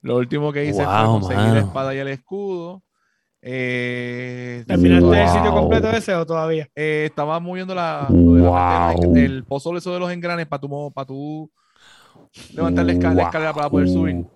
[0.00, 1.66] Lo último que hice Wow, fue conseguir la mano.
[1.66, 2.82] espada y el escudo.
[3.44, 5.34] Eh, ¿Terminaste el Wow.
[5.34, 6.68] sitio completo ese o todavía?
[6.76, 9.12] eh, estaba moviendo la, lo de la Wow.
[9.14, 11.50] del- el pozo eso de los engranes para tu, para tu
[12.54, 14.26] levantar la, esca- la escalera para poder subir.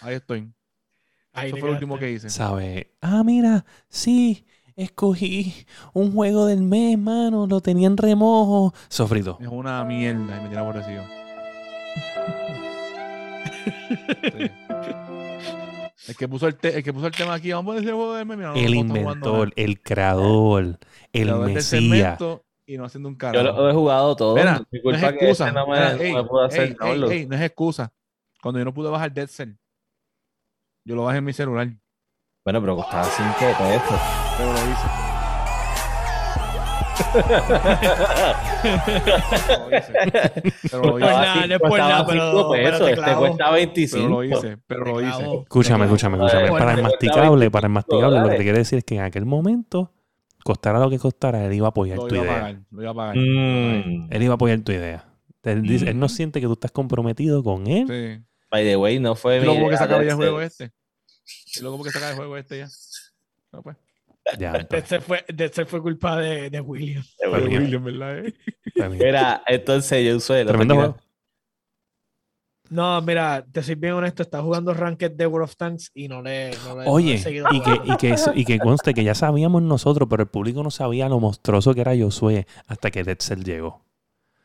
[0.00, 0.52] Ahí estoy.
[1.32, 2.28] Ahí Eso fue lo último que hice.
[2.30, 2.92] ¿Sabe?
[3.00, 4.44] Ah, mira, sí,
[4.76, 8.74] escogí un juego del mes, mano, lo tenía en remojo.
[8.88, 9.38] Sofrito.
[9.40, 11.04] Es una mierda y me tiene aborrecido.
[14.22, 14.50] Sí.
[16.08, 17.92] El que puso el, te- el que puso el tema aquí, vamos a poner ese
[17.92, 20.78] juego no, el no inventor, el creador,
[21.12, 22.18] el del mesías.
[22.66, 23.60] Y no haciendo un Yo carajo.
[23.60, 24.34] lo he jugado todo.
[24.36, 25.50] Mira, mi no es excusa.
[25.52, 27.10] no me, Mira, no ey, me pudo hacer ey, download.
[27.12, 27.92] ey, ey, no es excusa.
[28.40, 29.52] Cuando yo no pude bajar Dead Cell,
[30.84, 31.68] yo lo bajé en mi celular,
[32.44, 34.00] Bueno, pero costaba 5 pesos.
[34.38, 34.88] pero lo hice.
[38.62, 39.92] Pero lo hice.
[40.70, 41.08] Pero lo hice.
[41.10, 44.08] nada, no es por nada, pero- cinco pero pesos, te cuesta Pero 25.
[44.08, 44.58] lo hice.
[44.66, 45.34] Pero lo hice.
[45.42, 46.48] Escúchame, escúchame, escúchame.
[46.50, 49.02] Para el masticable, para el 25 masticable, lo que te quiere decir es que en
[49.02, 49.90] aquel momento,
[50.44, 52.34] costara lo que costara, él iba a apoyar Lo tu iba a idea.
[52.40, 52.60] pagar.
[52.70, 53.16] Lo iba a pagar.
[53.16, 54.08] Mm.
[54.12, 55.04] Él iba a apoyar tu idea.
[55.44, 57.86] Él, dice- él no siente que tú estás comprometido con él.
[57.88, 58.24] Sí.
[58.50, 60.64] By the way, no fue luego como que idea sacaba de ya el juego ese.
[60.64, 61.58] este.
[61.58, 62.68] Y luego como que sacaba el juego este ya.
[63.52, 63.76] No, pues.
[64.38, 64.52] Ya,
[64.86, 67.02] Cell fue, Cell fue culpa de, de William.
[67.18, 67.28] De.
[67.58, 68.18] William, ¿verdad?
[68.24, 68.34] eh?
[68.90, 70.96] Mira, entonces yo usé Tremendo juego.
[72.72, 76.22] No, mira, te soy bien honesto, está jugando Ranked de World of Tanks y no
[76.22, 78.94] le, no le- no le he Oye, seguido y que, y, que, y que conste
[78.94, 82.90] que ya sabíamos nosotros, pero el público no sabía lo monstruoso que era Josué hasta
[82.90, 83.68] que Dead Cell llegó.
[83.68, 83.84] O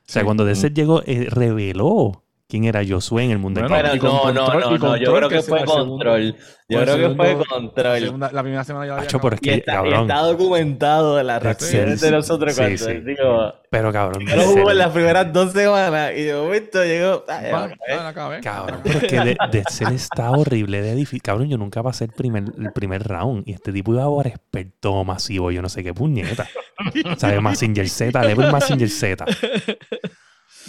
[0.06, 0.26] sea, Sí.
[0.26, 4.00] cuando Dead Cell llegó, eh, reveló quién era Josué en el mundo del Bueno, y
[4.00, 6.36] con no, no, control- no, y no, yo creo que fue control.
[6.70, 8.00] Yo creo que fue La, control.
[8.02, 10.02] segunda- la primera semana ya lo había Acho, pero es Y que, está, y cabrón,
[10.02, 12.02] está documentado de las Dead reacciones Cells.
[12.02, 13.16] de nosotros Sí, cuando sí.
[13.70, 17.52] pero cabrón, yo lo jugué en las primeras dos semanas y de momento llegó, ya,
[17.54, 18.42] Va, la acabé.
[18.42, 21.22] Cabrón, pero es que de- Dead Cell está horrible de difícil.
[21.22, 23.44] Cabrón, yo nunca pasé el primer, el primer round.
[23.48, 26.48] Y este tipo iba ahora experto masivo, yo no sé qué puñeta.
[27.18, 27.42] ¿Sabes?
[27.42, 29.26] Massinger Z, level Massinger Z.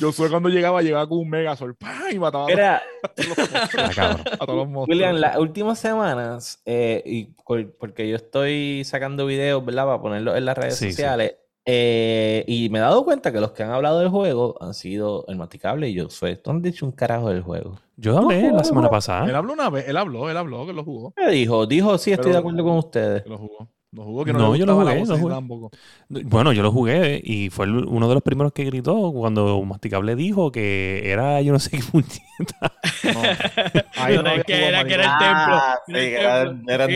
[0.00, 2.02] Yo soy cuando llegaba, llegaba con un Megazord ¡pam!
[2.12, 2.82] y mataba a Mira,
[3.16, 3.98] todos los monstruos.
[3.98, 4.16] Ah.
[4.40, 4.88] A todos los monstruos.
[4.88, 9.86] William, las últimas semanas, eh, y por- porque yo estoy sacando videos, ¿verdad?
[9.86, 10.92] Para ponerlos en las redes Sí, sí.
[10.92, 11.36] sociales.
[11.70, 15.26] eh, y me he dado cuenta que los que han hablado del juego han sido
[15.28, 16.36] el Masticable y yo soy.
[16.36, 17.78] ¿Tú has dicho un carajo del juego?
[17.96, 19.26] Yo hablé la semana pasada.
[19.28, 21.12] Él habló una vez, él habló, él habló que lo jugó.
[21.14, 21.66] ¿Qué dijo?
[21.66, 23.22] Dijo, sí, estoy Pero- de acuerdo con ustedes.
[23.24, 23.68] Que lo jugó.
[23.90, 25.70] Lo jugó, que no, No, le yo lo la jugué, tampoco.
[26.10, 30.14] Bueno, yo lo jugué y fue el- uno de los primeros que gritó cuando Masticable
[30.14, 32.72] dijo que era yo no sé qué puñeta.
[33.14, 33.22] No.
[33.96, 35.10] Ahí no No, que era, que era el.
[35.10, 35.98] Ah, templo.
[36.00, 36.92] sí, era un era un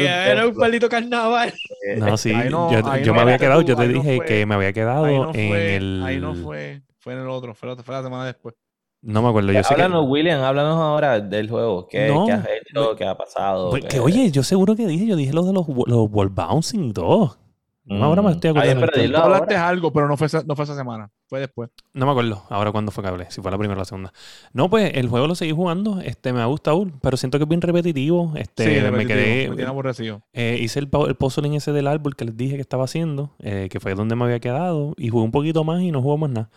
[0.49, 0.61] templo.
[0.61, 1.53] maldito carnaval.
[1.97, 4.27] No, sí, no- yo, yo no me había quedado, tú, yo te no dije fue-
[4.27, 6.03] que me había quedado no en fue, el...
[6.05, 8.55] ahí no fue, fue en el otro, fue la, fue la semana después.
[9.03, 9.83] No me acuerdo, yo sé que...
[9.83, 11.89] Háblanos, William, háblanos ahora del juego.
[11.89, 12.95] ¿Qué, No, qué has hecho?
[12.97, 13.71] ¿Qué ha pasado?
[13.71, 16.29] Pues ¿Qué- que, oye, yo seguro que dije, yo dije lo de los, los wall
[16.29, 17.37] bouncing y todo.
[17.85, 18.33] No, ahora me Mm.
[18.35, 18.87] estoy acordando.
[18.95, 21.69] pero hablaste algo, pero no fue, esa, no fue esa semana, fue después.
[21.93, 24.13] No me acuerdo ahora cuándo fue que hablé, si fue la primera o la segunda.
[24.53, 27.49] No, pues el juego lo seguí jugando, este me ha gustado, pero siento que es
[27.49, 28.35] bien repetitivo.
[28.37, 30.23] Este, sí, me repetitivo, quedé, me tiene aborrecido.
[30.33, 33.67] eh, hice el, el puzzling ese del árbol que les dije que estaba haciendo, eh,
[33.69, 36.31] que fue donde me había quedado, y jugué un poquito más y no jugué más
[36.31, 36.51] nada.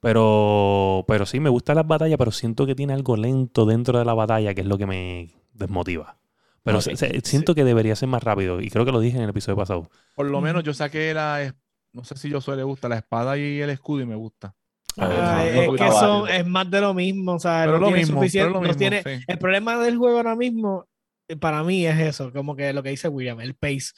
[0.00, 4.04] Pero, pero sí, me gustan las batallas, pero siento que tiene algo lento dentro de
[4.04, 6.18] la batalla, que es lo que me desmotiva.
[6.62, 9.18] Pero Ok, se- se- siento que debería ser más rápido, y creo que lo dije
[9.18, 9.90] en el episodio pasado.
[10.14, 11.54] Por lo menos yo saqué la,
[11.92, 14.54] no sé si yo le gusta, la espada y el escudo y me gusta.
[14.98, 17.86] Ah, es que son, es más de lo mismo, o sea, Pero no es lo
[17.86, 19.24] tiene mismo, suficiente- lo no tiene- sí.
[19.26, 20.86] El problema del juego ahora mismo,
[21.28, 23.92] eh, para mí, es eso, como que lo que dice William, el pace.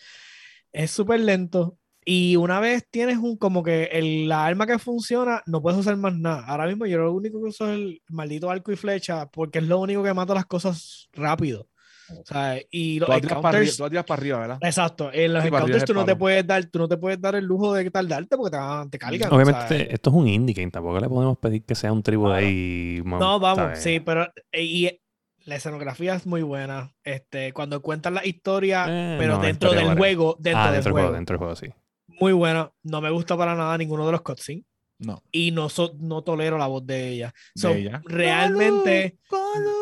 [0.73, 1.79] Es súper lento.
[2.05, 5.97] Y una vez tienes un, como que el, la arma que funciona, no puedes usar
[5.97, 6.45] más nada.
[6.47, 9.65] Ahora mismo yo lo único que uso es el maldito arco y flecha, porque es
[9.67, 11.69] lo único que mata las cosas rápido.
[12.11, 14.59] O sea, y los Tú para arriba, encounters- tú la tiras para arriba, ¿verdad?
[14.61, 17.21] Exacto, en los Sí, encounters tú el no te puedes dar, tú no te puedes
[17.21, 19.33] dar el lujo de tardarte porque te, van- te cargan.
[19.33, 22.29] Obviamente, este- esto es un indie game, tampoco le podemos pedir que sea un tribu
[22.29, 23.03] de ahí.
[23.05, 23.83] No, vamos, ¿sabes?
[23.83, 25.01] sí, pero eh, y, eh,
[25.45, 26.93] la escenografía es muy buena.
[27.03, 29.99] Este, cuando cuentan la historia, Eh, pero no, dentro historia del vale.
[30.01, 31.07] juego, dentro ah, del dentro del juego.
[31.07, 31.82] juego, dentro del juego, sí.
[32.23, 32.71] Muy buena.
[32.85, 34.65] No me gusta para nada ninguno de los cutscenes
[35.01, 35.21] No.
[35.33, 37.35] y no so- no tolero la voz de ella.
[37.55, 38.01] De So, ella.
[38.05, 39.17] realmente,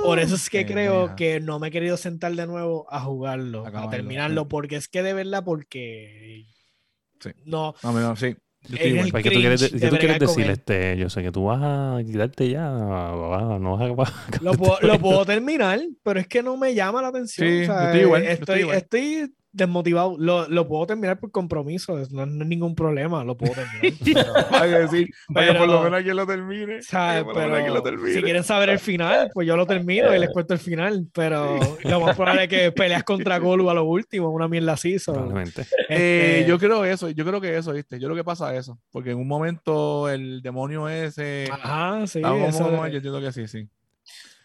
[0.03, 1.17] por eso es que Eh, creo deja.
[1.17, 4.47] que no me he querido sentar de nuevo a jugarlo, a Acabarlo, terminarlo, sí.
[4.49, 6.47] porque es que de verdad, porque
[7.21, 7.31] Sí.
[7.45, 8.35] no, No, no, sí.
[8.69, 9.23] Yo estoy igual.
[9.23, 10.51] ¿Qué tú quieres, ¿qué tú quieres decir?
[10.51, 14.39] Este, yo sé que tú vas a quitarte ya, no vas a...
[14.43, 17.47] Lo puedo, lo puedo terminar, pero es que no me llama la atención.
[17.49, 20.17] Sí, o sea, estoy igual, estoy, estoy, estoy desmotivado.
[20.19, 24.47] Lo, lo, puedo terminar por compromiso, no, no, es ningún problema, lo puedo terminar.
[24.61, 26.81] Pero, decir, pero, por lo menos alguien lo termine.
[26.91, 28.15] Pero, lo termine.
[28.15, 31.07] Si quieren saber el final, pues yo lo termino y les cuento el final.
[31.13, 34.97] Pero lo más probable es que peleas contra Golu a lo último, una mierda así.
[35.05, 35.67] Probablemente.
[35.89, 37.99] Eh, yo creo eso, yo creo que eso, ¿viste?
[37.99, 38.79] Yo creo que pasa eso.
[38.91, 41.49] Porque en un momento el demonio ese.
[41.51, 42.21] Ajá, sí.
[42.21, 43.69] Eso, yo entiendo que sí, sí.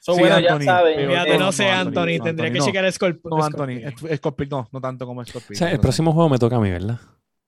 [0.05, 1.09] So, sí, bueno, Anthony, ya saben.
[1.09, 3.39] Fíjate, no sé, Anthony, tendría que checar Scorpion.
[3.39, 5.55] No, Anthony, Scorpion, no, no tanto como Scorpion.
[5.55, 6.99] O sea, el próximo juego me toca a mí, ¿verdad?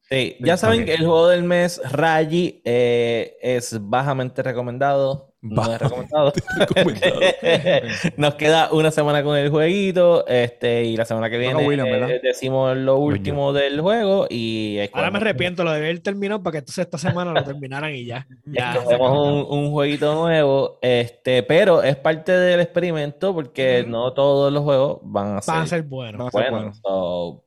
[0.09, 5.35] Sí, ya saben que el juego del mes, Raji, eh, es bajamente recomendado.
[5.49, 6.34] No es recomendado.
[8.18, 10.26] Nos queda una semana con el jueguito.
[10.28, 14.28] Este, y la semana que viene eh, decimos lo último del juego.
[14.30, 17.94] Y Ahora me arrepiento, lo de haber terminado para que entonces esta semana lo terminaran
[17.94, 18.28] y ya.
[18.45, 20.80] ya un, un, jueguito nuevo.
[20.82, 25.64] Este, pero es parte del experimento porque no todos los juegos van a ser, van
[25.64, 26.32] a ser buenos.
[26.32, 26.82] buenos.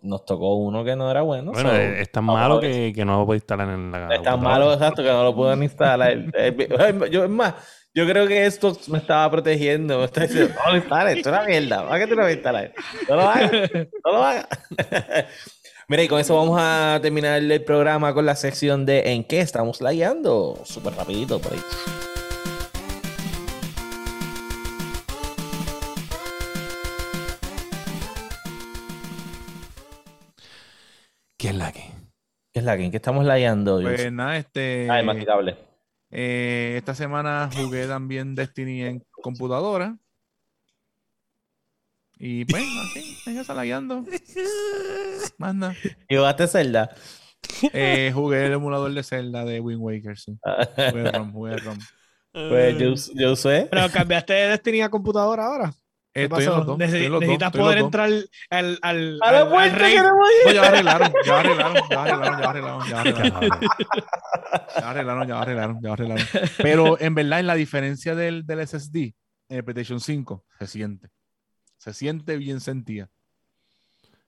[0.02, 1.52] nos tocó uno que no era bueno.
[1.52, 4.14] Bueno, es tan malo que, que, no lo puedo instalar en la.
[4.14, 6.16] Es tan malo, exacto, que no lo pueden instalar.
[7.10, 7.54] Yo, es más.
[7.92, 9.98] Yo creo que esto me estaba protegiendo.
[9.98, 11.88] Me está diciendo, no lo instales, esto es una mierda.
[11.88, 12.72] ¿Para qué tú lo vas a instalar?
[13.08, 13.52] No lo hagas.
[14.04, 14.46] No lo hagas.
[15.88, 19.40] Mira, y con eso vamos a terminar el programa con la sección de ¿En qué
[19.40, 20.62] estamos lagueando?
[20.64, 21.60] Súper rapidito por ahí.
[31.36, 31.90] ¿Qué es la que?
[32.52, 32.84] ¿Qué es la que?
[32.84, 33.80] ¿En qué estamos lagueando?
[33.82, 34.88] Pues nada, este...
[34.88, 35.69] Ah, es
[36.10, 39.96] eh, esta semana jugué también Destiny en computadora.
[42.18, 44.04] Y pues, así, ella salagueando.
[45.38, 45.74] Manda.
[46.08, 46.94] ¿Y jugaste Zelda?
[47.72, 50.38] Eh, jugué el emulador de Zelda de Wind Waker, sí.
[50.90, 51.78] jugué ROM, jugué ROM.
[52.32, 53.68] Pues yo, yo sé.
[53.70, 55.74] Pero cambiaste de Destiny a computadora ahora.
[56.12, 58.10] Estoy en los dos, necesitas poder entrar
[58.50, 59.96] al, al, a la vuelta rey.
[59.96, 63.60] No, ya arreglaron, ya arreglaron, ya arreglaron, ya arreglaron, ya arreglaron.
[64.76, 66.26] Ya arreglaron, ya arreglaron, ya arreglaron.
[66.58, 71.08] Pero en verdad, en la diferencia del, del SSD, en el PlayStation 5, se siente.
[71.78, 73.08] Se siente bien sentida.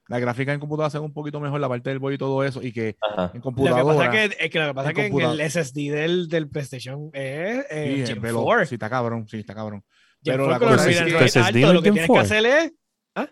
[0.07, 2.43] La gráfica en computadora se ve un poquito mejor, la parte del boy y todo
[2.43, 2.97] eso, y que
[3.33, 3.83] en computadora...
[3.83, 6.27] Lo que pasa es que, que, lo que, pasa es que en el SSD del,
[6.27, 8.65] del PlayStation es eh, sí, Gen 4.
[8.65, 9.83] Sí, está cabrón, sí, está cabrón.
[10.23, 12.73] Pero la cosa es que, alto, lo que tienes que hacer es.
[13.15, 13.29] ¿ah?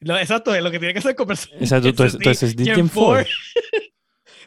[0.00, 3.26] Lo, exacto, lo que tiene que hacer con Exacto, tu SSD Gen 4.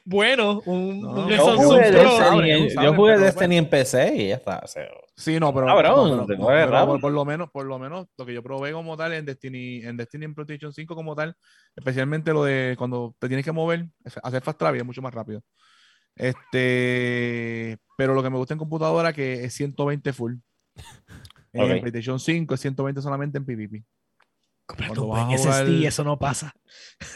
[0.05, 4.59] bueno, un, no, un yo, jugué Destiny, yo jugué Destiny en PC y ya está.
[4.63, 8.25] O sea, sí, no, pero, no, pero, pero por, lo menos, por lo menos, lo
[8.25, 11.35] que yo probé como tal en Destiny, en Destiny en PlayStation 5 como tal,
[11.75, 13.87] especialmente lo de cuando te tienes que mover,
[14.23, 15.41] hacer fast travel es mucho más rápido.
[16.17, 20.35] Este, pero lo que me gusta en computadora que es 120 full.
[21.57, 23.83] En PlayStation 5 es 120 solamente en PvP.
[24.67, 26.53] Cuando vas en SSD, eso no pasa.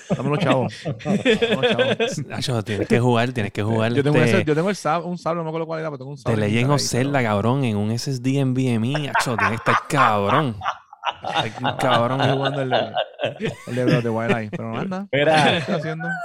[0.10, 0.74] Dámelo, chavos.
[2.28, 3.94] Nacho, tienes que jugar, tienes que jugar.
[3.94, 5.98] Yo tengo, ese, yo tengo el sab, un sable, no me acuerdo cuál era, pero
[5.98, 6.36] tengo un sable.
[6.36, 8.94] Te Legend of Zelda, cabrón, en un SSD en VMI.
[9.08, 10.56] Nacho, tienes que estar cabrón.
[11.78, 12.94] cabrón jugando el de,
[13.68, 15.08] el de of Pero nada.
[15.12, 15.62] Mira,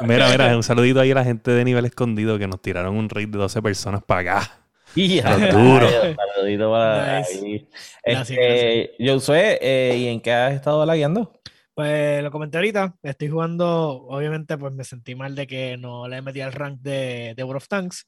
[0.02, 3.08] mira, mira, un saludito ahí a la gente de nivel escondido que nos tiraron un
[3.08, 4.65] raid de 12 personas para acá.
[4.96, 5.88] Y duro.
[6.34, 7.68] Saludito para ahí.
[8.02, 11.38] Este, yo sé, eh, ¿y en qué has estado lagueando?
[11.74, 16.22] Pues lo comenté ahorita, estoy jugando, obviamente pues me sentí mal de que no le
[16.22, 18.06] metí al rank de, de World of Tanks.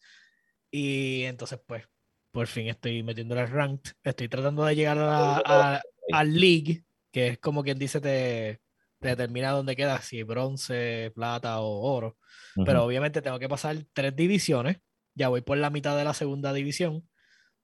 [0.70, 1.84] Y entonces pues
[2.30, 5.82] por fin estoy metiendo el rank, estoy tratando de llegar a,
[6.12, 8.60] al League, que es como quien dice te,
[9.00, 12.16] determina dónde queda, si bronce, plata o oro,
[12.64, 14.78] pero obviamente tengo que pasar tres divisiones
[15.18, 17.06] ya voy por la mitad de la segunda división.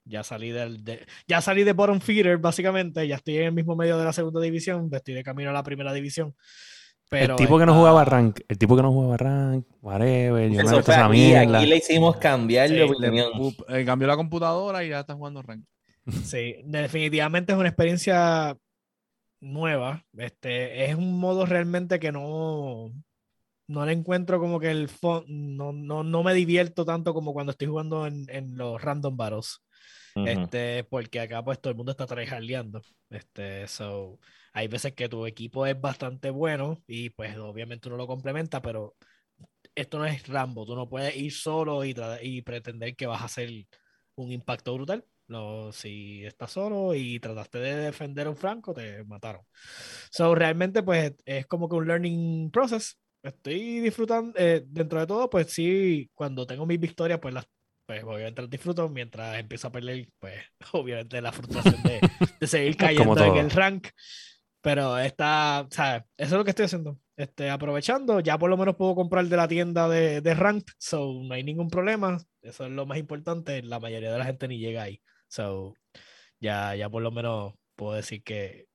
[0.05, 3.07] Ya salí del, de, ya salí de bottom feeder, básicamente.
[3.09, 4.91] Ya estoy en el mismo medio de la segunda división.
[4.93, 6.35] Estoy de camino a la primera división.
[7.09, 10.61] Pero el tipo que no jugaba rank, el tipo que no jugaba rank, whatever, yo
[10.61, 13.31] Eso fue aquí, aquí le hicimos cambiar sí, opinión.
[13.69, 15.65] Eh, cambió la computadora y ya está jugando rank.
[16.25, 18.57] Sí, definitivamente es una experiencia
[19.41, 20.05] nueva.
[20.17, 22.91] Este, es un modo realmente que no,
[23.67, 24.91] no le encuentro como que el
[25.27, 29.61] no, no, no, me divierto tanto como cuando estoy jugando en, en los random battles.
[30.17, 32.83] Este, porque acá pues todo el mundo está tryhardeando.
[33.11, 34.21] Este, so,
[34.53, 38.95] hay veces que tu equipo es bastante bueno y pues obviamente uno lo complementa, pero
[39.75, 43.25] esto no es Rambo, tú no puedes ir solo y, y pretender que vas a
[43.25, 43.51] hacer
[44.15, 45.05] un impacto brutal.
[45.27, 49.43] No, si estás solo y trataste de defender a un franco, te mataron.
[50.11, 55.29] So, realmente, pues es como que un learning process estoy disfrutando, eh, dentro de todo,
[55.29, 57.47] pues sí, cuando tengo mis victorias, pues las
[57.87, 60.41] pues obviamente las disfruto, mientras empiezo a perder, pues
[60.73, 62.01] obviamente la frustración de,
[62.41, 63.89] de seguir cayendo en el rank.
[64.63, 66.05] Pero está, ¿sabes?
[66.17, 66.99] Eso es lo que estoy haciendo.
[67.17, 71.21] Este, aprovechando, ya por lo menos puedo comprar de la tienda de, de Ranked, so
[71.23, 72.17] no hay ningún problema.
[72.41, 73.63] Eso es lo más importante.
[73.63, 75.03] La mayoría de la gente ni llega ahí.
[75.29, 75.75] So
[76.41, 78.67] ya, ya por lo menos puedo decir que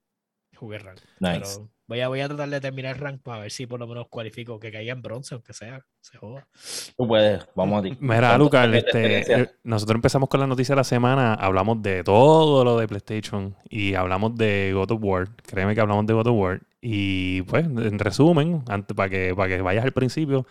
[0.55, 1.03] jugué Ranked.
[1.19, 1.59] Nice.
[1.89, 4.09] Voy a, voy a tratar de terminar el rank para ver si por lo menos
[4.09, 5.83] cualifico que caiga en bronce, aunque sea.
[6.01, 6.47] Se joda.
[6.95, 7.97] Tú puedes, vamos a ti.
[7.99, 12.63] Mira, Lucas, este, eh, nosotros empezamos con la noticia de la semana, hablamos de todo
[12.63, 15.29] lo de PlayStation y hablamos de God of War.
[15.37, 16.61] Créeme que hablamos de God of War.
[16.79, 20.45] Y pues, en resumen, antes, para, que, para que vayas al principio,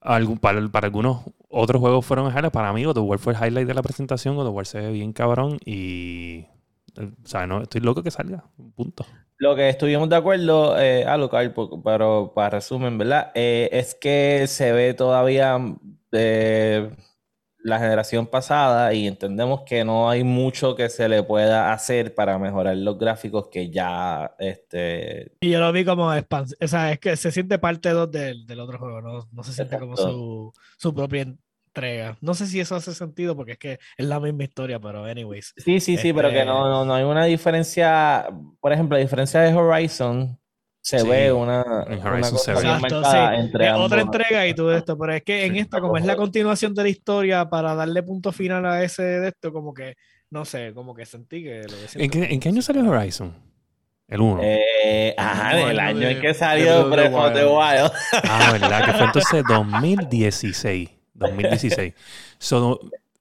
[0.00, 2.52] algún, para, para, algunos otros juegos fueron highlights.
[2.52, 4.34] Para mí, God of War fue el highlight de la presentación.
[4.34, 6.46] God of War se ve bien cabrón y.
[6.98, 8.44] Eh, o sea, no, estoy loco que salga.
[8.74, 9.06] Punto.
[9.38, 11.30] Lo que estuvimos de acuerdo, eh, a lo
[11.84, 13.30] pero para resumen, ¿verdad?
[13.34, 15.58] Eh, es que se ve todavía
[16.10, 16.90] de
[17.62, 22.38] la generación pasada y entendemos que no hay mucho que se le pueda hacer para
[22.38, 27.00] mejorar los gráficos que ya este y yo lo vi como expansión o sea es
[27.00, 30.52] que se siente parte 2 del, del, otro juego no, no se siente como su,
[30.76, 31.26] su propia
[32.20, 35.54] no sé si eso hace sentido porque es que es la misma historia, pero anyways.
[35.56, 38.28] Sí, sí, sí, pero que este no, no, hay una diferencia.
[38.60, 40.38] Por ejemplo, la diferencia de Horizon
[40.80, 43.16] se ve una, una cosa Exacto, sí.
[43.34, 46.74] entre otra entrega y todo esto, pero es que en esta, como es la continuación
[46.74, 49.96] de la historia, para darle punto final a ese de esto, como que,
[50.30, 52.02] no sé, como que sentí que lo.
[52.02, 53.34] ¿En, qué, ¿En qué año salió Horizon?
[54.06, 54.40] El 1.
[54.42, 57.92] Eh, ajá, el año en que salió Breath of the Wild.
[58.24, 58.86] Ah, ¿verdad?
[58.86, 60.97] Que fue entonces 2016.
[61.18, 61.94] 2016.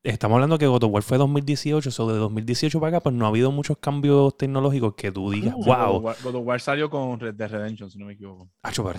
[0.03, 3.25] estamos hablando que God of War fue 2018, so de 2018 para acá, pues no
[3.25, 6.01] ha habido muchos cambios tecnológicos que tú digas, wow.
[6.01, 8.49] God of War, salió con Red Dead Redemption, si no me equivoco.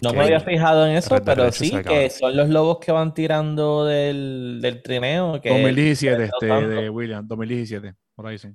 [0.03, 3.85] no me había fijado en eso, pero sí, que son los lobos que van tirando
[3.85, 5.41] del, del trineo.
[5.41, 7.95] Que 2017, este, de William, 2017.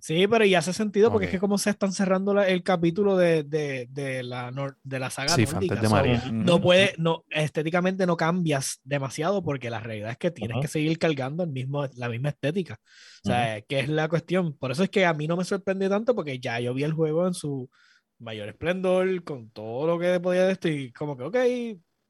[0.01, 0.27] Sí.
[0.27, 3.87] pero ya hace sentido porque es que como se están cerrando el capítulo de, de,
[3.89, 4.51] de, la,
[4.83, 6.23] de la saga sí, de María.
[6.31, 10.97] no puede, no, estéticamente no cambias demasiado porque la realidad es que tienes que seguir
[10.97, 12.79] cargando el mismo, la misma estética.
[13.23, 14.57] O sea, que es la cuestión.
[14.57, 16.93] Por eso es que a mí no me sorprende tanto porque ya yo vi el
[16.93, 17.69] juego en su
[18.19, 21.37] mayor esplendor, con todo lo que podía de esto y como que, ok,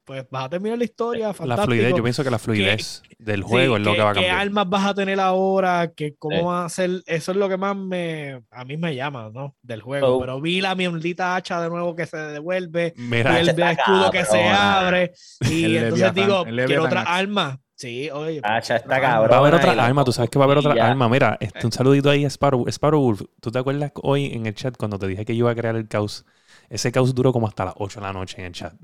[0.04, 1.32] pues vas a terminar la historia.
[1.32, 1.56] Fantástico.
[1.56, 4.34] La fluidez, yo pienso que la fluidez del juego es lo que, va a cambiar.
[4.34, 5.92] ¿Qué armas vas a tener ahora?
[5.94, 7.02] Que ¿Cómo va a ser?
[7.06, 9.56] Eso es lo que más me, a mí me llama, ¿no?
[9.62, 10.20] Del juego.
[10.20, 12.92] Pero vi la maldita hacha de nuevo que se devuelve.
[12.96, 15.12] Mira, y el escudo que se abre.
[15.50, 17.60] Y entonces digo, quiero otra arma.
[17.76, 18.40] Sí, oye.
[18.44, 19.32] Hacha está cabrón.
[19.32, 21.08] Va a haber otra arma, tú sabes que va a haber otra arma.
[21.08, 23.22] Mira, este, un saludito ahí a Sparrow, Sparrow Wolf.
[23.40, 25.76] ¿Tú te acuerdas hoy en el chat cuando te dije que yo iba a crear
[25.76, 26.24] el caos?
[26.68, 28.74] Ese caos duró como hasta las 8 de la noche en el chat.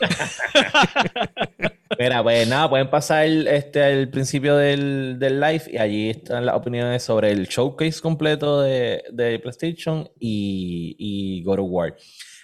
[1.98, 6.54] Mira, pues nada, pueden pasar este, al principio del, del, live y allí están las
[6.54, 11.96] opiniones sobre el showcase completo de, de PlayStation y, y God of War.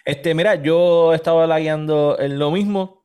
[0.05, 3.05] Este, mira, yo estaba lagueando en lo mismo.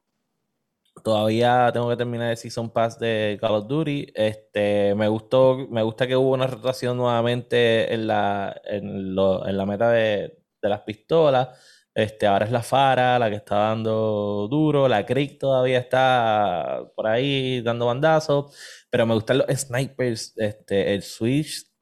[1.03, 4.11] Todavía tengo que terminar el Season Pass de Call of Duty.
[4.13, 9.57] Este, me gustó, me gusta que hubo una rotación nuevamente en la, en, lo, en
[9.57, 11.49] la meta de, de las pistolas.
[11.93, 14.87] Este, ahora es la Fara la que está dando duro.
[14.87, 18.55] La Creek todavía está por ahí dando bandazos.
[18.89, 20.33] Pero me gustan los snipers.
[20.37, 21.03] Este, el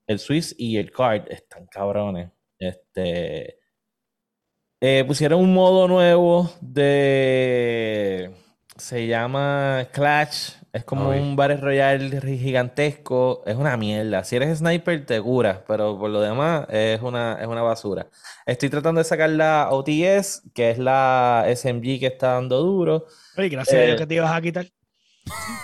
[0.08, 2.32] el Swiss y el Card están cabrones.
[2.60, 3.60] Este.
[4.82, 8.27] Eh, pusieron un modo nuevo de.
[8.78, 10.52] Se llama Clash.
[10.74, 13.42] Es como un Battle Royale gigantesco.
[13.46, 14.24] Es una mierda.
[14.24, 15.60] Si eres sniper, te curas.
[15.68, 18.08] Pero por lo demás, es una, es una basura.
[18.46, 23.06] Estoy tratando de sacar la OTS, que es la SMG que está dando duro.
[23.38, 24.68] Oye, gracias a Dios eh, que te ibas a quitar.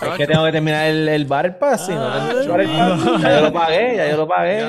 [0.02, 2.44] Es que tengo que terminar el, el Battle Pass, no
[3.22, 4.66] Ya yo lo pagué, ya yo lo pagué.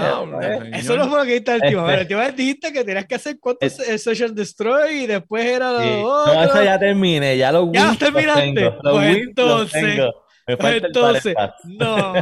[0.73, 1.91] Eso no fue lo que dijiste el último.
[1.91, 5.81] El último dijiste que tenías que hacer cuántos el Social Destroy y después era lo
[5.81, 8.73] No, eso ya terminé, ya lo Ya terminaste.
[8.83, 10.01] Pues entonces.
[10.47, 11.35] Entonces,
[11.65, 12.13] no,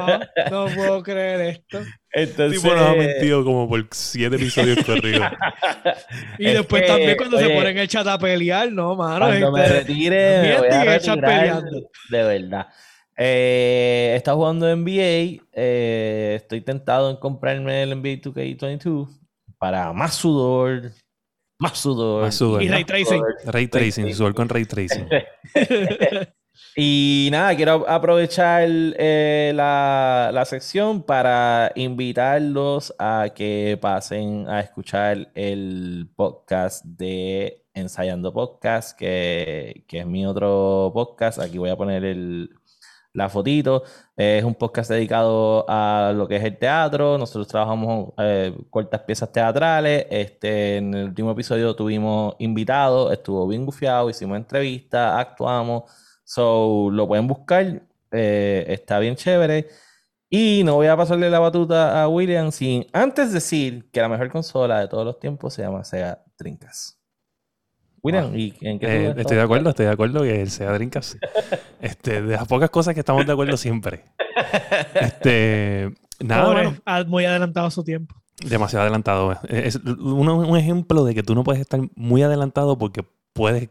[0.50, 1.80] no puedo creer esto.
[2.12, 5.26] Entonces, tipo nos ha mentido como por siete episodios corridos.
[6.38, 9.26] y después también cuando se ponen el chat a pelear, no, mano.
[9.26, 11.62] Cuando me este, retire, me voy a retirar
[12.10, 12.68] de verdad.
[13.16, 15.42] Eh, está jugando NBA.
[15.52, 19.08] Eh, estoy tentado en comprarme el NBA 2K22
[19.58, 20.92] para más sudor.
[21.58, 22.22] Más sudor.
[22.22, 22.62] Más sudor.
[22.62, 23.22] Y ray tracing.
[23.46, 25.08] Ray tracing, sudor con ray tracing.
[26.74, 36.08] Y nada, quiero aprovechar eh, la, sección para invitarlos a que pasen a escuchar el
[36.16, 41.40] podcast de Ensayando Podcast, que, que es mi otro podcast.
[41.40, 42.50] Aquí voy a poner el,
[43.12, 43.82] la fotito.
[44.16, 47.18] es un podcast dedicado a lo que es el teatro.
[47.18, 50.06] Nosotros trabajamos eh, cortas piezas teatrales.
[50.10, 55.84] Este, en el último episodio tuvimos invitados, estuvo bien gufiado, hicimos entrevistas, actuamos.
[56.32, 57.82] So, lo pueden buscar.
[58.10, 59.68] Eh, está bien chévere.
[60.30, 64.30] Y no voy a pasarle la batuta a William sin antes decir que la mejor
[64.30, 66.96] consola de todos los tiempos se llama Sega Dreamcast.
[68.02, 71.16] William, ¿y en qué eh, Estoy de acuerdo, estoy de acuerdo que el Sega Dreamcast.
[71.82, 74.04] este, de las pocas cosas que estamos de acuerdo siempre.
[74.94, 78.14] Este, nada, muy adelantado a su tiempo.
[78.42, 79.38] Demasiado adelantado.
[79.50, 83.04] Es un, un, ejemplo de que tú no puedes estar muy adelantado porque
[83.34, 83.68] puedes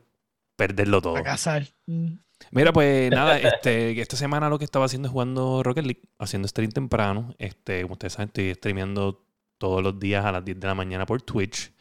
[0.56, 1.18] perderlo todo.
[1.18, 1.66] A casar.
[1.88, 2.18] Mm.
[2.52, 6.48] Mira, pues nada, este, esta semana lo que estaba haciendo es jugando Rocket League, haciendo
[6.48, 7.34] stream temprano.
[7.38, 9.26] Este, como ustedes saben, estoy streameando
[9.58, 11.72] todos los días a las 10 de la mañana por Twitch.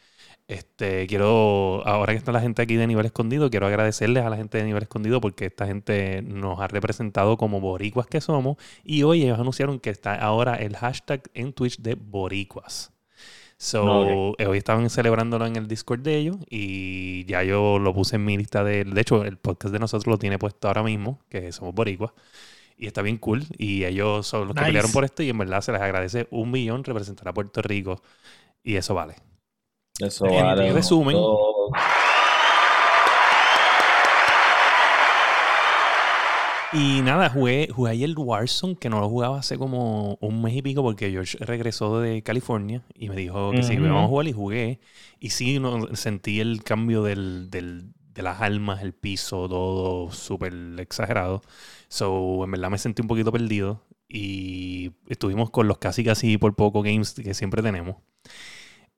[0.47, 4.37] Este, quiero, ahora que está la gente aquí de nivel escondido, quiero agradecerles a la
[4.37, 8.57] gente de nivel escondido porque esta gente nos ha representado como boricuas que somos.
[8.83, 12.91] Y hoy ellos anunciaron que está ahora el hashtag en Twitch de boricuas.
[13.63, 18.25] So, hoy estaban celebrándolo en el Discord de ellos y ya yo lo puse en
[18.25, 18.83] mi lista de...
[18.85, 22.11] De hecho, el podcast de nosotros lo tiene puesto ahora mismo, que somos boricuas.
[22.75, 23.43] Y está bien cool.
[23.59, 26.49] Y ellos son los que pelearon por esto y en verdad se les agradece un
[26.49, 28.01] millón representar a Puerto Rico.
[28.63, 29.17] Y eso vale.
[29.99, 30.69] Eso vale.
[30.69, 31.15] En resumen...
[36.73, 40.61] Y nada, jugué, jugué ayer Warzone, que no lo jugaba hace como un mes y
[40.61, 44.31] pico porque George regresó de California y me dijo que sí, vamos a jugar y
[44.31, 44.79] jugué.
[45.19, 50.53] Y sí, no, sentí el cambio del, del, de las almas, el piso, todo súper
[50.79, 51.41] exagerado.
[51.89, 56.55] So, en verdad me sentí un poquito perdido y estuvimos con los casi casi por
[56.55, 57.97] poco games que siempre tenemos.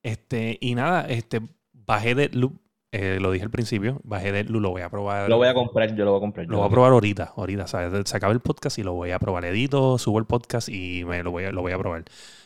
[0.04, 1.40] Este, y nada, este,
[1.72, 2.63] bajé de loop
[2.96, 5.28] eh, lo dije al principio, bajé de lo voy a probar.
[5.28, 6.46] Lo voy a comprar, yo lo voy a comprar.
[6.46, 8.08] Lo voy a probar ahorita, ahorita, ¿sabes?
[8.08, 9.44] Se acaba el podcast y lo voy a probar.
[9.46, 12.04] Edito, subo el podcast y me lo voy a, lo voy a probar.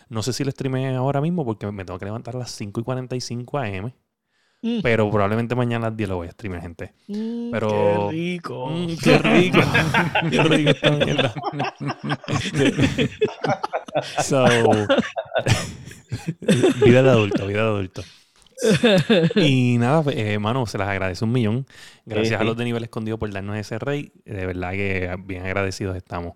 [0.08, 2.80] No sé si lo streamé ahora mismo porque me tengo que levantar a las 5
[2.80, 3.92] y 45 AM.
[4.62, 4.80] Mm.
[4.82, 6.94] Pero probablemente mañana a las 10 lo voy a streamer, gente.
[7.08, 8.70] Mm, pero, qué rico.
[8.70, 9.58] Mm, qué rico.
[10.30, 11.34] qué rico esta mierda.
[14.22, 14.44] So,
[16.84, 18.02] vida de adulto, vida de adulto.
[19.36, 21.66] Y nada, hermano, pues, eh, se las agradece un millón.
[22.05, 24.12] Gracias a los de nivel escondido por darnos ese rey.
[24.24, 26.35] De verdad que bien agradecidos estamos.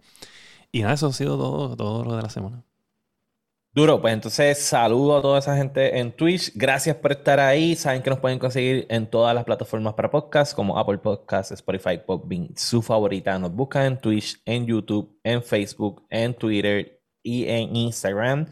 [0.71, 2.65] Y nada, eso ha sido todo, todo lo de la semana.
[3.75, 6.53] Duro, pues entonces saludo a toda esa gente en Twitch.
[6.55, 7.75] Gracias por estar ahí.
[7.75, 11.99] Saben que nos pueden conseguir en todas las plataformas para podcast, como Apple Podcasts, Spotify,
[12.07, 13.39] Podbean, su favorita.
[13.39, 18.47] Nos buscan en Twitch, en YouTube, en Facebook, en Twitter y en Instagram.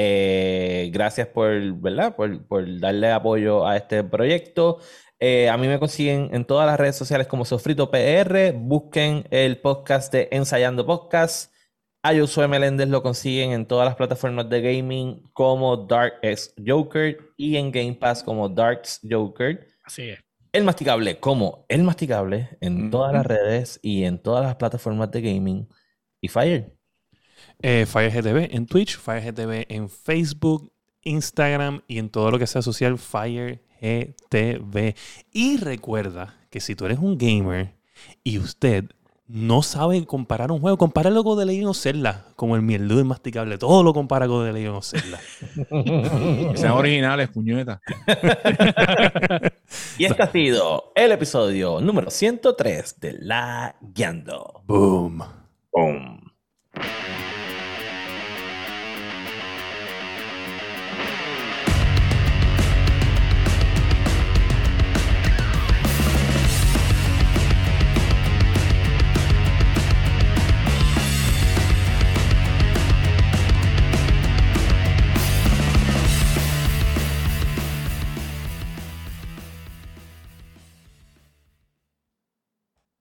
[0.00, 1.50] Eh, gracias por,
[1.80, 2.14] ¿verdad?
[2.14, 4.78] Por, darle apoyo a este proyecto.
[5.18, 8.52] Eh, a mí me consiguen en todas las redes sociales como Sofrito PR.
[8.54, 11.52] Busquen el podcast de Ensayando Podcast.
[12.04, 17.18] A Josué Meléndez lo consiguen en todas las plataformas de gaming como Dark X Joker
[17.36, 19.66] y en Game Pass como Darks Joker.
[19.82, 20.20] Así es.
[20.52, 25.22] El Masticable como El Masticable en todas las redes y en todas las plataformas de
[25.22, 25.68] gaming.
[26.20, 26.77] Y Fire.
[27.60, 30.72] Eh, FireGTV en Twitch, FireGTV en Facebook,
[31.02, 34.94] Instagram y en todo lo que sea social, FireGTV.
[35.32, 37.74] Y recuerda que si tú eres un gamer
[38.22, 38.84] y usted
[39.28, 43.58] no sabe comparar un juego, compáralo con The Legend of Zelda, como el mierdudo masticable.
[43.58, 45.20] Todo lo compara con The Legend of Zelda.
[46.56, 47.80] sean originales, puñetas.
[49.98, 54.62] y este ha sido el episodio número 103 de La Guiando.
[54.66, 55.22] Boom.
[55.70, 56.32] Boom.